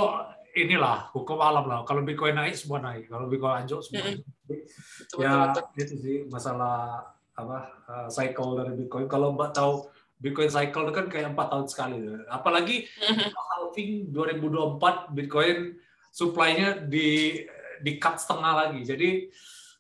inilah 0.58 1.14
hukum 1.14 1.38
alam 1.38 1.70
lah. 1.70 1.86
Kalau 1.86 2.02
Bitcoin 2.02 2.34
naik 2.34 2.58
semua 2.58 2.82
naik. 2.82 3.06
Kalau 3.06 3.30
Bitcoin 3.30 3.64
anjlok 3.66 3.82
semua. 3.86 4.06
Anjlok. 4.10 4.26
betul, 4.50 5.18
ya 5.22 5.34
betul, 5.54 5.64
betul. 5.70 5.82
itu 5.86 5.94
sih 6.02 6.18
masalah 6.26 7.06
apa 7.38 7.58
uh, 7.86 8.08
cycle 8.10 8.58
dari 8.58 8.74
Bitcoin. 8.76 9.06
Kalau 9.06 9.38
Mbak 9.38 9.52
tahu 9.54 9.74
Bitcoin 10.20 10.50
cycle 10.52 10.90
itu 10.90 10.94
kan 10.94 11.06
kayak 11.08 11.32
empat 11.38 11.48
tahun 11.54 11.68
sekali. 11.70 11.98
Apalagi 12.28 12.90
Mhm. 12.98 13.30
halving 13.30 13.92
2024 14.12 15.14
Bitcoin 15.14 15.78
supply-nya 16.12 16.82
di 16.90 17.40
di 17.80 17.92
cut 18.02 18.18
setengah 18.20 18.54
lagi. 18.66 18.82
Jadi 18.84 19.10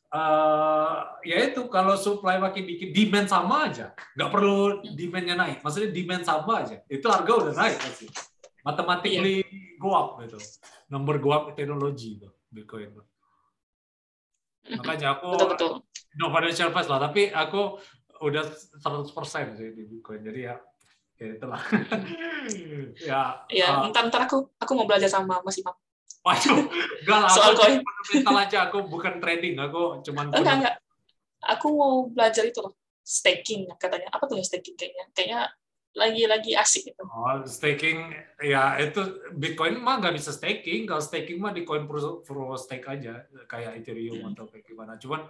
eh 0.09 0.97
ya 1.21 1.37
itu 1.53 1.69
kalau 1.69 1.93
supply 1.93 2.41
makin 2.41 2.65
dikit, 2.65 2.89
demand 2.89 3.29
sama 3.29 3.69
aja, 3.69 3.93
nggak 4.17 4.29
perlu 4.33 4.81
demand-nya 4.97 5.35
naik. 5.37 5.57
Maksudnya 5.61 5.93
demand 5.93 6.23
sama 6.25 6.65
aja, 6.65 6.81
itu 6.89 7.05
harga 7.05 7.31
udah 7.31 7.53
naik 7.53 7.77
pasti. 7.77 8.09
Mathematically 8.65 9.45
go 9.77 9.93
up 9.93 10.17
gitu. 10.25 10.41
Number 10.89 11.21
go 11.21 11.29
up 11.29 11.53
teknologi 11.53 12.17
itu 12.17 12.29
Bitcoin. 12.49 12.89
itu. 12.89 13.01
Makanya 14.81 15.17
aku 15.17 15.29
betul 15.37 15.47
betul 15.53 15.71
no 16.17 16.33
financial 16.33 16.73
advice 16.73 16.89
lah, 16.89 16.99
tapi 17.05 17.29
aku 17.29 17.77
udah 18.25 18.43
100% 18.81 19.61
sih 19.61 19.69
di 19.77 19.83
Bitcoin. 19.85 20.25
Jadi 20.25 20.39
ya 20.41 20.57
ya 21.21 21.37
itulah. 21.37 21.61
ya. 23.09 23.21
ya 23.45 23.67
uh, 23.85 23.91
ntar 23.93 24.09
ntar 24.09 24.25
aku 24.25 24.57
aku 24.57 24.71
mau 24.73 24.89
belajar 24.89 25.11
sama 25.11 25.37
Mas 25.45 25.61
Imam 25.61 25.77
Waduh, 26.19 26.57
enggak 27.03 27.17
lah. 27.23 27.29
Soal 27.31 27.55
aku 27.55 27.59
koin. 27.63 27.79
fundamental 27.79 28.35
aja. 28.37 28.57
Aku 28.67 28.77
bukan 28.85 29.13
trading. 29.17 29.55
Aku 29.57 30.03
cuman 30.03 30.25
enggak 30.29 30.55
enggak 30.59 30.75
aku 31.39 31.67
mau 31.71 31.93
belajar 32.05 32.43
itu 32.43 32.59
loh 32.59 32.75
staking 32.99 33.65
katanya 33.79 34.11
apa 34.11 34.27
tuh 34.27 34.37
staking 34.43 34.75
kayaknya 34.75 35.05
kayaknya 35.15 35.41
lagi 35.97 36.23
lagi 36.29 36.51
asik 36.53 36.93
gitu 36.93 37.01
Oh, 37.01 37.41
staking 37.41 38.13
ya 38.37 38.77
itu 38.77 39.01
Bitcoin 39.33 39.79
mah 39.79 39.97
nggak 39.97 40.19
bisa 40.19 40.29
staking. 40.29 40.85
Kalau 40.85 41.01
staking 41.01 41.39
mah 41.39 41.49
di 41.49 41.65
coin 41.65 41.87
pro, 41.87 42.21
pro 42.21 42.53
stake 42.53 42.85
aja 42.85 43.25
kayak 43.47 43.81
Ethereum 43.81 44.21
Hmm. 44.21 44.31
atau 44.35 44.45
kayak 44.45 44.67
gimana. 44.67 44.99
Cuman 45.01 45.25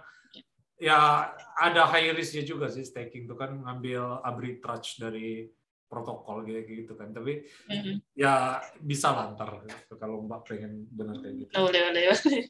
ya 0.76 1.30
ada 1.56 1.86
high 1.86 2.12
risknya 2.12 2.42
juga 2.42 2.68
sih 2.68 2.84
staking 2.84 3.24
itu 3.24 3.36
kan 3.38 3.56
ngambil 3.56 4.20
arbitrage 4.20 4.98
dari 4.98 5.48
protokol 5.90 6.46
gitu 6.46 6.62
gitu 6.86 6.92
kan. 6.94 7.10
Tapi 7.10 7.42
Mhm. 7.66 8.14
ya 8.14 8.62
bisa 8.78 9.10
lah 9.10 9.34
ntar 9.34 9.66
kalau 9.98 10.22
Mbak 10.22 10.40
pengen 10.46 10.86
benar 10.94 11.18
kayak 11.18 11.34
gitu. 11.34 11.52
boleh 11.58 11.80
boleh 11.90 12.02
boleh. 12.14 12.42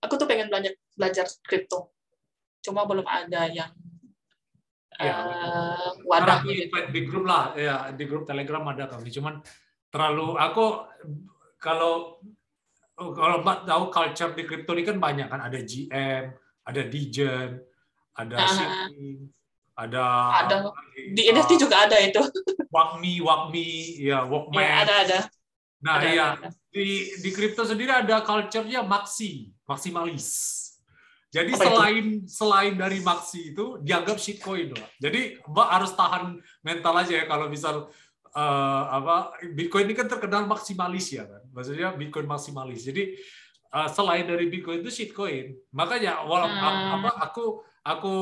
aku 0.00 0.14
tuh 0.16 0.24
pengen 0.26 0.48
belajar 0.48 0.72
belajar 0.96 1.26
kripto 1.44 1.92
cuma 2.64 2.88
belum 2.88 3.04
ada 3.04 3.44
yang 3.52 3.68
Ya, 5.00 5.16
Karena 5.16 5.80
wadahnya 6.04 6.52
di, 6.52 6.60
gitu 6.68 6.76
di 6.92 7.00
grup 7.08 7.24
lah, 7.24 7.56
ya 7.56 7.88
di 7.88 8.04
grup 8.04 8.28
Telegram 8.28 8.60
ada 8.68 8.84
kami. 8.84 9.08
Cuman 9.08 9.40
terlalu 9.88 10.36
aku 10.36 10.64
kalau 11.56 12.20
kalau 13.16 13.40
mbak 13.40 13.64
tahu 13.64 13.88
culture 13.88 14.36
di 14.36 14.44
kripto 14.44 14.76
ini 14.76 14.84
kan 14.84 15.00
banyak 15.00 15.32
kan 15.32 15.40
ada 15.40 15.56
GM, 15.56 16.36
ada 16.68 16.82
Degen, 16.84 17.64
ada 18.12 18.36
Ah. 18.36 18.84
Ada 19.80 20.04
Ada. 20.44 20.56
Di 21.16 21.22
NFT 21.26 21.56
juga 21.56 21.88
ada 21.88 21.96
itu. 21.96 22.20
Wakmi, 22.68 23.24
Wakmi, 23.24 23.68
ya 23.98 24.22
Walkman. 24.28 24.60
Iya, 24.60 24.74
ada 24.84 24.94
ada. 25.04 25.18
Nah, 25.80 25.96
ada, 25.96 26.06
iya 26.06 26.26
ada. 26.36 26.48
di 26.68 27.08
di 27.18 27.30
kripto 27.32 27.64
sendiri 27.64 27.88
ada 27.88 28.20
culture-nya 28.20 28.84
maxi, 28.84 29.48
maksimalis. 29.64 30.28
Jadi 31.30 31.54
Apa 31.54 31.62
itu? 31.62 31.66
selain 31.70 32.06
selain 32.26 32.74
dari 32.74 32.98
maxi 33.00 33.54
itu 33.54 33.78
dianggap 33.80 34.18
shitcoin 34.18 34.74
loh. 34.74 34.86
Jadi 34.98 35.38
Mbak 35.46 35.68
harus 35.70 35.92
tahan 35.94 36.24
mental 36.60 36.94
aja 36.98 37.14
ya 37.16 37.24
kalau 37.24 37.46
misal 37.46 37.86
eh, 38.34 38.84
apa 38.90 39.38
Bitcoin 39.54 39.86
ini 39.88 39.94
kan 39.94 40.10
terkenal 40.10 40.44
maksimalis 40.44 41.06
ya 41.14 41.24
kan. 41.24 41.42
Maksudnya 41.54 41.94
Bitcoin 41.94 42.26
maksimalis. 42.26 42.82
Jadi 42.82 43.14
eh, 43.70 43.88
selain 43.94 44.26
dari 44.26 44.50
Bitcoin 44.50 44.82
itu 44.82 44.90
shitcoin. 44.90 45.54
Makanya 45.72 46.26
walau 46.26 46.50
Hmm. 46.50 46.98
apa 46.98 47.10
aku 47.30 47.62
aku 47.90 48.14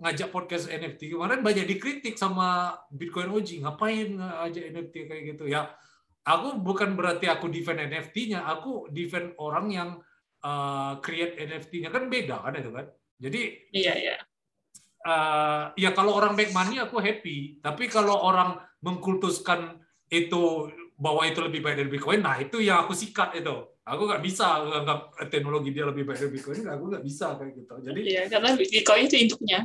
ngajak 0.00 0.32
podcast 0.32 0.72
NFT 0.72 1.12
kemarin 1.12 1.44
banyak 1.44 1.68
dikritik 1.68 2.16
sama 2.16 2.78
Bitcoin 2.88 3.28
OG 3.28 3.60
ngapain 3.60 4.16
ngajak 4.16 4.64
NFT 4.72 4.94
kayak 5.08 5.22
gitu 5.36 5.44
ya 5.50 5.68
aku 6.24 6.60
bukan 6.60 6.94
berarti 6.94 7.26
aku 7.30 7.48
defend 7.48 7.80
NFT-nya, 7.80 8.44
aku 8.44 8.88
defend 8.92 9.34
orang 9.40 9.66
yang 9.72 9.88
uh, 10.44 11.00
create 11.00 11.40
NFT-nya 11.40 11.88
kan 11.88 12.06
beda 12.12 12.44
kan 12.44 12.54
itu 12.56 12.70
kan. 12.72 12.86
Jadi 13.20 13.40
Iya, 13.76 13.94
iya. 13.96 14.16
uh, 15.04 15.62
ya 15.76 15.90
kalau 15.92 16.16
orang 16.16 16.36
make 16.36 16.52
money 16.52 16.80
aku 16.80 17.00
happy, 17.00 17.60
tapi 17.60 17.88
kalau 17.88 18.16
orang 18.16 18.56
mengkultuskan 18.80 19.80
itu 20.08 20.68
bahwa 21.00 21.24
itu 21.24 21.40
lebih 21.40 21.64
baik 21.64 21.76
dari 21.80 21.90
Bitcoin, 21.92 22.20
nah 22.20 22.36
itu 22.36 22.60
yang 22.60 22.84
aku 22.84 22.92
sikat 22.92 23.40
itu. 23.40 23.79
Aku 23.90 24.06
nggak 24.06 24.22
bisa 24.22 24.46
anggap 24.62 25.00
teknologi 25.26 25.70
dia 25.70 25.82
lebih 25.84 26.06
baik 26.06 26.18
dari 26.18 26.30
Bitcoin, 26.30 26.62
aku 26.64 26.84
nggak 26.88 27.02
bisa 27.02 27.34
kayak 27.34 27.52
gitu. 27.58 27.74
Jadi 27.82 28.00
Iya, 28.06 28.22
karena 28.26 28.48
Bitcoin 28.54 29.02
itu 29.04 29.16
induknya. 29.18 29.60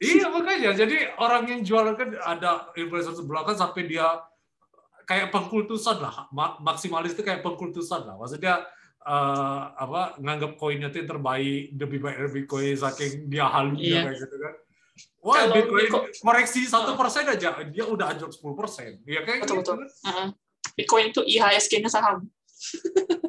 Iya 0.00 0.26
makanya, 0.28 0.70
jadi 0.74 0.96
orang 1.16 1.44
yang 1.46 1.60
jualan 1.62 1.94
kan 1.94 2.08
ada 2.18 2.72
influencer 2.74 3.14
sebelah 3.14 3.44
kan 3.44 3.54
sampai 3.54 3.86
dia 3.86 4.08
kayak 5.04 5.30
pengkultusan 5.30 6.00
lah, 6.00 6.26
Ma- 6.30 6.58
maksimalis 6.58 7.12
itu 7.12 7.22
kayak 7.22 7.40
pengkultusan 7.40 8.04
lah. 8.04 8.16
Maksudnya 8.16 8.64
eh, 9.00 9.62
apa 9.74 10.18
nganggap 10.18 10.58
koinnya 10.58 10.90
itu 10.90 11.00
yang 11.00 11.10
terbaik, 11.10 11.72
lebih 11.72 11.98
baik 11.98 12.16
dari 12.18 12.30
Bitcoin 12.34 12.74
saking 12.74 13.12
dia 13.26 13.46
halunya 13.46 13.84
Iya. 13.84 14.00
kayak 14.04 14.18
gitu 14.18 14.36
kan. 14.36 14.54
Wah 15.18 15.34
Kalau 15.38 15.54
Bitcoin 15.54 15.84
Bitcoin- 15.86 16.12
koreksi 16.18 16.60
satu 16.64 16.92
persen 16.92 17.24
aja, 17.24 17.48
dia 17.64 17.84
udah 17.84 18.06
anjlok 18.10 18.32
10 18.32 18.54
persen. 18.54 18.98
Ya 19.04 19.22
kayak 19.22 19.46
Betul, 19.46 19.62
gitu 19.62 19.72
betul. 19.72 19.76
kan. 19.78 19.88
Heeh. 20.04 20.28
Bitcoin 20.74 21.04
itu 21.08 21.20
IHSG-nya 21.22 21.88
saham. 21.88 22.26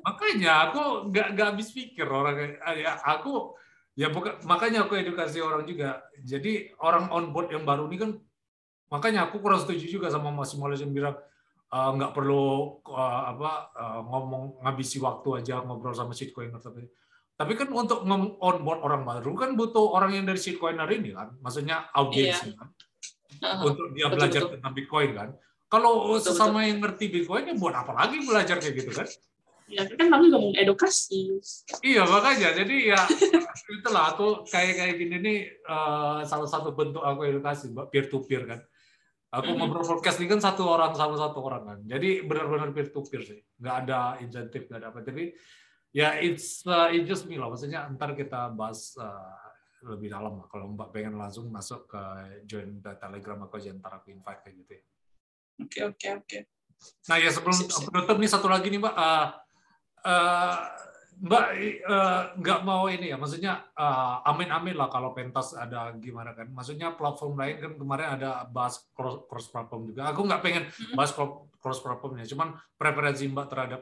Makanya 0.06 0.70
aku 0.70 1.10
nggak 1.14 1.28
nggak 1.38 1.48
habis 1.54 1.70
pikir 1.72 2.08
orang 2.10 2.36
kayak 2.36 2.58
ya 2.82 2.92
aku 3.04 3.54
ya 3.94 4.10
bukan 4.10 4.42
makanya 4.48 4.88
aku 4.88 4.98
edukasi 4.98 5.40
orang 5.40 5.64
juga. 5.64 6.02
Jadi 6.24 6.74
orang 6.82 7.12
on 7.14 7.30
board 7.30 7.52
yang 7.54 7.64
baru 7.64 7.86
ini 7.92 7.98
kan 8.00 8.12
makanya 8.90 9.30
aku 9.30 9.38
kurang 9.38 9.62
setuju 9.62 9.86
juga 9.86 10.08
sama 10.10 10.34
Mas 10.34 10.50
Malaysia 10.58 10.82
yang 10.82 10.96
bilang 10.98 11.16
"Eh, 11.70 11.90
nggak 11.94 12.12
perlu 12.18 12.82
eh, 12.90 13.22
apa 13.38 13.52
eh, 13.78 14.02
ngomong 14.02 14.66
ngabisi 14.66 14.98
waktu 14.98 15.46
aja 15.46 15.62
ngobrol 15.62 15.94
sama 15.94 16.18
shitcoiner 16.18 16.58
tapi 16.58 16.90
tapi 17.40 17.54
kan 17.56 17.70
untuk 17.72 18.04
on 18.42 18.58
board 18.66 18.82
orang 18.84 19.08
baru 19.08 19.32
kan 19.38 19.56
butuh 19.56 19.96
orang 19.96 20.12
yang 20.12 20.26
dari 20.28 20.42
shitcoiner 20.42 20.90
ini 20.92 21.14
kan 21.16 21.38
maksudnya 21.40 21.88
audiens 21.96 22.42
Iya. 22.44 22.52
kan 22.58 22.70
untuk 23.64 23.94
dia 23.96 24.10
Betul, 24.10 24.16
belajar 24.20 24.42
betul. 24.44 24.54
tentang 24.58 24.74
bitcoin 24.76 25.12
kan 25.16 25.30
kalau 25.70 26.18
Betul, 26.18 26.34
sesama 26.34 26.66
yang 26.66 26.82
ngerti 26.82 27.06
bitcoin 27.08 27.46
ya 27.46 27.56
buat 27.56 27.74
apa 27.74 27.94
lagi 27.96 28.18
belajar 28.22 28.58
kayak 28.58 28.76
gitu 28.76 28.92
kan 28.94 29.08
Ya, 29.70 29.86
kan 29.86 30.10
namanya 30.10 30.34
juga 30.34 30.40
mengedukasi. 30.50 31.38
Iya 31.86 32.02
makanya 32.10 32.58
jadi 32.58 32.90
ya 32.90 33.02
itulah 33.78 34.18
aku 34.18 34.42
kayak 34.50 34.82
kayak 34.82 34.96
gini 34.98 35.16
nih 35.22 35.38
eh, 35.46 36.20
salah 36.26 36.50
satu 36.50 36.74
bentuk 36.74 37.06
aku 37.06 37.30
edukasi 37.30 37.70
peer 37.94 38.10
to 38.10 38.26
peer 38.26 38.50
kan. 38.50 38.66
Aku 39.30 39.54
Mhm. 39.54 39.62
ngobrol 39.62 39.86
podcast 39.86 40.18
ini 40.18 40.26
kan 40.26 40.42
satu 40.42 40.66
orang 40.66 40.98
sama 40.98 41.14
satu 41.22 41.46
orang 41.46 41.64
kan. 41.70 41.80
Jadi 41.86 42.26
benar-benar 42.26 42.74
peer 42.74 42.90
to 42.90 43.06
peer 43.06 43.22
sih. 43.22 43.38
Nggak 43.62 43.76
ada 43.86 44.18
insentif 44.26 44.66
nggak 44.66 44.80
ada 44.82 44.90
apa. 44.90 45.06
Tapi 45.06 45.38
ya 45.94 46.18
it's 46.18 46.66
uh, 46.66 46.90
it's 46.90 47.06
just 47.06 47.30
me 47.30 47.38
lah. 47.38 47.54
Maksudnya 47.54 47.86
ntar 47.94 48.18
kita 48.18 48.50
bahas 48.50 48.98
uh, 48.98 49.38
lebih 49.86 50.10
dalam 50.10 50.34
lah. 50.34 50.50
Kalau 50.50 50.66
Mbak 50.74 50.90
pengen 50.90 51.14
langsung 51.14 51.46
masuk 51.54 51.86
ke 51.86 52.02
join 52.50 52.82
Telegram 52.82 53.38
aku 53.46 53.62
aja 53.62 53.70
ntar 53.78 54.02
aku 54.02 54.10
invite 54.10 54.42
kayak 54.42 54.56
gitu 54.66 54.72
ya. 54.74 54.84
Oke, 55.60 55.80
oke, 55.84 56.08
oke. 56.24 56.40
Nah 57.12 57.18
ya 57.20 57.28
sebelum 57.28 57.56
Sip, 57.56 57.68
sip. 57.68 57.92
penutup 57.92 58.16
nih 58.16 58.32
satu 58.32 58.48
lagi 58.48 58.72
nih 58.72 58.80
Mbak, 58.80 58.96
Eh, 58.96 59.28
eh, 60.08 60.58
Mbak 61.20 61.46
eh, 61.84 62.22
nggak 62.40 62.60
mau 62.64 62.88
ini 62.88 63.12
ya, 63.12 63.20
maksudnya 63.20 63.68
eh, 63.76 64.16
amin-amin 64.24 64.76
lah 64.80 64.88
kalau 64.88 65.12
pentas 65.12 65.52
ada 65.52 65.92
gimana 66.00 66.32
kan. 66.32 66.48
Maksudnya 66.48 66.96
platform 66.96 67.36
lain 67.36 67.56
kan 67.60 67.72
kemarin 67.76 68.08
ada 68.16 68.48
bahas 68.48 68.80
cross, 68.96 69.28
cross 69.28 69.52
platform 69.52 69.92
juga. 69.92 70.08
Aku 70.16 70.24
nggak 70.24 70.42
pengen 70.42 70.64
bahas 70.96 71.12
cro- 71.12 71.52
cross 71.60 71.84
platformnya, 71.84 72.24
cuman 72.24 72.56
preferensi 72.80 73.28
Mbak 73.28 73.48
terhadap 73.52 73.82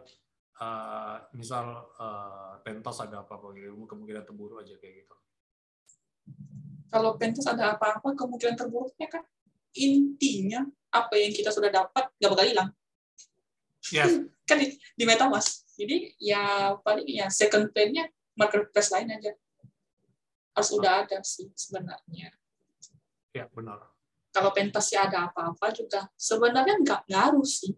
eh, 0.58 1.16
misal 1.38 1.94
eh, 2.02 2.54
pentas 2.66 2.98
ada 3.06 3.22
apa-apa 3.22 3.54
gitu, 3.54 3.78
kemungkinan 3.86 4.26
terburu 4.26 4.58
aja 4.58 4.74
kayak 4.82 5.06
gitu. 5.06 5.14
Kalau 6.88 7.20
pentas 7.20 7.46
ada 7.46 7.76
apa-apa, 7.76 8.16
kemungkinan 8.16 8.56
terburuknya 8.56 9.08
kan 9.12 9.24
intinya 9.76 10.64
apa 11.04 11.14
yang 11.20 11.34
kita 11.34 11.54
sudah 11.54 11.70
dapat 11.70 12.10
nggak 12.18 12.32
bakal 12.32 12.48
hilang. 12.48 12.70
Yes, 13.94 14.26
Kan 14.48 14.58
di, 14.64 14.76
di 14.96 15.04
MetaMask. 15.04 15.78
Jadi 15.78 16.18
ya 16.18 16.74
paling 16.82 17.08
ya 17.08 17.30
second 17.30 17.70
plan-nya 17.72 18.10
marketplace 18.34 18.90
lain 18.92 19.14
aja. 19.14 19.32
Harus 20.58 20.70
udah 20.74 21.06
ada 21.06 21.22
sih 21.22 21.48
sebenarnya. 21.54 22.34
ya 23.36 23.46
benar. 23.54 23.94
Kalau 24.34 24.50
pentasnya 24.50 25.06
ada 25.06 25.30
apa-apa 25.30 25.70
juga 25.74 26.10
sebenarnya 26.18 26.82
nggak 26.82 27.02
ngaruh 27.10 27.46
sih. 27.46 27.78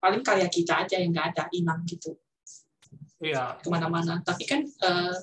Paling 0.00 0.20
karya 0.20 0.48
kita 0.48 0.84
aja 0.84 0.96
yang 1.00 1.12
nggak 1.12 1.28
ada 1.36 1.44
hilang 1.52 1.80
gitu. 1.88 2.16
Iya, 3.20 3.60
ke 3.60 3.68
mana-mana. 3.68 4.20
Tapi 4.24 4.44
kan 4.48 4.64
eh, 4.64 5.16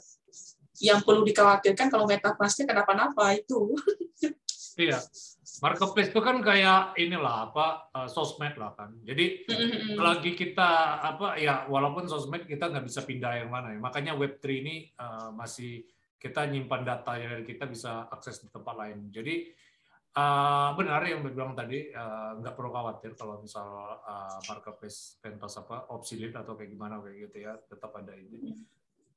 yang 0.81 1.01
perlu 1.01 1.25
dikhawatirkan 1.25 1.89
kalau 1.89 2.05
MetaMask-nya 2.05 2.65
kenapa-napa 2.69 3.33
itu. 3.33 3.73
iya. 4.77 4.99
Marketplace 5.57 6.13
itu 6.13 6.21
kan 6.21 6.37
kayak 6.39 6.93
inilah 7.01 7.49
apa 7.49 7.89
eh, 7.89 8.09
sosmed 8.09 8.53
lah 8.61 8.77
kan. 8.77 8.93
Jadi 9.01 9.49
lagi 9.97 10.37
kita 10.37 11.01
apa 11.01 11.35
ya 11.41 11.65
walaupun 11.65 12.05
sosmed 12.05 12.45
kita 12.45 12.69
nggak 12.69 12.85
bisa 12.85 13.01
pindah 13.01 13.41
yang 13.41 13.49
mana 13.49 13.73
ya. 13.73 13.79
Makanya 13.81 14.13
Web3 14.13 14.45
ini 14.61 14.75
uh, 15.01 15.33
masih 15.33 15.81
kita 16.17 16.45
nyimpan 16.49 16.81
data 16.85 17.17
dari 17.17 17.45
kita 17.45 17.65
bisa 17.69 18.05
akses 18.09 18.41
di 18.41 18.49
tempat 18.53 18.73
lain. 18.77 19.09
Jadi 19.09 19.49
uh, 20.17 20.69
benar 20.73 21.01
yang 21.05 21.21
bilang 21.21 21.53
tadi 21.53 21.93
uh, 21.93 22.37
nggak 22.41 22.53
perlu 22.57 22.69
khawatir 22.73 23.13
kalau 23.13 23.37
misal 23.41 24.01
uh, 24.01 24.37
marketplace 24.49 25.21
pentas 25.21 25.57
apa 25.61 25.89
obsolete 25.93 26.37
atau 26.37 26.57
kayak 26.57 26.73
gimana 26.73 26.97
kayak 27.01 27.29
gitu 27.29 27.37
ya 27.45 27.53
tetap 27.69 27.93
ada 27.93 28.13
ini 28.17 28.57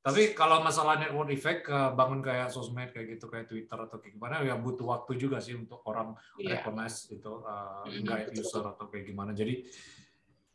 tapi 0.01 0.33
kalau 0.33 0.65
masalah 0.65 0.97
network 0.97 1.29
effect 1.29 1.69
uh, 1.69 1.93
bangun 1.93 2.25
kayak 2.25 2.49
sosmed 2.49 2.89
kayak 2.89 3.15
gitu 3.17 3.29
kayak 3.29 3.45
Twitter 3.45 3.77
atau 3.77 4.01
kayak 4.01 4.17
gimana 4.17 4.41
ya 4.41 4.57
butuh 4.57 4.89
waktu 4.89 5.13
juga 5.13 5.37
sih 5.37 5.53
untuk 5.53 5.85
orang 5.85 6.17
Iya. 6.41 6.57
recognize 6.57 7.05
itu 7.13 7.29
uh, 7.45 7.85
nggak 7.85 8.33
betul, 8.33 8.41
user 8.41 8.63
atau 8.65 8.85
kayak 8.89 9.05
gimana. 9.05 9.31
Jadi 9.37 9.61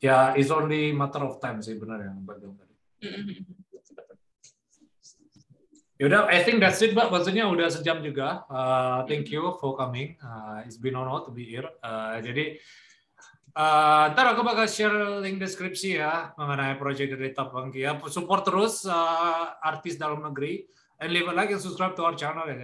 ya 0.02 0.34
it's 0.34 0.50
only 0.50 0.90
matter 0.90 1.22
of 1.22 1.38
time 1.38 1.62
sih 1.62 1.78
benar 1.78 2.02
yang 2.02 2.26
Mbak 2.26 2.36
tadi. 2.42 2.74
Yaudah, 5.96 6.28
I 6.28 6.44
think 6.44 6.60
that's 6.60 6.76
it, 6.84 6.92
Mbak. 6.92 7.08
Maksudnya 7.08 7.48
udah 7.48 7.72
sejam 7.72 8.04
juga. 8.04 8.44
Uh, 8.52 9.08
thank 9.08 9.32
you 9.32 9.56
for 9.56 9.72
coming. 9.72 10.12
Uh, 10.20 10.60
it's 10.68 10.76
been 10.76 10.92
honor 10.92 11.24
to 11.24 11.32
be 11.32 11.48
here. 11.48 11.64
Uh, 11.80 12.20
jadi 12.20 12.60
uh, 13.56 14.12
ntar 14.14 14.36
aku 14.36 14.46
bakal 14.46 14.70
share 14.70 15.18
link 15.18 15.42
deskripsi 15.42 15.98
ya 15.98 16.30
mengenai 16.38 16.78
project 16.78 17.18
dari 17.18 17.34
Tapangkia. 17.34 17.98
Support 17.98 18.46
terus 18.46 18.86
uh, 18.86 19.58
artis 19.58 19.98
dalam 19.98 20.22
negeri. 20.22 20.62
And 20.96 21.12
leave 21.12 21.28
a 21.28 21.34
like 21.36 21.52
and 21.52 21.60
subscribe 21.60 21.92
to 21.98 22.08
our 22.08 22.16
channel 22.16 22.46
ya. 22.48 22.54